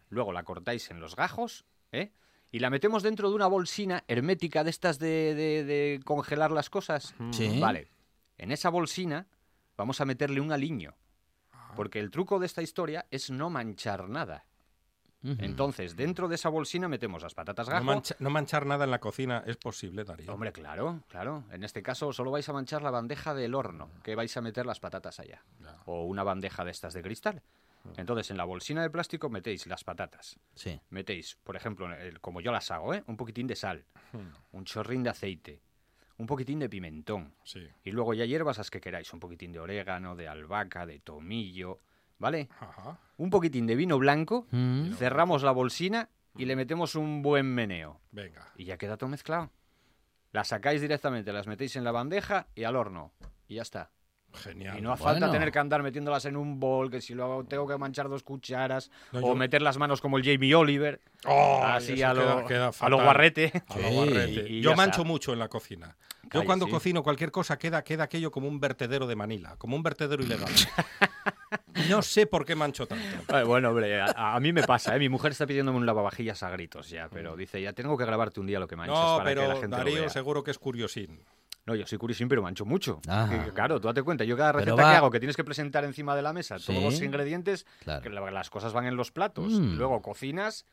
Luego 0.10 0.32
la 0.34 0.44
cortáis 0.44 0.90
en 0.92 1.00
los 1.00 1.16
gajos, 1.16 1.66
¿eh? 1.92 2.12
Y 2.52 2.60
la 2.60 2.70
metemos 2.70 3.02
dentro 3.02 3.30
de 3.30 3.36
una 3.36 3.48
bolsina 3.48 4.04
hermética 4.08 4.64
de 4.64 4.70
estas 4.70 5.00
de, 5.00 5.34
de- 5.34 5.64
de 5.64 6.00
congelar 6.06 6.52
las 6.52 6.70
cosas. 6.70 7.16
Sí. 7.32 7.60
Vale. 7.60 7.88
En 8.38 8.52
esa 8.52 8.70
bolsina 8.70 9.26
vamos 9.76 10.00
a 10.02 10.06
meterle 10.06 10.40
un 10.40 10.52
aliño. 10.52 10.96
Porque 11.76 12.00
el 12.00 12.12
truco 12.12 12.38
de 12.38 12.46
esta 12.46 12.62
historia 12.62 13.08
es 13.10 13.32
no 13.32 13.50
manchar 13.50 14.08
nada. 14.08 14.46
Entonces, 15.24 15.96
dentro 15.96 16.28
de 16.28 16.36
esa 16.36 16.50
bolsina 16.50 16.88
metemos 16.88 17.24
las 17.24 17.34
patatas 17.34 17.68
No, 17.68 17.74
gajo. 17.74 17.86
mancha- 17.86 18.16
no 18.20 18.30
manchar 18.30 18.66
nada 18.66 18.84
en 18.84 18.92
la 18.92 19.00
cocina 19.00 19.44
es 19.46 19.56
posible, 19.58 20.04
Darío. 20.04 20.34
Hombre, 20.34 20.52
claro, 20.52 21.02
claro. 21.08 21.46
En 21.52 21.64
este 21.64 21.82
caso 21.82 22.12
solo 22.12 22.32
vais 22.32 22.48
a 22.50 22.54
manchar 22.54 22.82
la 22.82 22.92
bandeja 22.92 23.34
del 23.34 23.56
horno, 23.56 23.90
que 24.04 24.16
vais 24.16 24.36
a 24.36 24.42
meter 24.42 24.66
las 24.66 24.80
patatas 24.80 25.20
allá. 25.20 25.42
O 25.86 26.04
una 26.04 26.24
bandeja 26.24 26.66
de 26.66 26.72
estas 26.72 26.94
de 26.94 27.02
cristal. 27.02 27.42
Entonces, 27.98 28.32
en 28.32 28.38
la 28.38 28.46
bolsina 28.46 28.82
de 28.82 28.90
plástico 28.90 29.30
metéis 29.30 29.68
las 29.68 29.84
patatas. 29.84 30.38
Sí. 30.56 30.80
Metéis, 30.90 31.38
por 31.44 31.56
ejemplo, 31.56 31.94
el- 31.94 32.20
como 32.22 32.40
yo 32.40 32.52
las 32.52 32.72
hago, 32.72 32.94
¿eh? 32.94 33.04
un 33.08 33.18
poquitín 33.18 33.46
de 33.48 33.56
sal, 33.58 33.86
un 34.52 34.64
chorrín 34.66 35.04
de 35.04 35.10
aceite, 35.10 35.62
un 36.18 36.26
poquitín 36.28 36.60
de 36.60 36.70
pimentón. 36.70 37.34
Sí. 37.44 37.68
Y 37.84 37.92
luego 37.92 38.14
ya 38.14 38.24
hierbas 38.26 38.58
las 38.58 38.70
que 38.70 38.80
queráis, 38.80 39.12
un 39.14 39.20
poquitín 39.20 39.52
de 39.52 39.60
orégano, 39.60 40.16
de 40.16 40.28
albahaca, 40.30 40.86
de 40.86 41.00
tomillo, 41.00 41.82
¿vale? 42.24 42.50
Ajá. 42.60 42.98
Un 43.18 43.30
poquitín 43.30 43.68
de 43.68 43.76
vino 43.76 44.00
blanco, 44.00 44.48
Mm. 44.50 44.94
cerramos 44.94 45.44
la 45.44 45.52
bolsina 45.52 46.10
y 46.36 46.46
le 46.46 46.56
metemos 46.56 46.96
un 46.96 47.22
buen 47.22 47.46
meneo. 47.46 48.00
Venga. 48.12 48.48
Y 48.58 48.66
ya 48.66 48.78
queda 48.78 48.98
todo 48.98 49.10
mezclado. 49.10 49.52
Las 50.32 50.48
sacáis 50.48 50.82
directamente, 50.82 51.32
las 51.32 51.46
metéis 51.46 51.76
en 51.76 51.84
la 51.84 51.92
bandeja 51.92 52.48
y 52.56 52.64
al 52.64 52.76
horno. 52.76 53.12
Y 53.48 53.56
ya 53.56 53.62
está. 53.62 53.92
Genial. 54.34 54.78
Y 54.78 54.82
no 54.82 54.92
hace 54.94 55.04
Bueno. 55.04 55.20
falta 55.20 55.32
tener 55.32 55.52
que 55.52 55.60
andar 55.60 55.84
metiéndolas 55.84 56.26
en 56.26 56.36
un 56.36 56.60
bol, 56.60 56.90
que 56.90 57.02
si 57.02 57.14
luego 57.14 57.44
tengo 57.46 57.68
que 57.68 57.78
manchar 57.78 58.10
dos 58.10 58.24
cucharas, 58.24 58.90
No, 59.12 59.20
o 59.20 59.28
yo- 59.28 59.36
meter 59.36 59.62
las 59.62 59.78
manos 59.78 60.02
como 60.02 60.18
el 60.18 60.24
Jamie 60.26 60.56
Oliver, 60.56 61.02
Oh, 61.26 61.62
así 61.64 62.02
a 62.04 62.14
lo, 62.14 62.22
queda- 62.22 62.46
queda 62.48 62.72
a 62.80 62.90
lo 62.90 63.02
guarrete. 63.04 63.52
A 63.70 63.78
lo 63.80 63.88
Sí. 63.90 63.94
guarrete. 63.96 64.50
Y- 64.50 64.58
y 64.58 64.62
Yo 64.62 64.76
mancho 64.76 65.02
está. 65.02 65.08
mucho 65.08 65.34
en 65.34 65.40
la 65.40 65.48
cocina. 65.50 65.96
Yo 66.32 66.44
cuando 66.46 66.66
sí. 66.66 66.72
cocino 66.72 67.04
cualquier 67.04 67.32
cosa 67.32 67.58
queda, 67.60 67.84
queda 67.84 68.06
aquello 68.06 68.32
como 68.32 68.48
un 68.48 68.60
vertedero 68.60 69.06
de 69.06 69.16
Manila, 69.16 69.56
como 69.58 69.76
un 69.76 69.84
vertedero 69.84 70.24
ilegal. 70.24 70.50
no 71.90 72.02
sé 72.02 72.26
por 72.26 72.46
qué 72.46 72.56
mancho 72.56 72.88
tanto. 72.88 73.38
Eh, 73.38 73.44
Bueno, 73.44 73.70
hombre, 73.70 74.02
a, 74.02 74.36
a 74.36 74.40
mí 74.40 74.52
me 74.54 74.64
pasa, 74.64 74.96
¿eh? 74.96 75.00
Mi 75.00 75.10
mujer 75.10 75.32
está 75.34 75.46
pidiéndome 75.46 75.78
un 75.78 75.86
lavavajillas 75.86 76.42
a 76.44 76.50
gritos 76.50 76.90
ya, 76.90 77.08
pero 77.10 77.36
dice, 77.36 77.62
ya 77.62 77.74
tengo 77.74 77.98
que 77.98 78.06
grabarte 78.06 78.40
un 78.40 78.48
día 78.48 78.60
lo 78.60 78.68
que 78.68 78.76
manchas 78.76 78.98
No, 78.98 79.18
para 79.18 79.30
que 79.30 79.36
la 79.36 79.42
pero 79.48 79.54
gente 79.62 79.68
lo 79.70 79.78
Darío 79.78 80.00
vea. 80.02 80.10
seguro 80.10 80.44
que 80.44 80.52
es 80.52 80.58
curiosín. 80.58 81.20
No, 81.66 81.76
yo 81.76 81.86
soy 81.88 81.98
curiosín, 81.98 82.28
pero 82.28 82.42
mancho 82.42 82.66
mucho. 82.66 83.00
Ah. 83.08 83.28
Que, 83.30 83.52
claro, 83.54 83.80
tú 83.80 83.88
date 83.88 84.04
cuenta, 84.04 84.24
yo 84.26 84.36
cada 84.36 84.52
receta 84.52 84.76
va- 84.76 84.92
que 84.92 84.98
hago 84.98 85.10
que 85.12 85.20
tienes 85.20 85.38
que 85.38 85.44
presentar 85.46 85.86
encima 85.86 86.14
de 86.16 86.22
la 86.22 86.34
mesa 86.34 86.60
Sí. 86.60 86.66
todos 86.68 86.84
los 86.84 87.02
ingredientes, 87.02 87.66
Claro. 87.84 88.02
que 88.02 88.10
la- 88.10 88.30
las 88.32 88.50
cosas 88.50 88.74
van 88.74 88.86
en 88.86 88.98
los 88.98 89.12
platos. 89.12 89.54
Mm. 89.54 89.78
Luego 89.78 90.02
cocinas, 90.02 90.66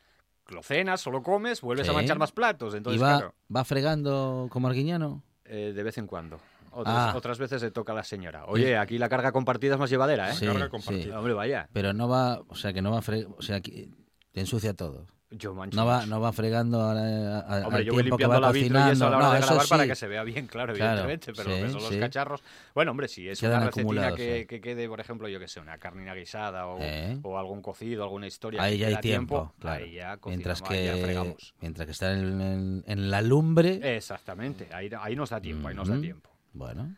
lo 0.48 0.62
cenas, 0.64 1.00
solo 1.00 1.22
comes, 1.22 1.60
vuelves 1.60 1.88
a 1.88 1.92
manchar 1.92 2.18
más 2.18 2.32
platos. 2.32 2.74
¿Y 2.74 2.78
Entonces, 2.78 3.00
va, 3.00 3.18
claro, 3.18 3.34
va 3.54 3.64
fregando 3.64 4.48
como 4.50 4.66
arguiñano? 4.66 5.22
eh, 5.44 5.72
de 5.74 5.82
vez 5.84 5.96
en 5.98 6.06
cuando. 6.08 6.40
Otras, 6.72 6.94
Ah. 6.96 7.16
otras 7.16 7.38
veces 7.38 7.62
le 7.62 7.70
toca 7.72 7.92
a 7.92 7.96
la 7.96 8.04
señora. 8.04 8.44
Oye, 8.46 8.76
aquí 8.78 8.98
la 8.98 9.08
carga 9.08 9.32
compartida 9.32 9.74
es 9.74 9.80
más 9.80 9.90
llevadera, 9.90 10.30
¿eh? 10.30 10.34
Sí, 10.34 10.46
carga 10.46 10.64
sí. 10.66 10.70
compartida. 10.70 11.18
Hombre, 11.18 11.34
vaya. 11.34 11.68
Pero 11.72 11.92
no 11.92 12.08
va, 12.08 12.40
o 12.48 12.54
sea, 12.54 12.72
que 12.72 12.80
no 12.82 12.90
va 12.92 12.98
fre- 13.00 13.26
o 13.36 13.42
sea, 13.42 13.60
que 13.60 13.88
te 14.32 14.40
ensucia 14.40 14.74
todo. 14.74 15.06
Yo 15.32 15.54
mancho 15.54 15.76
No 15.76 15.86
va, 15.86 15.98
mucho. 15.98 16.08
no 16.08 16.20
va 16.20 16.32
fregando 16.32 16.80
a, 16.82 16.90
a- 16.92 17.38
a- 17.38 17.66
Hombre, 17.66 17.78
al 17.78 17.84
yo 17.84 17.92
voy 17.92 18.02
tiempo 18.02 18.16
que 18.16 18.24
limpiando 18.24 18.34
va 18.34 18.40
la 18.40 18.50
vitro 18.52 18.78
y 18.80 18.90
eso 18.90 19.06
a 19.06 19.10
la 19.10 19.16
hora 19.16 19.26
No, 19.26 19.32
de 19.32 19.38
eso 19.38 19.46
grabar 19.46 19.68
para 19.68 19.82
sí. 19.84 19.88
que 19.88 19.94
se 19.94 20.08
vea 20.08 20.24
bien, 20.24 20.46
claro, 20.48 20.74
Claro, 20.74 21.02
evidentemente, 21.04 21.32
pero 21.32 21.50
sí, 21.54 21.60
lo 21.60 21.66
que 21.66 21.72
son 21.72 21.82
los 21.82 21.88
sí. 21.92 22.00
cacharros... 22.00 22.42
Bueno, 22.74 22.90
hombre, 22.90 23.06
si 23.06 23.28
es 23.28 23.38
Quedan 23.38 23.58
una 23.62 23.66
recetina 23.70 24.12
que, 24.16 24.40
sí. 24.40 24.46
que 24.46 24.60
quede, 24.60 24.88
por 24.88 24.98
ejemplo, 24.98 25.28
yo 25.28 25.38
que 25.38 25.46
sé, 25.46 25.60
una 25.60 25.78
carnina 25.78 26.14
guisada 26.16 26.66
o, 26.66 26.78
Eh. 26.80 27.16
o 27.22 27.38
algún 27.38 27.62
cocido, 27.62 28.02
alguna 28.02 28.26
historia 28.26 28.60
Ahí 28.60 28.72
que 28.72 28.78
ya 28.78 28.86
hay 28.88 28.92
queda 28.94 29.00
tiempo, 29.02 29.54
claro. 29.60 29.84
ahí 29.84 29.92
ya 29.92 30.18
mientras 30.26 30.62
ya 30.62 30.68
que 30.68 30.98
fregamos. 31.00 31.54
mientras 31.60 31.86
que 31.86 31.92
está 31.92 32.12
en, 32.12 32.40
en- 32.40 32.84
en 32.88 33.10
la 33.12 33.22
lumbre, 33.22 33.96
Exactamente, 33.96 34.66
ahí, 34.72 34.90
ahí 35.00 35.14
nos 35.14 35.30
da 35.30 35.40
tiempo, 35.40 35.68
ahí 35.68 35.76
nos 35.76 35.86
da 35.86 35.94
Ujú. 35.94 36.02
tiempo. 36.02 36.30
bueno, 36.54 36.96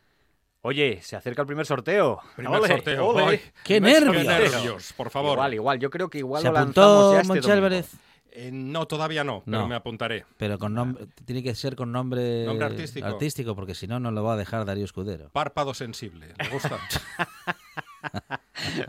Oye, 0.65 1.01
se 1.01 1.17
acerca 1.17 1.41
el 1.41 1.45
primer 1.45 1.65
sorteo. 1.65 2.21
Primer 2.37 2.57
¡Ole, 2.57 2.67
sorteo. 2.69 3.07
ole! 3.07 3.41
¡Qué 3.65 3.81
nervios! 3.81 4.25
nervios, 4.25 4.93
por 4.93 5.09
favor. 5.09 5.33
Igual, 5.33 5.53
igual. 5.55 5.79
Yo 5.79 5.89
creo 5.89 6.09
que 6.09 6.19
igual 6.19 6.41
¿Se 6.41 6.49
lo 6.49 6.57
apuntó 6.57 7.11
lanzamos 7.11 7.35
ya 7.35 7.39
este. 7.41 7.51
Álvarez? 7.51 7.91
Eh, 8.35 8.49
no, 8.51 8.87
todavía 8.87 9.23
no, 9.23 9.43
pero 9.45 9.59
No. 9.59 9.67
me 9.67 9.75
apuntaré. 9.75 10.25
Pero 10.37 10.57
con 10.57 10.73
nombre, 10.73 11.05
tiene 11.25 11.43
que 11.43 11.53
ser 11.53 11.75
con 11.75 11.91
nombre, 11.91 12.45
Nombre 12.45 12.65
artístico. 13.05 13.55
porque 13.55 13.75
si 13.75 13.85
no, 13.85 13.99
no 13.99 14.09
lo 14.11 14.23
va 14.23 14.33
a 14.33 14.37
dejar 14.37 14.65
Darío 14.65 14.85
Escudero. 14.85 15.29
Párpado 15.29 15.73
sensible. 15.75 16.33
Me 16.39 16.49
gusta. 16.49 16.79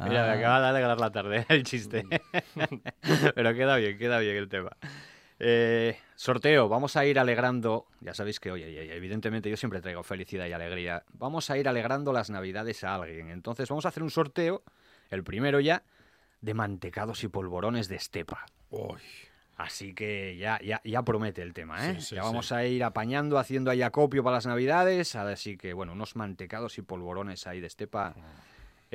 Mira, 0.04 0.08
me 0.08 0.18
Ah. 0.18 0.32
acaba 0.32 0.60
de 0.60 0.66
alegrar 0.68 1.00
la 1.00 1.10
tarde 1.10 1.46
el 1.48 1.62
chiste. 1.64 2.04
Pero 3.34 3.54
queda 3.54 3.76
bien, 3.76 3.98
queda 3.98 4.18
bien 4.18 4.36
el 4.36 4.48
tema. 4.48 4.70
Eh, 5.38 5.98
sorteo, 6.14 6.68
vamos 6.68 6.96
a 6.96 7.04
ir 7.04 7.18
alegrando, 7.18 7.86
ya 8.00 8.14
sabéis 8.14 8.40
que, 8.40 8.50
oye, 8.50 8.66
oye, 8.66 8.96
evidentemente 8.96 9.50
yo 9.50 9.56
siempre 9.56 9.80
traigo 9.80 10.02
felicidad 10.02 10.46
y 10.46 10.52
alegría. 10.52 11.04
Vamos 11.12 11.50
a 11.50 11.58
ir 11.58 11.68
alegrando 11.68 12.12
las 12.12 12.30
navidades 12.30 12.82
a 12.84 12.94
alguien. 12.94 13.28
Entonces 13.30 13.68
vamos 13.68 13.84
a 13.84 13.88
hacer 13.88 14.02
un 14.02 14.10
sorteo, 14.10 14.62
el 15.10 15.22
primero 15.24 15.60
ya, 15.60 15.82
de 16.40 16.54
mantecados 16.54 17.24
y 17.24 17.28
polvorones 17.28 17.88
de 17.88 17.96
estepa. 17.96 18.46
Uy, 18.70 18.98
Así 19.56 19.94
que 19.94 20.36
ya, 20.36 20.60
ya, 20.62 20.80
ya 20.84 21.02
promete 21.02 21.42
el 21.42 21.52
tema, 21.52 21.88
¿eh? 21.88 21.94
Sí, 22.00 22.06
sí, 22.06 22.14
ya 22.16 22.22
vamos 22.22 22.48
sí. 22.48 22.54
a 22.54 22.66
ir 22.66 22.82
apañando, 22.82 23.38
haciendo 23.38 23.70
ahí 23.70 23.82
acopio 23.82 24.24
para 24.24 24.36
las 24.36 24.46
navidades. 24.46 25.14
Así 25.14 25.56
que, 25.56 25.72
bueno, 25.72 25.92
unos 25.92 26.16
mantecados 26.16 26.76
y 26.78 26.82
polvorones 26.82 27.46
ahí 27.46 27.60
de 27.60 27.68
estepa. 27.68 28.14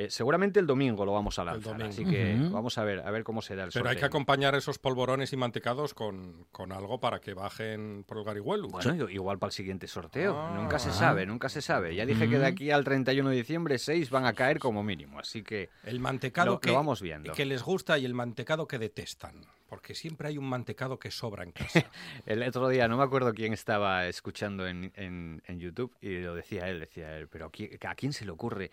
Eh, 0.04 0.10
seguramente 0.10 0.60
el 0.60 0.66
domingo 0.66 1.04
lo 1.04 1.12
vamos 1.12 1.38
a 1.38 1.44
lanzar. 1.44 1.72
domingo. 1.72 1.88
Así 1.90 2.04
que 2.04 2.36
vamos 2.50 2.78
a 2.78 2.84
ver, 2.84 3.00
a 3.00 3.10
ver 3.10 3.22
cómo 3.24 3.42
se 3.42 3.54
da 3.56 3.64
el 3.64 3.70
pero 3.72 3.88
hay 3.88 3.96
que 3.96 4.04
acompañar 4.04 4.54
esos 4.54 4.78
polvorones 4.78 5.32
y 5.32 5.36
mantecados 5.36 5.94
con, 5.94 6.46
con 6.52 6.72
algo 6.72 7.00
para 7.00 7.20
que 7.20 7.34
bajen 7.34 8.04
por 8.06 8.18
el 8.18 8.24
Garihuelu. 8.24 8.68
Bueno, 8.68 9.08
igual 9.10 9.38
para 9.38 9.48
el 9.48 9.52
siguiente 9.54 9.86
sorteo. 9.86 10.38
Ah. 10.38 10.52
nunca 10.56 10.78
se 10.78 10.92
sabe, 10.92 11.26
nunca 11.26 11.48
se 11.48 11.60
sabe. 11.60 11.94
Ya 11.94 12.06
dije 12.06 12.28
que 12.28 12.38
de 12.38 12.46
aquí 12.46 12.70
al 12.70 12.84
31 12.84 13.30
de 13.30 13.36
diciembre 13.36 13.78
seis 13.78 14.10
van 14.10 14.24
a 14.26 14.32
caer 14.32 14.58
como 14.58 14.82
mínimo. 14.82 15.18
Así 15.18 15.42
que 15.42 15.68
El 15.84 16.00
mantecado 16.00 16.46
Lo- 16.46 16.52
lo 16.54 16.60
que, 16.60 16.70
vamos 16.70 17.02
viendo. 17.02 17.32
que 17.32 17.44
les 17.44 17.62
gusta 17.62 17.98
y 17.98 18.04
el 18.04 18.14
mantecado 18.14 18.66
que 18.66 18.78
detestan. 18.78 19.34
Porque 19.68 19.94
siempre 19.94 20.26
hay 20.28 20.36
un 20.38 20.48
mantecado 20.48 20.98
que 20.98 21.10
sobra 21.12 21.44
en 21.44 21.52
casa. 21.52 21.84
el 22.26 22.42
otro 22.42 22.68
día 22.68 22.88
no 22.88 22.96
me 22.96 23.04
acuerdo 23.04 23.32
quién 23.32 23.52
estaba 23.52 24.06
escuchando 24.08 24.66
en, 24.66 24.92
en- 24.96 25.42
en 25.46 25.60
YouTube 25.60 25.94
y 26.00 26.18
lo 26.20 26.34
decía 26.34 26.68
él, 26.68 26.80
decía 26.80 27.16
él, 27.16 27.28
pero 27.28 27.46
¿a 27.46 27.50
quién, 27.50 27.70
a 27.86 27.94
quién 27.94 28.12
se 28.12 28.24
le 28.24 28.32
ocurre 28.32 28.70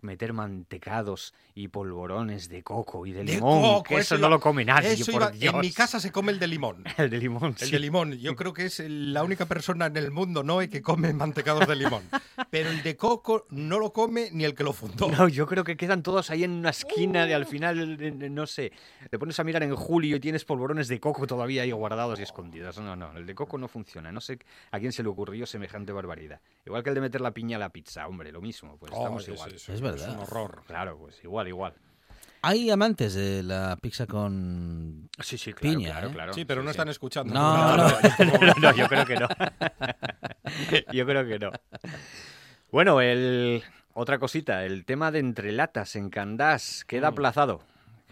meter 0.00 0.32
mantecados 0.32 1.34
y 1.54 1.68
polvorones 1.68 2.48
de 2.48 2.62
coco 2.62 3.06
y 3.06 3.12
de 3.12 3.24
De 3.24 3.34
limón? 3.34 3.60
coco, 3.62 3.82
que 3.84 3.96
eso 3.96 4.14
iba- 4.16 4.22
no 4.22 4.28
lo 4.34 4.40
come 4.40 4.64
nadie, 4.64 4.92
eso 4.92 5.12
por 5.12 5.22
iba- 5.22 5.30
Dios. 5.30 5.54
En 5.54 5.60
mi 5.60 5.70
casa 5.72 6.00
se 6.00 6.10
come 6.10 6.32
el 6.32 6.38
de 6.38 6.46
limón. 6.48 6.84
El 6.98 7.10
de 7.10 7.18
limón, 7.18 7.54
El 7.60 7.66
sí. 7.66 7.70
de 7.70 7.78
limón. 7.78 8.12
Yo 8.14 8.34
creo 8.36 8.52
que 8.52 8.66
es 8.66 8.80
la 8.86 9.22
única 9.24 9.46
persona 9.46 9.86
en 9.86 9.96
el 9.96 10.10
mundo, 10.10 10.42
Noé, 10.42 10.68
que 10.68 10.80
come 10.82 11.12
mantecados 11.12 11.66
de 11.68 11.76
limón. 11.76 12.02
Pero 12.50 12.70
el 12.70 12.82
de 12.82 12.96
coco 12.96 13.46
no 13.50 13.78
lo 13.78 13.92
come 13.92 14.28
ni 14.32 14.44
el 14.44 14.54
que 14.54 14.64
lo 14.64 14.72
fundó. 14.72 15.08
No, 15.10 15.28
yo 15.28 15.46
creo 15.46 15.64
que 15.64 15.76
quedan 15.76 16.02
todos 16.02 16.30
ahí 16.30 16.44
en 16.44 16.52
una 16.52 16.70
esquina 16.70 17.26
de 17.26 17.34
al 17.34 17.46
final, 17.46 18.00
eh, 18.00 18.08
eh, 18.20 18.30
no 18.30 18.46
sé, 18.46 18.72
te 19.10 19.18
pones 19.18 19.38
a 19.40 19.44
mirar 19.44 19.62
en 19.62 19.74
julio 19.74 20.16
y 20.16 20.20
tienes 20.20 20.44
polvorones 20.44 20.88
de 20.88 20.98
coco 21.00 21.26
todavía 21.26 21.62
ahí 21.62 21.72
guardados 21.72 22.18
y 22.20 22.22
escondidos. 22.22 22.78
No, 22.78 22.96
no, 22.96 23.16
el 23.16 23.26
de 23.26 23.34
coco 23.34 23.58
no 23.58 23.68
funciona. 23.68 24.10
No 24.12 24.20
sé 24.20 24.38
a 24.70 24.78
quién 24.78 24.92
se 24.92 25.02
le 25.02 25.08
ocurrió 25.08 25.46
semejante 25.46 25.92
barbaridad. 25.92 26.40
Igual 26.66 26.82
que 26.82 26.90
el 26.90 26.94
de 26.94 27.00
meter 27.00 27.20
la 27.20 27.32
piña 27.32 27.56
a 27.56 27.60
la 27.60 27.70
pizza, 27.70 28.06
hombre, 28.06 28.32
lo 28.32 28.40
mismo, 28.40 28.76
pues 28.78 28.92
Oh, 28.94 28.98
estamos 28.98 29.22
es- 29.28 29.34
igual. 29.34 29.54
es- 29.54 29.68
Es 29.68 29.73
verdad. 29.80 30.10
un 30.10 30.20
horror. 30.20 30.62
Claro, 30.66 30.98
pues 30.98 31.22
igual, 31.24 31.48
igual. 31.48 31.74
Hay 32.42 32.70
amantes 32.70 33.14
de 33.14 33.42
la 33.42 33.76
pizza 33.80 34.06
con 34.06 35.08
Sí, 35.20 35.38
sí, 35.38 35.54
claro, 35.54 35.76
piña, 35.76 35.90
claro, 35.92 36.08
¿eh? 36.08 36.12
claro. 36.12 36.32
Sí, 36.34 36.44
pero 36.44 36.62
no 36.62 36.68
sí. 36.68 36.72
están 36.72 36.88
escuchando. 36.90 37.32
No, 37.32 37.76
no. 37.76 37.88
no, 37.88 38.54
no, 38.60 38.74
yo 38.74 38.86
creo 38.86 39.06
que 39.06 39.16
no. 39.16 39.28
yo 40.92 41.06
creo 41.06 41.26
que 41.26 41.38
no. 41.38 41.50
Bueno, 42.70 43.00
el 43.00 43.62
otra 43.94 44.18
cosita, 44.18 44.64
el 44.64 44.84
tema 44.84 45.10
de 45.10 45.20
entrelatas 45.20 45.96
en 45.96 46.10
Candás 46.10 46.84
queda 46.84 47.08
aplazado. 47.08 47.62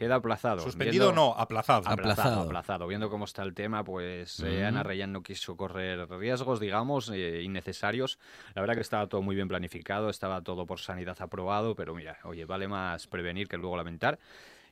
Queda 0.02 0.16
aplazado. 0.16 0.60
Suspendido 0.62 1.06
Viendo- 1.06 1.12
no, 1.28 1.34
aplazado. 1.38 1.80
Apla- 1.82 1.92
Aplazado, 1.92 2.12
Aplazado. 2.28 2.40
aplazado. 2.46 2.86
Viendo 2.88 3.08
cómo 3.08 3.24
está 3.24 3.44
el 3.44 3.54
tema, 3.54 3.84
pues 3.84 4.40
eh, 4.40 4.56
Ujú. 4.58 4.66
Ana 4.66 4.82
Reyán 4.82 5.12
no 5.12 5.22
quiso 5.22 5.56
correr 5.56 6.08
riesgos, 6.10 6.58
digamos, 6.58 7.08
eh, 7.14 7.42
innecesarios. 7.44 8.18
La 8.54 8.62
verdad 8.62 8.74
que 8.74 8.80
estaba 8.80 9.06
todo 9.06 9.22
muy 9.22 9.36
bien 9.36 9.46
planificado, 9.46 10.10
estaba 10.10 10.40
todo 10.42 10.66
por 10.66 10.80
sanidad 10.80 11.16
aprobado, 11.20 11.76
pero 11.76 11.94
mira, 11.94 12.18
oye, 12.24 12.44
vale 12.46 12.66
más 12.66 13.06
prevenir 13.06 13.46
que 13.46 13.56
luego 13.58 13.76
lamentar. 13.76 14.18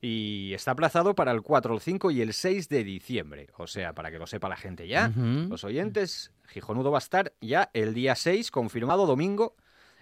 Y 0.00 0.52
está 0.54 0.72
aplazado 0.72 1.14
para 1.14 1.30
el 1.30 1.42
4, 1.42 1.74
el 1.74 1.80
5 1.80 2.10
y 2.10 2.22
el 2.22 2.32
6 2.32 2.68
de 2.68 2.82
diciembre. 2.82 3.46
O 3.58 3.66
sea, 3.68 3.92
para 3.92 4.10
que 4.10 4.18
lo 4.18 4.26
sepa 4.26 4.48
la 4.48 4.56
gente 4.56 4.88
ya, 4.88 5.12
Ujú. 5.16 5.48
los 5.50 5.62
oyentes, 5.62 6.32
Gijonudo 6.48 6.90
va 6.90 6.98
a 6.98 7.04
estar 7.06 7.32
ya 7.40 7.70
el 7.74 7.94
día 7.94 8.16
6, 8.16 8.50
confirmado 8.50 9.06
domingo, 9.06 9.54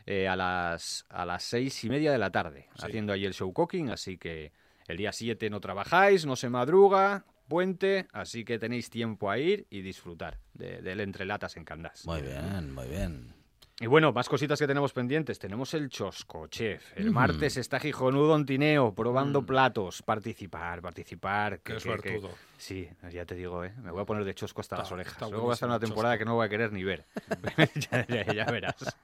eh, 0.07 0.26
a, 0.26 0.37
las, 0.37 1.05
a 1.11 1.26
las 1.26 1.43
6 1.43 1.85
y 1.85 1.91
media 1.91 2.11
de 2.12 2.16
la 2.18 2.31
tarde, 2.31 2.68
Sí. 2.76 2.87
haciendo 2.87 3.12
ahí 3.12 3.26
el 3.26 3.35
show 3.35 3.53
cooking, 3.53 3.91
así 3.91 4.16
que 4.16 4.53
el 4.89 4.97
día 4.97 5.12
7 5.12 5.49
no 5.51 5.61
trabajáis, 5.61 6.26
no 6.26 6.34
se 6.36 6.49
madruga, 6.49 7.24
puente, 7.47 8.09
así 8.12 8.45
que 8.45 8.59
tenéis 8.59 8.91
tiempo 8.91 9.30
a 9.30 9.39
ir 9.39 9.66
y 9.70 9.80
disfrutar 9.82 10.39
de- 10.55 10.82
del 10.82 11.01
entrelatas 11.01 11.57
en 11.57 11.64
Candás. 11.64 12.05
Muy 12.07 12.20
bien, 12.22 12.72
muy 12.74 12.89
bien. 12.89 13.38
Y 13.81 13.87
bueno, 13.87 14.12
más 14.12 14.29
cositas 14.29 14.59
que 14.59 14.66
tenemos 14.66 14.93
pendientes. 14.93 15.39
Tenemos 15.39 15.72
el 15.72 15.89
Chosco 15.89 16.49
Chef. 16.49 16.83
El 16.97 17.12
martes 17.12 17.57
está 17.59 17.79
Gijonudo 17.79 18.35
en 18.35 18.45
Tineo 18.45 18.93
probando 18.93 19.43
Mm. 19.43 19.47
platos. 19.47 20.03
Participar, 20.03 20.83
participar. 20.83 21.61
Qué 21.61 21.62
que- 21.62 21.74
que- 21.74 21.81
suertudo. 21.81 22.31
Sí, 22.57 22.89
ya 23.12 23.24
te 23.24 23.37
digo, 23.37 23.64
¿eh? 23.64 23.72
me 23.81 23.93
voy 23.93 24.03
a 24.03 24.05
poner 24.05 24.24
de 24.24 24.35
chosco 24.35 24.62
hasta 24.62 24.74
Está- 24.74 24.83
las 24.83 24.91
orejas. 24.93 25.31
Luego 25.31 25.47
va 25.47 25.53
a 25.53 25.55
estar 25.55 25.68
una 25.68 25.79
temporada 25.79 26.14
chosco. 26.16 26.18
que 26.18 26.24
no 26.24 26.35
voy 26.35 26.47
a 26.47 26.49
querer 26.49 26.72
ni 26.72 26.83
ver. 26.83 27.05
ya, 27.93 28.05
ya- 28.09 28.33
ya 28.35 28.45
verás. 28.47 28.99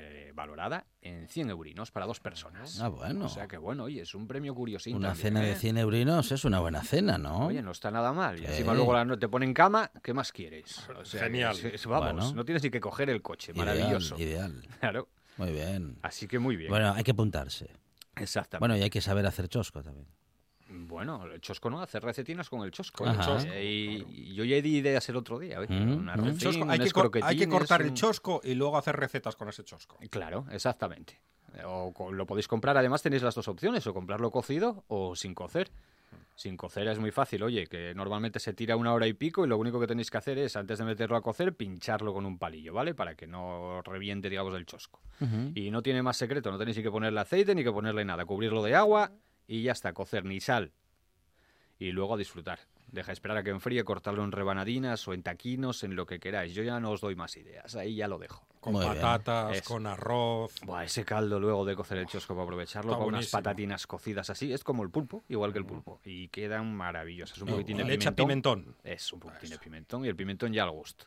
eh, 0.00 0.32
valorada 0.34 0.86
en 1.02 1.28
100 1.28 1.50
eurinos 1.50 1.90
para 1.90 2.06
dos 2.06 2.20
personas. 2.20 2.80
Ah, 2.80 2.88
bueno. 2.88 3.26
O 3.26 3.28
sea 3.28 3.46
que 3.46 3.58
bueno, 3.58 3.84
oye, 3.84 4.02
es 4.02 4.14
un 4.14 4.26
premio 4.26 4.54
curiosín. 4.54 4.96
Una 4.96 5.08
también, 5.08 5.22
cena 5.34 5.40
de 5.40 5.52
¿eh? 5.52 5.56
100 5.56 5.78
eurinos 5.78 6.32
es 6.32 6.44
una 6.44 6.60
buena 6.60 6.82
cena, 6.82 7.18
¿no? 7.18 7.46
Oye, 7.46 7.62
no 7.62 7.70
está 7.72 7.90
nada 7.90 8.12
mal. 8.12 8.40
Y 8.40 8.46
encima 8.46 8.74
luego 8.74 8.92
la 8.94 9.04
no- 9.04 9.18
te 9.18 9.28
ponen 9.28 9.52
cama, 9.54 9.90
¿qué 10.02 10.14
más 10.14 10.32
quieres? 10.32 10.88
O 10.98 11.04
sea, 11.04 11.24
Genial. 11.24 11.52
es- 11.56 11.64
es- 11.64 11.86
vamos, 11.86 12.12
Bueno. 12.12 12.32
no 12.34 12.44
tienes 12.44 12.62
ni 12.62 12.70
que 12.70 12.80
coger 12.80 13.10
el 13.10 13.22
coche. 13.22 13.52
Ideal, 13.52 13.66
Maravilloso. 13.66 14.18
Ideal. 14.18 14.62
Claro. 14.80 15.08
Muy 15.36 15.52
bien. 15.52 15.98
Así 16.02 16.26
que 16.26 16.38
muy 16.38 16.56
bien. 16.56 16.70
Bueno, 16.70 16.92
hay 16.92 17.02
que 17.04 17.12
apuntarse. 17.12 17.70
Exactamente. 18.16 18.58
Bueno, 18.60 18.76
y 18.76 18.82
hay 18.82 18.90
que 18.90 19.00
saber 19.00 19.24
hacer 19.26 19.48
chosco 19.48 19.82
también. 19.82 20.06
Bueno, 20.72 21.24
el 21.26 21.40
chosco 21.40 21.68
no, 21.68 21.80
hacer 21.82 22.02
recetinas 22.02 22.48
con 22.48 22.62
el 22.62 22.70
chosco. 22.70 23.04
Con 23.04 23.08
el 23.14 23.20
Eh, 23.20 23.24
chosco. 23.24 23.50
y, 24.10 24.34
yo 24.34 24.44
ya 24.44 24.60
di 24.62 24.76
ideas 24.78 25.08
el 25.08 25.16
otro 25.16 25.38
día. 25.38 25.58
oye, 25.58 25.72
Mm, 25.74 25.98
una 25.98 26.16
mm. 26.16 26.18
El 26.20 26.24
recín, 26.26 26.38
chosco, 26.38 26.64
hay, 26.70 26.78
que 26.78 27.22
hay 27.22 27.46
cortar 27.46 27.82
el 27.82 27.94
chosco 27.94 28.40
y 28.44 28.54
luego 28.54 28.76
hacer 28.78 28.96
recetas 28.96 29.36
con 29.36 29.48
ese 29.48 29.64
chosco. 29.64 29.98
Claro, 30.10 30.46
exactamente. 30.50 31.18
O 31.64 31.92
co- 31.92 32.12
lo 32.12 32.26
podéis 32.26 32.46
comprar, 32.46 32.76
además 32.76 33.02
tenéis 33.02 33.22
las 33.22 33.34
dos 33.34 33.48
opciones, 33.48 33.84
o 33.86 33.92
comprarlo 33.92 34.30
cocido 34.30 34.84
o 34.88 35.16
sin 35.16 35.34
cocer. 35.34 35.70
Sin 36.36 36.56
cocer 36.56 36.88
es 36.88 36.98
muy 36.98 37.10
fácil, 37.10 37.42
oye, 37.42 37.66
que 37.66 37.92
normalmente 37.94 38.38
se 38.40 38.54
tira 38.54 38.74
una 38.76 38.94
hora 38.94 39.06
y 39.06 39.12
pico 39.12 39.44
y 39.44 39.48
lo 39.48 39.58
único 39.58 39.78
que 39.78 39.86
tenéis 39.86 40.10
que 40.10 40.16
hacer 40.18 40.38
es, 40.38 40.56
antes 40.56 40.78
de 40.78 40.84
meterlo 40.86 41.16
a 41.16 41.20
cocer, 41.22 41.54
pincharlo 41.54 42.14
con 42.14 42.24
un 42.24 42.38
palillo, 42.38 42.72
¿vale? 42.72 42.94
Para 42.94 43.14
que 43.14 43.26
no 43.26 43.82
reviente, 43.82 44.30
digamos, 44.30 44.54
el 44.54 44.64
chosco. 44.64 45.00
Y 45.54 45.70
no 45.70 45.82
tiene 45.82 46.02
más 46.02 46.16
secreto, 46.16 46.50
no 46.50 46.56
tenéis 46.58 46.78
ni 46.78 46.82
que 46.82 46.90
ponerle 46.90 47.20
aceite 47.20 47.54
ni 47.54 47.62
que 47.62 47.70
ponerle 47.72 48.04
nada, 48.06 48.24
cubrirlo 48.24 48.62
de 48.62 48.74
agua 48.74 49.12
y 49.50 49.62
ya 49.62 49.72
está, 49.72 49.92
cocer 49.92 50.24
ni 50.24 50.38
sal. 50.40 50.70
Y 51.76 51.90
luego 51.90 52.14
a 52.14 52.16
disfrutar. 52.16 52.60
Deja 52.86 53.10
esperar 53.10 53.36
a 53.38 53.42
que 53.42 53.50
enfríe, 53.50 53.82
cortarlo 53.82 54.22
en 54.22 54.30
rebanadinas 54.30 55.06
o 55.08 55.12
en 55.12 55.24
taquinos, 55.24 55.82
en 55.82 55.96
lo 55.96 56.06
que 56.06 56.20
queráis. 56.20 56.54
Yo 56.54 56.62
ya 56.62 56.78
no 56.78 56.90
os 56.92 57.00
doy 57.00 57.16
más 57.16 57.36
ideas, 57.36 57.74
ahí 57.74 57.96
ya 57.96 58.06
lo 58.06 58.18
dejo. 58.18 58.46
Con 58.60 58.74
Muy 58.74 58.84
patatas, 58.84 59.62
con 59.62 59.88
arroz. 59.88 60.54
Buah, 60.64 60.84
ese 60.84 61.04
caldo 61.04 61.40
luego 61.40 61.64
de 61.64 61.74
cocer 61.74 61.98
el 61.98 62.06
chosco 62.06 62.34
para 62.34 62.44
aprovecharlo 62.44 62.96
con 62.96 63.08
unas 63.08 63.28
patatinas 63.28 63.88
cocidas 63.88 64.30
así, 64.30 64.52
es 64.52 64.62
como 64.62 64.84
el 64.84 64.90
pulpo, 64.90 65.24
igual 65.28 65.52
que 65.52 65.58
el 65.58 65.66
pulpo. 65.66 66.00
Y 66.04 66.28
quedan 66.28 66.72
maravillosas. 66.74 67.40
Un 67.42 67.48
poquitín 67.48 67.78
de 67.78 67.84
le 67.84 67.94
echa 67.94 68.12
pimentón. 68.12 68.60
pimentón. 68.60 68.76
Es 68.84 69.12
un 69.12 69.18
poquitín 69.18 69.50
de 69.50 69.58
pimentón 69.58 70.04
y 70.04 70.08
el 70.08 70.16
pimentón 70.16 70.52
ya 70.52 70.62
al 70.62 70.70
gusto. 70.70 71.06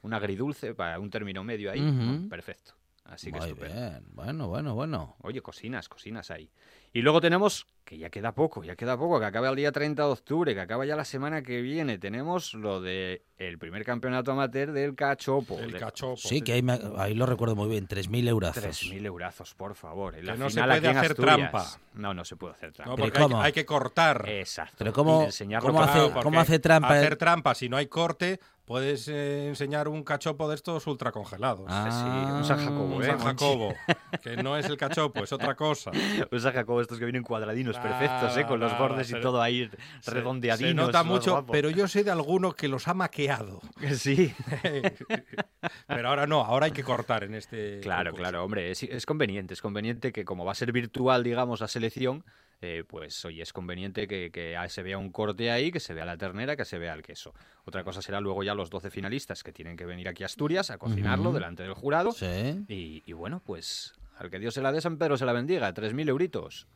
Un 0.00 0.14
agridulce 0.14 0.74
para 0.74 0.98
un 0.98 1.10
término 1.10 1.44
medio 1.44 1.70
ahí, 1.70 2.26
perfecto. 2.30 2.74
Así 3.04 3.32
que 3.32 3.38
Muy 3.38 3.48
estupendo. 3.48 3.74
bien. 3.74 4.04
Bueno, 4.12 4.48
bueno, 4.48 4.74
bueno. 4.74 5.16
Oye, 5.22 5.42
cocinas, 5.42 5.88
cocinas 5.88 6.30
ahí. 6.30 6.50
Y 6.94 7.00
luego 7.00 7.22
tenemos, 7.22 7.66
que 7.86 7.96
ya 7.96 8.10
queda 8.10 8.32
poco, 8.32 8.62
ya 8.64 8.76
queda 8.76 8.98
poco, 8.98 9.18
que 9.18 9.24
acaba 9.24 9.48
el 9.48 9.56
día 9.56 9.72
30 9.72 10.02
de 10.04 10.08
octubre, 10.10 10.54
que 10.54 10.60
acaba 10.60 10.84
ya 10.84 10.94
la 10.94 11.06
semana 11.06 11.42
que 11.42 11.62
viene. 11.62 11.96
Tenemos 11.98 12.52
lo 12.52 12.82
de 12.82 13.22
el 13.38 13.58
primer 13.58 13.82
campeonato 13.84 14.30
amateur 14.32 14.72
del 14.72 14.94
cachopo. 14.94 15.58
El 15.58 15.72
de- 15.72 15.78
cachopo. 15.80 16.16
Sí, 16.18 16.42
que 16.42 16.52
ahí, 16.52 16.62
me- 16.62 16.78
ahí 16.98 17.14
lo 17.14 17.24
recuerdo 17.24 17.56
muy 17.56 17.68
bien. 17.70 17.86
3.000 17.88 18.28
euros. 18.28 18.54
3.000 18.54 19.06
eurazos, 19.06 19.54
por 19.54 19.74
favor. 19.74 20.14
En 20.16 20.26
la 20.26 20.32
Que 20.34 20.38
no 20.38 20.50
se 20.50 20.60
puede 20.62 20.72
hacer 20.88 20.96
Asturias. 21.12 21.36
trampa. 21.36 21.66
No, 21.94 22.12
no 22.12 22.24
se 22.26 22.36
puede 22.36 22.54
hacer 22.54 22.72
trampa. 22.72 22.90
No, 22.90 22.96
¿Pero 22.96 23.06
porque 23.06 23.18
hay, 23.18 23.24
cómo? 23.24 23.42
hay 23.42 23.52
que 23.52 23.64
cortar. 23.64 24.24
Exacto. 24.28 24.74
Pero 24.78 24.92
¿cómo- 24.92 25.12
cómo 25.60 25.82
hace- 25.82 26.08
Claro, 26.08 26.20
cómo 26.22 26.40
hace 26.40 26.58
trampa 26.58 26.88
Hacer 26.90 27.12
el- 27.12 27.18
trampa, 27.18 27.54
si 27.54 27.68
no 27.70 27.78
hay 27.78 27.86
corte, 27.86 28.38
puedes 28.64 29.08
eh, 29.08 29.48
enseñar 29.48 29.88
un 29.88 30.04
cachopo 30.04 30.48
de 30.48 30.54
estos 30.54 30.86
ultracongelados. 30.86 31.66
Ah, 31.68 31.88
Sí, 31.90 32.32
un 32.36 32.44
San 32.44 32.58
Jacobo, 32.64 32.96
un 32.96 33.02
¿eh? 33.02 33.06
San? 33.06 33.18
Jacobo, 33.18 33.74
que 34.22 34.36
no 34.36 34.56
es 34.56 34.66
el 34.66 34.76
cachopo, 34.76 35.24
es 35.24 35.32
otra 35.32 35.54
cosa. 35.56 35.90
Un 36.30 36.40
San 36.40 36.52
Jacobo 36.52 36.80
estos 36.82 36.98
que 36.98 37.04
vienen 37.04 37.22
cuadradinos 37.22 37.78
perfectos, 37.78 38.36
¿eh? 38.36 38.46
Con 38.46 38.60
los 38.60 38.76
bordes 38.78 39.10
y 39.10 39.20
todo 39.20 39.40
ahí 39.40 39.70
redondeadinos. 40.06 40.70
Se 40.70 40.74
nota 40.74 41.02
mucho, 41.02 41.32
guapo. 41.32 41.52
pero 41.52 41.70
yo 41.70 41.88
sé 41.88 42.04
de 42.04 42.10
alguno 42.10 42.52
que 42.52 42.68
los 42.68 42.88
ha 42.88 42.94
maqueado. 42.94 43.60
Sí. 43.92 44.34
pero 45.86 46.08
ahora 46.08 46.26
no, 46.26 46.40
ahora 46.40 46.66
hay 46.66 46.72
que 46.72 46.82
cortar 46.82 47.24
en 47.24 47.34
este. 47.34 47.80
Claro, 47.80 48.10
concurso. 48.10 48.22
claro, 48.22 48.44
hombre, 48.44 48.70
es, 48.70 48.82
es 48.82 49.06
conveniente, 49.06 49.54
es 49.54 49.60
conveniente 49.60 50.12
que 50.12 50.24
como 50.24 50.44
va 50.44 50.52
a 50.52 50.54
ser 50.54 50.72
virtual, 50.72 51.22
digamos, 51.22 51.60
la 51.60 51.68
selección, 51.68 52.24
eh, 52.62 52.84
pues 52.86 53.24
oye, 53.24 53.42
es 53.42 53.52
conveniente 53.52 54.06
que, 54.06 54.30
que 54.30 54.56
se 54.68 54.82
vea 54.84 54.96
un 54.96 55.10
corte 55.10 55.50
ahí, 55.50 55.72
que 55.72 55.80
se 55.80 55.94
vea 55.94 56.04
la 56.04 56.16
ternera, 56.16 56.54
que 56.56 56.64
se 56.64 56.78
vea 56.78 56.94
el 56.94 57.02
queso. 57.02 57.34
Otra 57.64 57.82
cosa 57.82 58.00
será 58.02 58.20
luego 58.20 58.44
ya 58.44 58.54
los 58.54 58.70
12 58.70 58.90
finalistas 58.90 59.42
que 59.42 59.52
tienen 59.52 59.76
que 59.76 59.84
venir 59.84 60.08
aquí 60.08 60.22
a 60.22 60.26
Asturias 60.26 60.70
a 60.70 60.78
cocinarlo 60.78 61.32
delante 61.32 61.64
del 61.64 61.74
jurado. 61.74 62.12
Sí. 62.12 62.64
Y, 62.68 63.02
y 63.04 63.12
bueno, 63.14 63.42
pues 63.44 63.94
al 64.22 64.30
que 64.30 64.38
Dios 64.38 64.54
se 64.54 64.62
la 64.62 64.72
dé, 64.72 64.80
San 64.80 64.96
Pedro 64.98 65.16
se 65.16 65.26
la 65.26 65.32
bendiga, 65.32 65.72
3.000 65.74 66.08
euritos. 66.08 66.66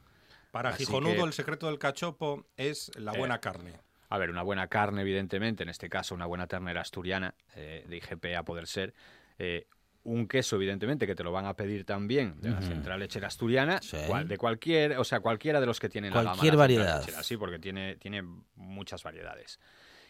Para 0.50 0.70
Así 0.70 0.84
Gijonudo, 0.84 1.14
que- 1.14 1.20
el 1.22 1.32
secreto 1.32 1.66
del 1.66 1.78
cachopo 1.78 2.46
es 2.56 2.90
la 2.96 3.12
Eh, 3.12 3.18
buena 3.18 3.40
carne. 3.40 3.80
A 4.08 4.18
ver, 4.18 4.30
una 4.30 4.42
buena 4.42 4.68
carne, 4.68 5.02
evidentemente, 5.02 5.62
en 5.64 5.68
este 5.68 5.88
caso 5.88 6.14
una 6.14 6.26
buena 6.26 6.46
ternera 6.46 6.80
asturiana, 6.80 7.34
eh, 7.54 7.84
de 7.88 7.96
IGP 7.96 8.36
a 8.36 8.42
poder 8.44 8.66
ser. 8.66 8.94
eh, 9.38 9.66
un 10.02 10.28
queso, 10.28 10.56
evidentemente, 10.56 11.06
que 11.06 11.14
te 11.16 11.22
lo 11.24 11.30
van 11.32 11.44
a 11.46 11.54
pedir 11.56 11.84
también 11.84 12.40
de 12.40 12.48
la 12.50 12.62
central 12.62 13.00
lechera 13.00 13.26
asturiana, 13.26 13.82
Sí. 13.82 13.98
cual- 14.06 14.26
de 14.28 14.38
cualquier, 14.38 14.96
o 14.98 15.04
sea, 15.04 15.18
cualquiera 15.20 15.60
de 15.60 15.66
los 15.66 15.78
que 15.80 15.88
tienen 15.90 16.10
Cualquier 16.12 16.54
la 16.54 16.58
variedad. 16.60 17.00
lechera, 17.00 17.22
sí, 17.24 17.36
porque 17.36 17.58
tiene, 17.58 17.96
tiene 17.96 18.22
muchas 18.54 19.02
variedades. 19.02 19.58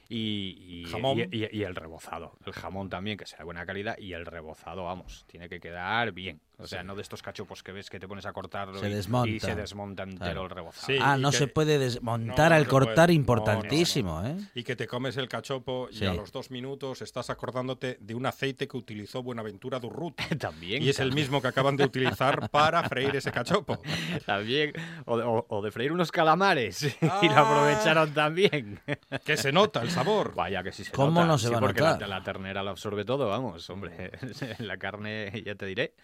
Y, 0.09 0.84
y- 0.84 0.91
Jamón. 0.91 1.18
y- 1.18 1.22
y- 1.37 1.49
y 1.51 1.62
el 1.64 1.74
rebozado. 1.74 2.37
El 2.45 2.53
jamón 2.53 2.89
también, 2.89 3.16
que 3.16 3.26
sea 3.26 3.39
de 3.39 3.45
buena 3.45 3.66
calidad, 3.66 3.99
y 3.99 4.12
el 4.12 4.26
rebozado, 4.26 4.84
vamos, 4.84 5.24
tiene 5.26 5.49
que 5.49 5.59
quedar 5.59 6.12
bien. 6.12 6.41
O 6.59 6.66
sea, 6.66 6.82
no 6.82 6.94
de 6.94 7.02
estos 7.02 7.20
cachopos 7.22 7.62
que 7.62 7.70
ves 7.72 7.90
que 7.90 8.00
te 8.00 8.09
pones 8.09 8.24
a 8.24 8.32
cortarlo 8.32 8.78
Se 8.78 8.88
y, 8.88 9.34
y 9.34 9.40
se 9.40 9.54
desmonta 9.54 10.04
entero 10.04 10.18
Claro. 10.24 10.42
el 10.44 10.50
rebozado. 10.50 10.86
Sí. 10.86 10.98
ah, 11.02 11.16
y 11.18 11.20
no 11.20 11.30
que- 11.30 11.36
se 11.36 11.46
puede 11.48 11.78
desmontar 11.78 12.50
No, 12.50 12.57
al 12.57 12.62
no 12.64 12.68
cortar, 12.70 12.94
puede. 13.09 13.12
importantísimo, 13.12 14.24
¿eh? 14.24 14.36
Y 14.54 14.64
que 14.64 14.74
te 14.74 14.86
comes 14.86 15.16
el 15.18 15.28
cachopo 15.28 15.88
y 15.90 15.96
Sí. 15.96 16.07
a 16.07 16.14
los 16.14 16.32
dos 16.32 16.50
minutos 16.50 17.02
estás 17.02 17.28
acordándote 17.30 17.98
de 18.00 18.14
un 18.14 18.24
aceite 18.26 18.66
que 18.66 18.76
utilizó 18.76 19.22
Buenaventura 19.22 19.78
Durruti. 19.78 20.24
También. 20.38 20.82
Y 20.82 20.88
es 20.88 20.98
el 21.00 21.12
mismo 21.12 21.42
que 21.42 21.48
acaban 21.48 21.76
de 21.76 21.84
utilizar 21.84 22.48
para 22.50 22.82
freír 22.88 23.14
ese 23.14 23.30
cachopo. 23.32 23.78
También, 24.26 24.72
o 25.04 25.18
de, 25.18 25.24
o- 25.24 25.46
o 25.48 25.62
de 25.62 25.70
freír 25.70 25.92
unos 25.92 26.11
calamares 26.11 26.82
y 27.00 27.07
lo 27.28 27.36
Ah. 27.36 27.40
aprovecharon 27.40 28.14
también. 28.14 28.80
Que 29.24 29.36
se 29.36 29.52
nota 29.52 29.82
el 29.82 29.90
sabor. 29.90 30.34
Vaya 30.34 30.62
que 30.62 30.72
sí 30.72 30.84
se 30.84 30.92
¿Cómo 30.92 31.11
nota. 31.20 31.26
no 31.26 31.38
se 31.38 31.48
Sí, 31.48 31.52
va 31.52 31.59
a 31.59 31.61
porque 31.61 31.80
notar? 31.82 32.00
La, 32.00 32.07
la 32.18 32.22
ternera 32.22 32.62
lo 32.62 32.70
absorbe 32.70 33.04
todo, 33.04 33.28
vamos, 33.28 33.68
hombre. 33.70 34.11
La 34.59 34.76
carne, 34.78 35.42
ya 35.44 35.54
te 35.54 35.66
diré. 35.66 35.94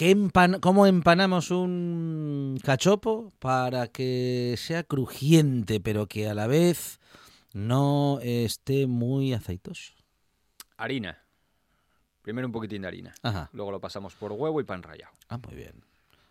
¿Qué 0.00 0.16
empan- 0.16 0.60
¿Cómo 0.60 0.86
empanamos 0.86 1.50
un 1.50 2.58
cachopo 2.64 3.34
para 3.38 3.88
que 3.88 4.54
sea 4.56 4.82
crujiente, 4.82 5.78
pero 5.78 6.06
que 6.06 6.26
a 6.26 6.32
la 6.32 6.46
vez 6.46 7.00
no 7.52 8.18
esté 8.22 8.86
muy 8.86 9.34
aceitoso? 9.34 9.92
Harina. 10.78 11.18
Primero 12.22 12.46
un 12.48 12.52
poquitín 12.52 12.80
de 12.80 12.88
harina. 12.88 13.12
Ajá. 13.22 13.50
Luego 13.52 13.72
lo 13.72 13.78
pasamos 13.82 14.14
por 14.14 14.32
huevo 14.32 14.58
y 14.62 14.64
pan 14.64 14.82
rallado. 14.82 15.12
Ah, 15.28 15.36
muy 15.36 15.54
bien. 15.54 15.84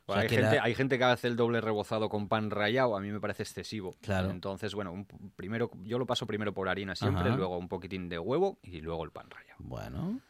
O 0.08 0.14
sea, 0.14 0.24
hay, 0.24 0.30
gente, 0.30 0.56
la- 0.56 0.64
hay 0.64 0.74
gente 0.74 0.98
que 0.98 1.04
hace 1.04 1.28
el 1.28 1.36
doble 1.36 1.62
rebozado 1.62 2.10
con 2.10 2.28
pan 2.28 2.50
rallado, 2.50 2.98
a 2.98 3.02
mí 3.02 3.12
me 3.12 3.20
parece 3.20 3.44
excesivo. 3.44 3.94
Claro. 4.02 4.32
Entonces, 4.32 4.74
bueno, 4.74 4.92
un- 4.92 5.06
primero, 5.36 5.70
yo 5.84 6.00
lo 6.00 6.08
paso 6.08 6.26
primero 6.26 6.56
por 6.56 6.70
harina 6.70 6.96
siempre, 6.96 7.28
Ajá. 7.28 7.36
luego 7.38 7.56
un 7.60 7.68
poquitín 7.68 8.10
de 8.10 8.18
huevo 8.18 8.58
y 8.64 8.82
luego 8.82 9.04
el 9.04 9.12
pan 9.12 9.30
rallado. 9.30 9.58
Bueno, 9.60 10.22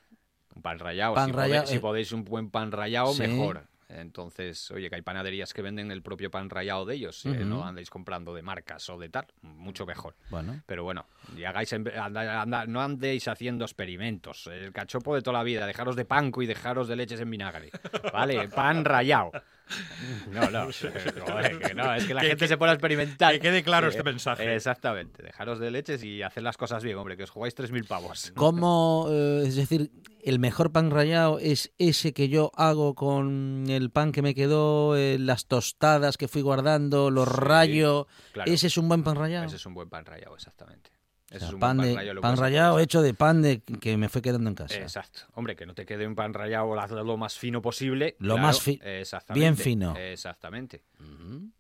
pan 0.62 0.80
rallado, 0.80 1.14
Pan 1.16 1.28
si, 1.28 1.32
rallado, 1.32 1.54
podéis, 1.64 1.70
si 1.70 1.76
eh, 1.76 1.80
podéis 1.80 2.12
un 2.12 2.24
buen 2.26 2.50
pan 2.50 2.72
rallado, 2.72 3.14
sí. 3.14 3.22
mejor. 3.24 3.64
Entonces, 3.92 4.70
oye, 4.70 4.88
que 4.88 4.96
hay 4.98 5.02
panaderías 5.02 5.52
que 5.52 5.64
venden 5.64 5.92
el 5.92 6.04
propio 6.04 6.30
pan 6.30 6.48
rallado 6.52 6.86
de 6.86 6.94
ellos, 6.94 7.26
eh, 7.26 7.30
Ujú. 7.32 7.44
no 7.46 7.66
andéis 7.66 7.90
comprando 7.90 8.36
de 8.36 8.44
marcas 8.44 8.88
o 8.92 9.00
de 9.00 9.10
tal, 9.10 9.26
mucho 9.42 9.86
mejor. 9.88 10.16
bueno. 10.30 10.62
Pero 10.68 10.84
bueno, 10.84 11.08
y 11.36 11.44
hagáis 11.44 11.74
en- 11.74 11.88
anda- 11.98 12.42
anda- 12.44 12.66
no 12.68 12.82
andéis 12.82 13.28
haciendo 13.28 13.66
experimentos. 13.66 14.46
El 14.46 14.72
cachopo 14.74 15.16
de 15.16 15.24
toda 15.24 15.40
la 15.40 15.44
vida, 15.44 15.66
dejaros 15.66 15.96
de 15.96 16.06
panco 16.06 16.44
y 16.44 16.46
dejaros 16.46 16.88
de 16.88 16.96
leches 16.98 17.20
en 17.20 17.32
vinagre. 17.32 17.72
¿Vale? 18.14 18.48
Pan 18.50 18.86
rallado. 18.86 19.32
No, 20.32 20.50
no, 20.50 20.66
joder, 20.72 21.60
que 21.60 21.74
no, 21.74 21.94
es 21.94 22.06
que 22.06 22.14
la 22.14 22.22
Que- 22.22 22.28
gente 22.28 22.46
que- 22.46 22.48
se 22.48 22.58
pone 22.58 22.72
a 22.72 22.74
experimentar. 22.76 23.34
que 23.34 23.40
quede 23.40 23.64
claro 23.64 23.88
Eh, 23.88 23.90
este 23.92 24.04
mensaje. 24.04 24.56
Exactamente, 24.56 25.24
dejaros 25.24 25.60
de 25.60 25.72
leches 25.72 26.04
y 26.04 26.22
hacer 26.24 26.44
las 26.44 26.58
cosas 26.58 26.84
bien, 26.84 26.98
hombre, 26.98 27.18
que 27.18 27.24
os 27.24 27.30
jugáis 27.30 27.56
3.000 27.56 27.86
pavos. 27.86 28.32
¿Cómo, 28.36 29.08
eh, 29.10 29.44
es 29.46 29.56
decir, 29.56 29.92
el 30.24 30.40
mejor 30.40 30.72
pan 30.72 30.92
rallado 30.92 31.40
es 31.40 31.72
ese 31.78 32.14
que 32.14 32.30
yo 32.30 32.52
hago 32.56 32.94
con 32.96 33.66
el 33.70 33.90
pan 33.92 34.12
que 34.12 34.22
me 34.22 34.36
quedó, 34.36 34.96
eh, 34.98 35.18
las 35.20 35.46
tostadas 35.46 36.18
que 36.18 36.28
fui 36.28 36.42
guardando, 36.42 37.10
los 37.12 37.28
Sí, 37.28 37.36
rayos? 37.38 38.06
Claro, 38.34 38.52
¿Ese 38.52 38.68
es 38.68 38.78
un 38.78 38.88
buen 38.88 39.04
pan 39.04 39.16
rallado? 39.16 39.46
ese 39.46 39.56
es 39.56 39.66
un 39.66 39.74
buen 39.74 39.90
pan 39.90 40.06
rallado, 40.06 40.36
exactamente. 40.36 40.90
O 41.32 41.36
Ese 41.36 41.40
sea, 41.40 41.48
es 41.50 41.54
un 41.54 41.60
pan, 41.60 41.78
de, 41.78 41.94
rallado, 41.96 42.14
lo 42.16 42.22
pan 42.22 42.38
rallado 42.38 42.80
hecho 42.80 43.02
de 43.04 43.14
pan 43.14 43.42
de 43.44 43.62
que 43.62 43.98
me 43.98 44.10
fue 44.10 44.22
quedando 44.22 44.50
en 44.50 44.56
casa. 44.56 44.76
Exacto. 44.76 45.20
Hombre, 45.36 45.56
que 45.56 45.66
no 45.68 45.76
te 45.76 45.86
quede 45.86 46.08
un 46.08 46.16
pan 46.16 46.34
rallado 46.34 46.76
lo 47.04 47.18
más 47.18 47.38
fino 47.38 47.62
posible. 47.62 48.16
Lo 48.20 48.34
claro, 48.34 48.48
más 48.48 48.62
fi- 48.62 48.80
exactamente, 48.84 49.40
bien 49.40 49.56
fino. 49.58 49.96
Exactamente. 49.96 50.82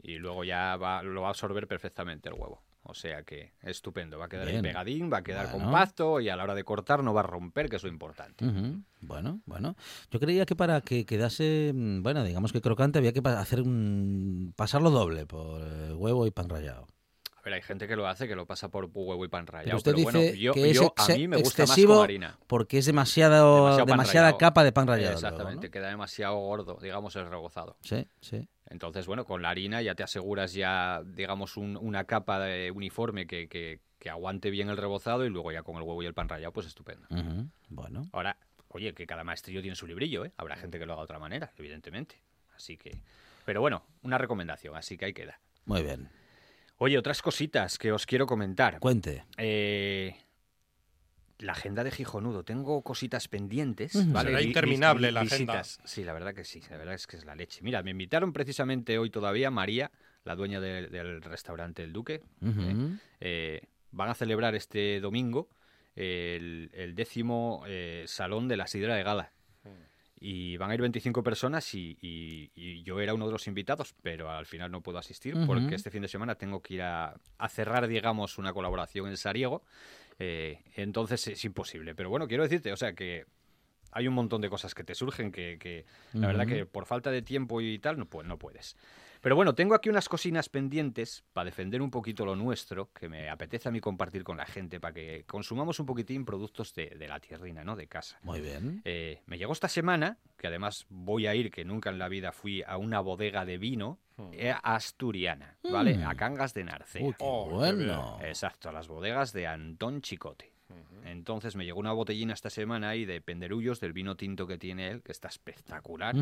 Y 0.01 0.15
luego 0.17 0.43
ya 0.43 0.75
va- 0.77 1.03
lo 1.03 1.21
va 1.21 1.27
a 1.27 1.29
absorber 1.31 1.67
perfectamente 1.67 2.29
el 2.29 2.35
huevo. 2.35 2.63
O 2.83 2.95
sea 2.95 3.21
que 3.21 3.53
estupendo. 3.61 4.17
Va 4.17 4.25
a 4.25 4.29
quedar 4.29 4.47
Bien. 4.47 4.63
pegadín, 4.63 5.11
va 5.13 5.17
a 5.17 5.23
quedar 5.23 5.51
Bueno. 5.51 5.65
compacto 5.65 6.19
y 6.19 6.29
a 6.29 6.35
la 6.35 6.43
hora 6.45 6.55
de 6.55 6.63
cortar 6.63 7.03
no 7.03 7.13
va 7.13 7.19
a 7.19 7.23
romper, 7.23 7.69
que 7.69 7.75
es 7.75 7.83
lo 7.83 7.89
importante. 7.89 8.43
Bueno, 9.01 9.41
bueno. 9.45 9.75
Yo 10.09 10.19
creía 10.19 10.47
que 10.47 10.55
para 10.55 10.81
que 10.81 11.05
quedase, 11.05 11.71
mm, 11.75 12.01
bueno, 12.01 12.23
digamos 12.23 12.51
que 12.51 12.61
crocante 12.61 12.97
había 12.97 13.13
que 13.13 13.21
hacer 13.23 13.61
un 13.61 14.53
pasarlo 14.55 14.89
doble 14.89 15.27
por 15.27 15.61
eh, 15.61 15.93
huevo 15.93 16.25
y 16.25 16.31
pan 16.31 16.49
rallado. 16.49 16.87
A 17.39 17.41
ver, 17.41 17.53
hay 17.53 17.61
gente 17.61 17.87
que 17.87 17.95
lo 17.95 18.05
hace, 18.07 18.27
que 18.27 18.35
lo 18.35 18.45
pasa 18.45 18.67
por 18.69 18.89
huevo 18.93 19.23
y 19.23 19.29
pan 19.29 19.47
rallado. 19.47 19.65
Pero 19.65 19.77
usted 19.77 19.93
bueno, 20.03 20.19
dice 20.19 20.37
yo, 20.37 20.53
que 20.53 20.69
es 20.71 20.75
yo- 20.75 20.93
a 20.95 21.07
mí 21.07 21.27
me 21.27 21.37
gusta 21.37 21.63
más 21.63 21.69
excesivo 21.69 21.95
con 21.95 22.03
harina. 22.03 22.37
porque 22.47 22.79
es 22.79 22.85
demasiado, 22.85 23.85
demasiada 23.85 24.25
rallado. 24.27 24.37
capa 24.37 24.63
de 24.63 24.71
pan 24.73 24.87
rallado. 24.87 25.13
luego, 25.13 25.17
Exactamente, 25.27 25.67
¿no? 25.67 25.71
queda 25.71 25.87
demasiado 25.89 26.35
gordo, 26.37 26.77
digamos, 26.81 27.15
el 27.15 27.29
rebozado. 27.29 27.77
Sí, 27.81 28.05
sí. 28.21 28.47
Entonces, 28.69 29.07
bueno, 29.07 29.25
con 29.25 29.41
la 29.41 29.49
harina 29.51 29.81
ya 29.81 29.95
te 29.95 30.03
aseguras 30.03 30.53
ya, 30.53 31.01
digamos, 31.05 31.55
un- 31.57 31.77
una 31.77 32.03
capa 32.03 32.39
de 32.39 32.71
uniforme 32.71 33.25
que, 33.25 33.47
que- 33.47 33.79
que 33.97 34.09
aguante 34.09 34.49
bien 34.49 34.69
el 34.69 34.77
rebozado 34.77 35.25
y 35.25 35.29
luego 35.29 35.51
ya 35.51 35.63
con 35.63 35.75
el 35.77 35.81
huevo 35.83 36.03
y 36.03 36.05
el 36.05 36.13
pan 36.13 36.27
rallado, 36.29 36.51
pues 36.53 36.67
estupendo. 36.67 37.07
Bueno, 37.69 38.01
Ahora, 38.11 38.37
oye, 38.69 38.93
que 38.93 39.07
cada 39.07 39.23
maestrillo 39.23 39.61
tiene 39.61 39.75
su 39.75 39.87
librillo, 39.87 40.25
¿eh? 40.25 40.31
Habrá 40.37 40.55
gente 40.57 40.77
que 40.79 40.85
lo 40.85 40.93
haga 40.93 41.01
de 41.01 41.05
otra 41.05 41.19
manera, 41.19 41.51
evidentemente. 41.57 42.21
Así 42.55 42.77
que... 42.77 43.01
Pero 43.45 43.61
bueno, 43.61 43.83
una 44.03 44.17
recomendación, 44.17 44.75
así 44.75 44.97
que 44.97 45.05
ahí 45.05 45.13
queda. 45.13 45.39
muy 45.65 45.81
bien. 45.83 46.09
Oye, 46.79 46.97
otras 46.97 47.21
cositas 47.21 47.77
que 47.77 47.91
os 47.91 48.05
quiero 48.05 48.25
comentar. 48.25 48.79
Cuente. 48.79 49.25
Eh, 49.37 50.15
la 51.39 51.51
agenda 51.51 51.83
de 51.83 51.91
Gijonudo. 51.91 52.43
Tengo 52.43 52.81
cositas 52.81 53.27
pendientes. 53.27 53.93
¿vale? 54.11 54.29
Será 54.29 54.41
interminable 54.41 55.11
la 55.11 55.21
agenda. 55.21 55.63
Sí, 55.63 56.03
la 56.03 56.13
verdad 56.13 56.33
que 56.33 56.43
sí. 56.45 56.61
La 56.69 56.77
verdad 56.77 56.95
es 56.95 57.05
que 57.05 57.17
es 57.17 57.25
la 57.25 57.35
leche. 57.35 57.61
Mira, 57.63 57.83
me 57.83 57.91
invitaron 57.91 58.31
precisamente 58.33 58.97
hoy 58.97 59.09
todavía 59.09 59.51
María, 59.51 59.91
la 60.23 60.35
dueña 60.35 60.59
de- 60.61 60.87
del 60.87 61.21
restaurante 61.21 61.83
El 61.83 61.91
Duque. 61.93 62.21
¿eh? 62.41 62.97
Eh, 63.19 63.61
van 63.91 64.09
a 64.09 64.13
celebrar 64.15 64.55
este 64.55 64.99
domingo 65.01 65.49
el, 65.95 66.69
el 66.73 66.95
décimo 66.95 67.63
eh, 67.67 68.05
salón 68.07 68.47
de 68.47 68.55
la 68.57 68.67
Sidra 68.67 68.95
de 68.95 69.03
Gala. 69.03 69.31
Y 70.21 70.57
van 70.57 70.69
a 70.71 70.73
ir 70.73 70.81
25 70.81 71.23
personas 71.23 71.73
y, 71.73 71.97
y- 72.01 72.51
y 72.55 72.83
yo 72.83 72.99
era 72.99 73.13
uno 73.13 73.25
de 73.27 73.31
los 73.31 73.47
invitados, 73.47 73.95
pero 74.01 74.29
al 74.29 74.45
final 74.45 74.69
no 74.71 74.81
puedo 74.81 74.97
asistir 74.97 75.35
porque 75.47 75.75
este 75.75 75.91
fin 75.91 76.01
de 76.01 76.07
semana 76.09 76.35
tengo 76.35 76.61
que 76.61 76.73
ir 76.75 76.81
a, 76.81 77.15
a 77.37 77.49
cerrar, 77.49 77.87
digamos, 77.87 78.37
una 78.37 78.51
colaboración 78.53 79.07
en 79.07 79.17
Sariego. 79.17 79.63
eh, 80.19 80.59
entonces 80.75 81.25
es 81.27 81.45
imposible. 81.45 81.95
Pero 81.95 82.09
bueno, 82.09 82.27
quiero 82.27 82.43
decirte, 82.43 82.73
o 82.73 82.77
sea, 82.77 82.93
que 82.93 83.25
hay 83.91 84.07
un 84.07 84.13
montón 84.13 84.41
de 84.41 84.49
cosas 84.49 84.75
que 84.75 84.83
te 84.83 84.93
surgen 84.93 85.31
que, 85.31 85.57
que 85.59 85.85
la 86.13 86.27
verdad 86.27 86.45
que 86.47 86.65
por 86.65 86.85
falta 86.85 87.09
de 87.11 87.21
tiempo 87.21 87.61
y 87.61 87.79
tal, 87.79 87.97
no, 87.97 88.05
pu- 88.09 88.25
no 88.25 88.37
puedes. 88.37 88.75
Pero 89.21 89.35
bueno, 89.35 89.53
tengo 89.53 89.75
aquí 89.75 89.89
unas 89.89 90.07
cocinas 90.07 90.49
pendientes 90.49 91.23
para 91.33 91.45
defender 91.45 91.81
un 91.81 91.91
poquito 91.91 92.25
lo 92.25 92.35
nuestro, 92.35 92.91
que 92.93 93.09
me 93.09 93.29
apetece 93.29 93.67
a 93.67 93.71
mí 93.71 93.79
compartir 93.79 94.23
con 94.23 94.37
la 94.37 94.45
gente, 94.45 94.79
para 94.79 94.93
que 94.93 95.25
consumamos 95.25 95.79
un 95.79 95.85
poquitín 95.85 96.25
productos 96.25 96.73
de, 96.73 96.87
de 96.87 97.07
la 97.07 97.19
tierrina, 97.19 97.63
¿no? 97.63 97.75
De 97.75 97.87
casa. 97.87 98.17
Muy 98.23 98.39
bien. 98.39 98.81
Eh, 98.85 99.21
me 99.25 99.37
llegó 99.37 99.53
esta 99.53 99.67
semana, 99.67 100.17
que 100.37 100.47
además 100.47 100.85
voy 100.89 101.27
a 101.27 101.35
ir, 101.35 101.51
que 101.51 101.65
nunca 101.65 101.89
en 101.89 101.99
la 101.99 102.07
vida 102.07 102.31
fui 102.31 102.63
a 102.63 102.77
una 102.77 103.01
bodega 103.01 103.45
de 103.45 103.57
vino 103.57 103.99
eh, 104.33 104.53
asturiana, 104.63 105.57
¿vale? 105.63 105.97
Mm. 105.97 106.07
A 106.07 106.15
Cangas 106.15 106.53
de 106.53 106.63
Narcea. 106.63 107.05
Uy, 107.05 107.13
qué 107.17 107.25
bueno. 107.25 108.19
Exacto, 108.21 108.69
a 108.69 108.71
las 108.71 108.87
bodegas 108.87 109.33
de 109.33 109.47
Antón 109.47 110.01
Chicote. 110.01 110.58
Entonces 111.05 111.55
me 111.55 111.65
llegó 111.65 111.79
una 111.79 111.91
botellina 111.91 112.33
esta 112.33 112.49
semana 112.49 112.89
ahí 112.89 113.05
de 113.05 113.21
penderullos 113.21 113.79
del 113.79 113.93
vino 113.93 114.15
tinto 114.15 114.45
que 114.47 114.57
tiene 114.57 114.89
él, 114.89 115.01
que 115.01 115.11
está 115.11 115.27
espectacular. 115.27 116.15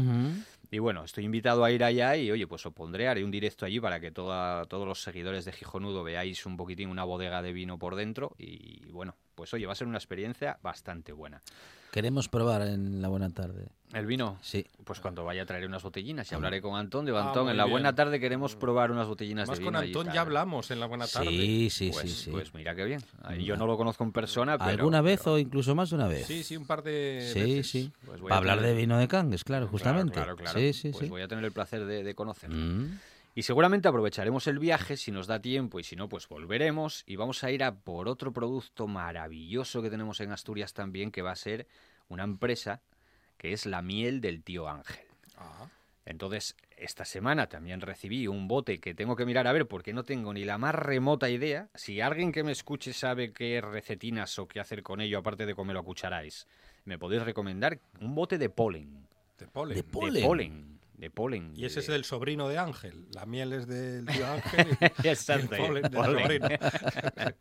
Y 0.72 0.80
bueno, 0.80 1.04
estoy 1.04 1.26
invitado 1.26 1.64
a 1.64 1.72
ir 1.72 1.84
allá 1.84 2.16
y 2.16 2.32
oye, 2.32 2.48
pues 2.48 2.66
os 2.66 2.74
pondré, 2.74 3.08
haré 3.08 3.24
un 3.24 3.32
directo 3.32 3.66
allí 3.66 3.80
para 3.80 4.00
que 4.00 4.12
toda, 4.12 4.66
todos 4.66 4.88
los 4.88 5.02
seguidores 5.02 5.46
de 5.46 5.52
Gijonudo 5.52 6.04
veáis 6.04 6.46
un 6.46 6.58
poquitín 6.58 6.90
una 6.90 7.04
bodega 7.04 7.42
de 7.42 7.54
vino 7.54 7.78
por 7.78 7.96
dentro. 7.96 8.36
Y 8.38 8.90
bueno, 8.92 9.16
pues 9.38 9.54
oye, 9.54 9.68
va 9.68 9.74
a 9.74 9.76
ser 9.76 9.88
una 9.88 10.00
experiencia 10.00 10.58
bastante 10.64 11.12
buena. 11.14 11.42
Queremos 11.92 12.28
probar 12.28 12.64
en 12.64 13.02
la 13.02 13.08
buena 13.08 13.30
tarde. 13.30 13.68
¿El 13.94 14.06
vino? 14.08 14.38
Sí. 14.42 14.66
Pues 14.84 15.00
cuando 15.00 15.24
vaya 15.24 15.46
traeré 15.46 15.68
unas 15.68 15.82
botellinas 15.84 16.30
y 16.32 16.36
hablaré 16.36 16.62
con 16.62 16.76
Antón 16.76 17.06
de 17.06 17.16
Ah, 17.16 17.28
Antón. 17.28 17.44
muy 17.44 17.52
en 17.52 17.58
la 17.58 17.64
bien. 17.64 17.72
buena 17.72 17.96
tarde 17.96 18.20
queremos 18.20 18.56
probar 18.56 18.92
unas 18.92 19.08
botellinas 19.08 19.48
Más 19.48 19.60
de 19.60 19.64
con 19.64 19.72
vino. 19.74 19.80
allí 19.80 19.92
y 19.92 19.96
Antón 19.98 20.14
ya 20.14 20.22
hablamos 20.22 20.70
en 20.72 20.80
la 20.80 20.88
buena 20.88 21.08
tarde. 21.08 21.30
Sí, 21.30 21.70
sí, 21.70 21.90
pues, 21.94 22.10
sí, 22.12 22.24
sí. 22.26 22.32
Pues 22.32 22.54
mira 22.56 22.76
qué 22.76 22.84
bien. 22.84 23.02
Yo 23.40 23.56
no 23.56 23.68
lo 23.68 23.78
conozco 23.78 24.04
en 24.04 24.12
persona, 24.12 24.58
pero... 24.58 24.72
¿Alguna 24.72 25.02
vez 25.02 25.26
o 25.28 25.38
incluso 25.38 25.76
más 25.76 25.92
de 25.92 25.96
una 25.96 26.08
vez? 26.08 26.26
Sí, 26.26 26.44
sí, 26.44 26.58
un 26.58 26.66
par 26.66 26.82
de 26.84 27.30
Sí, 27.32 27.40
veces. 27.40 27.70
sí. 27.70 27.92
Pues 28.06 28.20
voy 28.20 28.30
Para 28.30 28.36
a 28.36 28.40
hablar 28.40 28.58
tener- 28.58 28.72
de 28.74 28.78
vino 28.82 28.98
de 28.98 29.08
Cangues, 29.08 29.44
claro, 29.44 29.68
justamente. 29.68 30.14
Claro, 30.14 30.36
claro, 30.36 30.52
claro. 30.54 30.60
Sí, 30.60 30.74
sí, 30.74 30.90
pues 30.90 31.04
sí. 31.06 31.10
voy 31.10 31.22
a 31.22 31.28
tener 31.28 31.46
el 31.46 31.52
placer 31.54 31.86
de, 31.86 32.04
de 32.04 32.16
conocerlo. 32.16 32.58
Mm. 32.58 33.00
Y 33.38 33.44
seguramente 33.44 33.88
aprovecharemos 33.88 34.48
el 34.48 34.58
viaje 34.58 34.98
si 34.98 35.12
nos 35.12 35.28
da 35.28 35.40
tiempo 35.40 35.80
y 35.80 35.84
si 35.84 35.96
no, 35.96 36.10
pues 36.10 36.28
volveremos 36.28 37.04
y 37.06 37.18
vamos 37.18 37.44
a 37.44 37.52
ir 37.52 37.64
a 37.64 37.76
por 37.76 38.08
otro 38.08 38.34
producto 38.34 38.88
maravilloso 38.88 39.84
que 39.84 39.92
tenemos 39.92 40.20
en 40.22 40.32
Asturias 40.32 40.74
también, 40.74 41.12
que 41.12 41.22
va 41.22 41.34
a 41.34 41.36
ser 41.36 41.68
una 42.10 42.24
empresa 42.24 42.82
que 43.38 43.54
es 43.54 43.68
la 43.68 43.84
miel 43.84 44.22
del 44.22 44.42
tío 44.42 44.68
Ángel. 44.68 45.06
Ah, 45.38 45.68
Entonces, 46.04 46.56
esta 46.78 47.06
semana 47.06 47.48
también 47.48 47.80
recibí 47.80 48.26
un 48.26 48.48
bote 48.48 48.80
que 48.80 48.96
tengo 48.96 49.16
que 49.16 49.28
mirar 49.28 49.46
a 49.46 49.54
ver 49.54 49.68
porque 49.68 49.94
no 49.94 50.04
tengo 50.04 50.34
ni 50.34 50.44
la 50.44 50.58
más 50.58 50.74
remota 50.74 51.30
idea. 51.30 51.70
Si 51.76 52.02
alguien 52.02 52.32
que 52.32 52.44
me 52.44 52.54
escuche 52.54 52.92
sabe 52.92 53.34
qué 53.34 53.62
recetinas 53.62 54.40
o 54.40 54.48
qué 54.48 54.60
hacer 54.60 54.82
con 54.82 55.00
ello, 55.00 55.20
aparte 55.20 55.46
de 55.46 55.54
comerlo 55.54 55.82
a 55.82 55.86
cucharáis, 55.86 56.48
me 56.86 56.98
podéis 56.98 57.22
recomendar 57.22 57.80
un 58.02 58.16
bote 58.16 58.40
de 58.40 58.50
polen. 58.50 59.08
de 59.38 59.46
polen. 59.46 59.76
De 59.76 59.84
De 60.22 60.26
Polen. 60.26 60.77
De 60.98 61.12
polen. 61.12 61.54
Y 61.56 61.66
ese 61.66 61.80
es 61.82 61.90
el 61.90 62.04
sobrino 62.06 62.50
de 62.50 62.58
Ángel. 62.58 63.06
La 63.14 63.28
miel 63.28 63.54
es 63.54 63.68
del 63.68 64.06
tío 64.08 64.26
Ángel. 64.32 64.68
y- 64.82 64.86
Exacto, 65.08 65.56
y 65.56 65.60
el 65.60 65.66
polen 65.68 65.84
del 65.84 65.92
polen. 65.92 66.22
sobrino. 66.24 66.48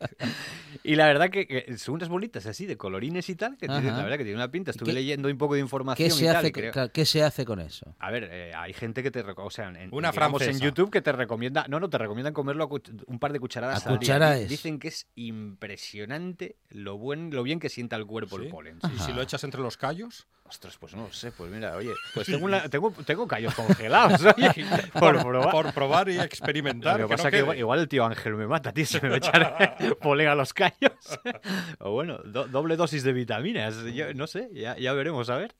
y 0.85 0.95
la 0.95 1.07
verdad 1.07 1.31
que, 1.31 1.47
que 1.47 1.79
son 1.79 1.95
unas 1.95 2.09
bolitas 2.11 2.45
así 2.47 2.67
de 2.67 2.77
colorines 2.77 3.29
y 3.31 3.35
tal, 3.35 3.57
que 3.57 3.67
tiene- 3.67 3.91
la 3.91 4.03
verdad 4.03 4.19
que 4.19 4.25
tiene 4.25 4.37
una 4.37 4.51
pinta. 4.51 4.73
Estuve 4.73 4.93
leyendo 4.93 5.29
un 5.29 5.39
poco 5.39 5.55
de 5.55 5.61
información 5.61 6.07
¿Qué 6.09 6.15
se, 6.15 6.25
y 6.25 6.27
tal. 6.27 6.37
hace, 6.37 6.49
y 6.49 6.53
creo- 6.53 6.93
¿Qué 6.93 7.07
se 7.07 7.23
hace 7.23 7.45
con 7.47 7.61
eso? 7.61 7.95
A 7.99 8.11
ver, 8.11 8.29
eh, 8.31 8.53
hay 8.55 8.75
gente 8.75 9.03
que 9.03 9.11
te 9.11 9.21
o 9.27 9.51
sea, 9.51 9.69
en, 9.69 9.89
Una 9.93 10.11
digamos, 10.11 10.43
en 10.43 10.49
francesa. 10.49 10.65
YouTube 10.65 10.91
que 10.91 11.01
te 11.01 11.13
recomienda, 11.13 11.67
no, 11.69 11.81
no, 11.81 11.89
te 11.89 11.97
recomiendan 11.99 12.35
comerlo 12.35 12.69
un 13.07 13.19
par 13.19 13.33
de 13.33 13.41
cucharadas 13.41 13.87
A 13.87 13.89
al 13.91 13.95
día. 13.99 13.99
cucharadas. 14.15 14.49
Dicen 14.49 14.79
que 14.79 14.89
es 14.89 15.07
impresionante 15.15 16.57
lo 16.69 16.99
buen, 16.99 17.31
lo 17.31 17.43
bien 17.43 17.59
que 17.59 17.69
sienta 17.71 17.97
el 17.97 18.07
cuerpo 18.07 18.37
el 18.37 18.45
¿Sí? 18.45 18.49
polen. 18.51 18.79
Y 18.95 18.99
si 19.01 19.13
lo 19.15 19.23
echas 19.23 19.43
entre 19.45 19.61
los 19.63 19.77
callos, 19.77 20.27
Ostras, 20.49 20.77
pues 20.79 20.95
no 20.95 21.03
lo 21.05 21.13
sé, 21.13 21.33
pues 21.33 21.51
mira, 21.51 21.77
oye, 21.77 21.93
pues 22.15 22.27
tengo, 22.27 22.45
una- 22.45 22.69
tengo, 22.69 22.93
tengo 23.05 23.27
callos 23.27 23.55
congelados, 23.55 24.21
oye, 24.37 24.51
por 24.93 25.21
probar. 25.21 25.51
por 25.51 25.73
probar 25.73 26.09
y 26.09 26.19
experimentar. 26.21 27.01
Lo 27.01 27.07
que 27.07 27.13
que 27.15 27.17
pasa 27.17 27.25
no 27.29 27.31
que 27.33 27.39
igual, 27.39 27.59
igual 27.59 27.79
el 27.81 27.89
tío 27.89 28.05
Ángel 28.05 28.35
me 28.37 28.47
mata, 28.47 28.73
tío, 28.73 28.87
se 28.87 29.01
me 29.01 29.09
va 29.09 29.15
a 29.17 29.19
echar 29.19 29.77
polen 30.01 30.29
a 30.29 30.35
los 30.35 30.53
callos. 30.55 30.93
o 31.81 31.91
bueno, 31.93 32.19
do- 32.19 32.47
doble 32.49 32.77
dosis 32.77 33.03
de 33.03 33.13
vitaminas, 33.13 33.77
yo 33.93 34.15
no 34.15 34.27
sé, 34.27 34.49
ya, 34.53 34.77
ya 34.79 34.93
veremos, 34.93 35.29
a 35.31 35.37
ver. 35.37 35.55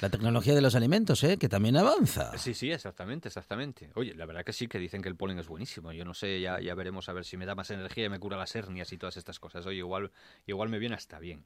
La 0.00 0.10
tecnología 0.10 0.54
de 0.56 0.60
los 0.60 0.74
alimentos, 0.74 1.22
¿eh? 1.22 1.36
Que 1.38 1.48
también 1.48 1.76
avanza. 1.76 2.36
Sí, 2.36 2.52
sí, 2.52 2.72
exactamente, 2.72 3.28
exactamente. 3.28 3.90
Oye, 3.94 4.12
la 4.14 4.26
verdad 4.26 4.44
que 4.44 4.52
sí, 4.52 4.66
que 4.66 4.78
dicen 4.80 5.02
que 5.02 5.08
el 5.08 5.14
polen 5.14 5.38
es 5.38 5.46
buenísimo. 5.46 5.92
Yo 5.92 6.04
no 6.04 6.14
sé, 6.14 6.40
ya, 6.40 6.58
ya 6.60 6.74
veremos 6.74 7.08
a 7.08 7.12
ver 7.12 7.24
si 7.24 7.36
me 7.36 7.46
da 7.46 7.54
más 7.54 7.70
energía 7.70 8.06
y 8.06 8.08
me 8.08 8.18
cura 8.18 8.36
las 8.36 8.54
hernias 8.56 8.92
y 8.92 8.98
todas 8.98 9.16
estas 9.16 9.38
cosas. 9.38 9.64
Oye, 9.66 9.78
igual, 9.78 10.10
igual 10.46 10.68
me 10.68 10.80
viene 10.80 10.96
hasta 10.96 11.20
bien. 11.20 11.44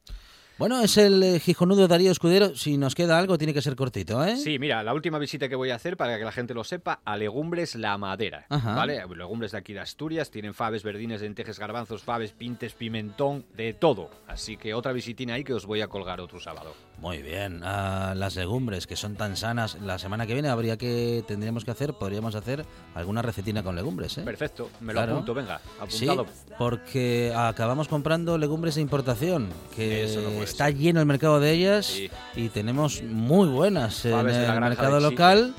Bueno, 0.58 0.80
es 0.80 0.96
el 0.96 1.22
eh, 1.22 1.38
Gijonudo 1.38 1.86
Darío 1.86 2.10
Escudero. 2.10 2.56
Si 2.56 2.78
nos 2.78 2.94
queda 2.94 3.18
algo, 3.18 3.36
tiene 3.36 3.52
que 3.52 3.60
ser 3.60 3.76
cortito, 3.76 4.24
¿eh? 4.24 4.38
Sí, 4.38 4.58
mira, 4.58 4.82
la 4.82 4.94
última 4.94 5.18
visita 5.18 5.50
que 5.50 5.54
voy 5.54 5.68
a 5.68 5.74
hacer, 5.74 5.98
para 5.98 6.16
que 6.16 6.24
la 6.24 6.32
gente 6.32 6.54
lo 6.54 6.64
sepa, 6.64 7.00
a 7.04 7.18
Legumbres 7.18 7.74
La 7.74 7.98
Madera. 7.98 8.46
Ajá. 8.48 8.74
¿Vale? 8.74 9.02
Legumbres 9.14 9.52
de 9.52 9.58
aquí 9.58 9.74
de 9.74 9.80
Asturias, 9.80 10.30
tienen 10.30 10.54
faves, 10.54 10.82
verdines, 10.82 11.20
lentejas, 11.20 11.58
garbanzos, 11.58 12.02
faves, 12.02 12.32
pintes, 12.32 12.72
pimentón, 12.72 13.44
de 13.54 13.74
todo. 13.74 14.08
Así 14.28 14.56
que 14.56 14.72
otra 14.72 14.92
visitina 14.92 15.34
ahí 15.34 15.44
que 15.44 15.52
os 15.52 15.66
voy 15.66 15.82
a 15.82 15.88
colgar 15.88 16.22
otro 16.22 16.40
sábado. 16.40 16.72
Muy 17.00 17.20
bien. 17.20 17.60
Ah, 17.62 18.14
las 18.16 18.34
legumbres, 18.36 18.86
que 18.86 18.96
son 18.96 19.14
tan 19.14 19.36
sanas. 19.36 19.74
La 19.82 19.98
semana 19.98 20.26
que 20.26 20.32
viene 20.32 20.48
habría 20.48 20.78
que, 20.78 21.22
tendríamos 21.28 21.66
que 21.66 21.72
hacer, 21.72 21.92
podríamos 21.92 22.34
hacer 22.34 22.64
alguna 22.94 23.20
recetina 23.20 23.62
con 23.62 23.76
legumbres, 23.76 24.16
¿eh? 24.16 24.22
Perfecto, 24.22 24.70
me 24.80 24.94
lo 24.94 25.00
Claro. 25.00 25.12
apunto, 25.16 25.34
venga, 25.34 25.60
Sí, 25.88 26.08
apuntado. 26.08 26.26
porque 26.56 27.34
acabamos 27.36 27.88
comprando 27.88 28.38
legumbres 28.38 28.76
de 28.76 28.80
importación, 28.80 29.50
que 29.74 30.04
Eso 30.04 30.22
no 30.22 30.30
puede 30.30 30.45
está 30.50 30.66
ser. 30.66 30.76
lleno 30.76 31.00
el 31.00 31.06
mercado 31.06 31.40
de 31.40 31.52
ellas 31.52 31.86
Sí. 31.86 32.10
y 32.34 32.48
tenemos 32.48 33.02
muy 33.02 33.48
buenas 33.48 34.04
en 34.04 34.14
el 34.28 34.60
mercado 34.60 35.00
local 35.00 35.54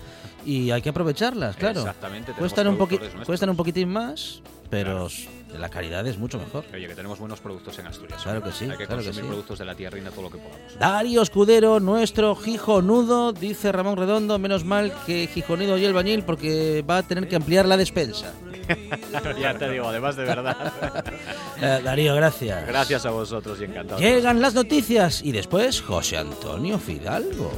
y 0.45 0.71
hay 0.71 0.81
que 0.81 0.89
aprovecharlas, 0.89 1.55
claro. 1.57 1.81
Exactamente, 1.81 2.31
Cuestan 2.33 2.67
un, 2.67 2.77
cuestan 3.25 3.49
un 3.49 3.55
poquitín 3.55 3.89
más, 3.89 4.41
pero 4.69 5.07
Claro. 5.07 5.59
la 5.59 5.69
calidad 5.69 6.05
es 6.07 6.17
mucho 6.17 6.38
mejor. 6.39 6.63
Oye, 6.73 6.88
que 6.88 6.95
tenemos 6.95 7.19
buenos 7.19 7.39
productos 7.41 7.77
en 7.79 7.88
Asturias. 7.88 8.21
Claro 8.23 8.38
hombre. 8.39 8.51
que 8.53 8.57
sí, 8.57 8.65
Hay 8.65 8.77
que 8.77 8.85
claro 8.85 9.01
que 9.01 9.07
consumir 9.07 9.25
sí. 9.25 9.27
productos 9.29 9.59
de 9.59 9.65
la 9.65 9.75
tierrina 9.75 10.09
todo 10.11 10.21
lo 10.23 10.29
que 10.29 10.38
podamos. 10.38 10.79
Darío 10.79 11.21
Escudero, 11.21 11.79
nuestro 11.81 12.35
Gijonudo, 12.35 13.33
dice 13.33 13.71
Ramón 13.73 13.97
Redondo, 13.97 14.39
menos 14.39 14.63
mal 14.63 14.93
que 15.05 15.27
Gijonido 15.27 15.77
y 15.77 15.85
el 15.85 15.93
bañil 15.93 16.23
porque 16.23 16.83
va 16.89 16.97
a 16.99 17.03
tener 17.03 17.27
que 17.27 17.35
ampliar 17.35 17.65
la 17.65 17.75
despensa. 17.77 18.33
ya 19.41 19.53
te 19.57 19.70
digo, 19.70 19.88
además 19.88 20.15
de 20.15 20.24
verdad. 20.26 20.74
Eh, 21.59 21.82
Darío, 21.84 22.13
gracias. 22.13 22.68
Gracias 22.68 23.03
a 23.07 23.09
vosotros 23.09 23.59
y 23.59 23.63
encantado. 23.63 23.99
Llegan 23.99 24.39
las 24.41 24.53
noticias 24.53 25.24
y 25.24 25.32
después 25.32 25.82
José 25.82 26.18
Antonio 26.18 26.78
Fidalgo. 26.78 27.51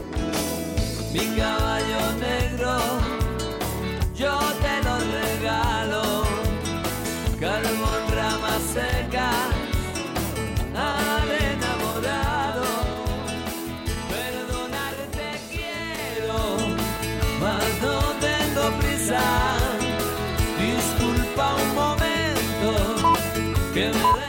Mi 1.12 1.20
caballo 1.36 2.14
negro, 2.22 2.78
yo 4.16 4.40
te 4.62 4.84
lo 4.86 4.98
regalo. 5.20 6.24
Carbón, 7.42 8.16
rama 8.16 8.58
seca, 8.74 9.32
al 10.76 11.30
enamorado. 11.30 12.66
Perdonarte 14.10 15.42
quiero, 15.52 16.58
mas 17.42 17.82
no 17.82 18.00
tengo 18.22 18.80
prisa. 18.80 19.79
Disculpa 23.80 23.96
un 23.96 24.02
momento 24.02 24.20
que 24.20 24.28
me 24.28 24.29